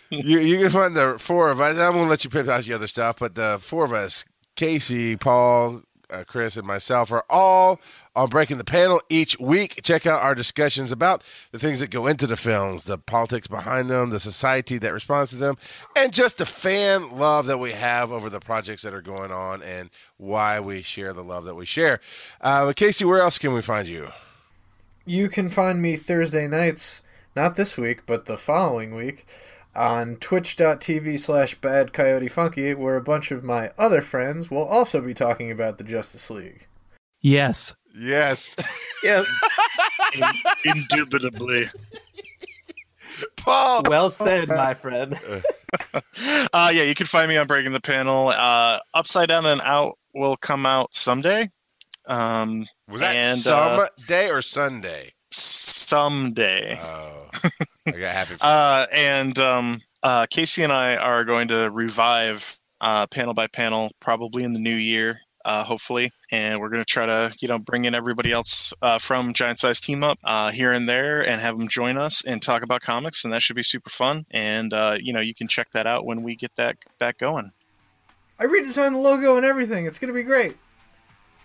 [0.09, 1.77] you, you can find the four of us.
[1.77, 4.25] I'm going to let you pick out the other stuff, but the four of us,
[4.57, 7.81] Casey, Paul, uh, Chris, and myself, are all
[8.15, 9.81] on Breaking the Panel each week.
[9.83, 11.23] Check out our discussions about
[11.53, 15.31] the things that go into the films, the politics behind them, the society that responds
[15.31, 15.57] to them,
[15.95, 19.63] and just the fan love that we have over the projects that are going on
[19.63, 22.01] and why we share the love that we share.
[22.41, 24.11] Uh, Casey, where else can we find you?
[25.07, 27.03] You can find me Thursday nights,
[27.35, 29.27] not this week, but the following week,
[29.75, 35.01] on twitch.tv slash bad coyote funky, where a bunch of my other friends will also
[35.01, 36.67] be talking about the Justice League.
[37.21, 37.75] Yes.
[37.95, 38.57] Yes.
[39.03, 39.27] Yes.
[40.65, 41.69] Indubitably.
[43.37, 43.83] Paul.
[43.89, 45.19] Well said, my friend.
[46.53, 48.31] Uh, yeah, you can find me on Breaking the Panel.
[48.31, 51.49] Uh, Upside Down and Out will come out someday.
[52.09, 55.13] Um, Was that and, some uh, day or Sunday?
[55.33, 56.79] Someday.
[56.83, 57.29] Oh,
[57.87, 58.35] I got happy.
[58.41, 63.91] Uh, and um, uh, Casey and I are going to revive uh, panel by panel
[64.01, 66.13] probably in the new year, uh, hopefully.
[66.31, 69.59] And we're going to try to, you know, bring in everybody else uh, from Giant
[69.59, 72.81] Size Team Up uh, here and there and have them join us and talk about
[72.81, 73.25] comics.
[73.25, 74.25] And that should be super fun.
[74.31, 77.53] And, uh, you know, you can check that out when we get that back going.
[78.39, 79.85] I redesigned the logo and everything.
[79.87, 80.57] It's going to be great.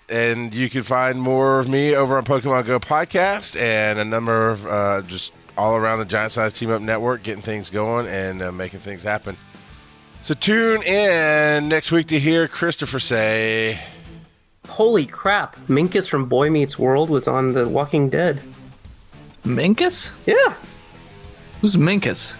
[0.09, 4.49] And you can find more of me over on Pokemon Go podcast and a number
[4.49, 8.41] of uh, just all around the Giant Size Team Up Network, getting things going and
[8.41, 9.37] uh, making things happen.
[10.21, 13.79] So tune in next week to hear Christopher say.
[14.67, 15.55] Holy crap.
[15.67, 18.41] Minkus from Boy Meets World was on The Walking Dead.
[19.43, 20.11] Minkus?
[20.25, 20.55] Yeah.
[21.61, 22.33] Who's Minkus?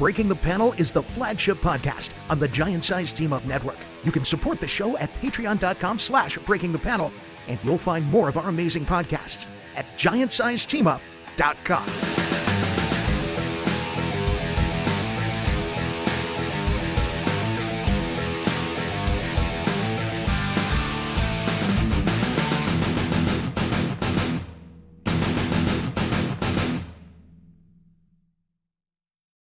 [0.00, 3.76] Breaking the Panel is the flagship podcast on the Giant Size Team Up Network.
[4.02, 7.12] You can support the show at patreon.com slash breaking the panel,
[7.48, 9.46] and you'll find more of our amazing podcasts
[9.76, 12.29] at giantsizeteamup.com.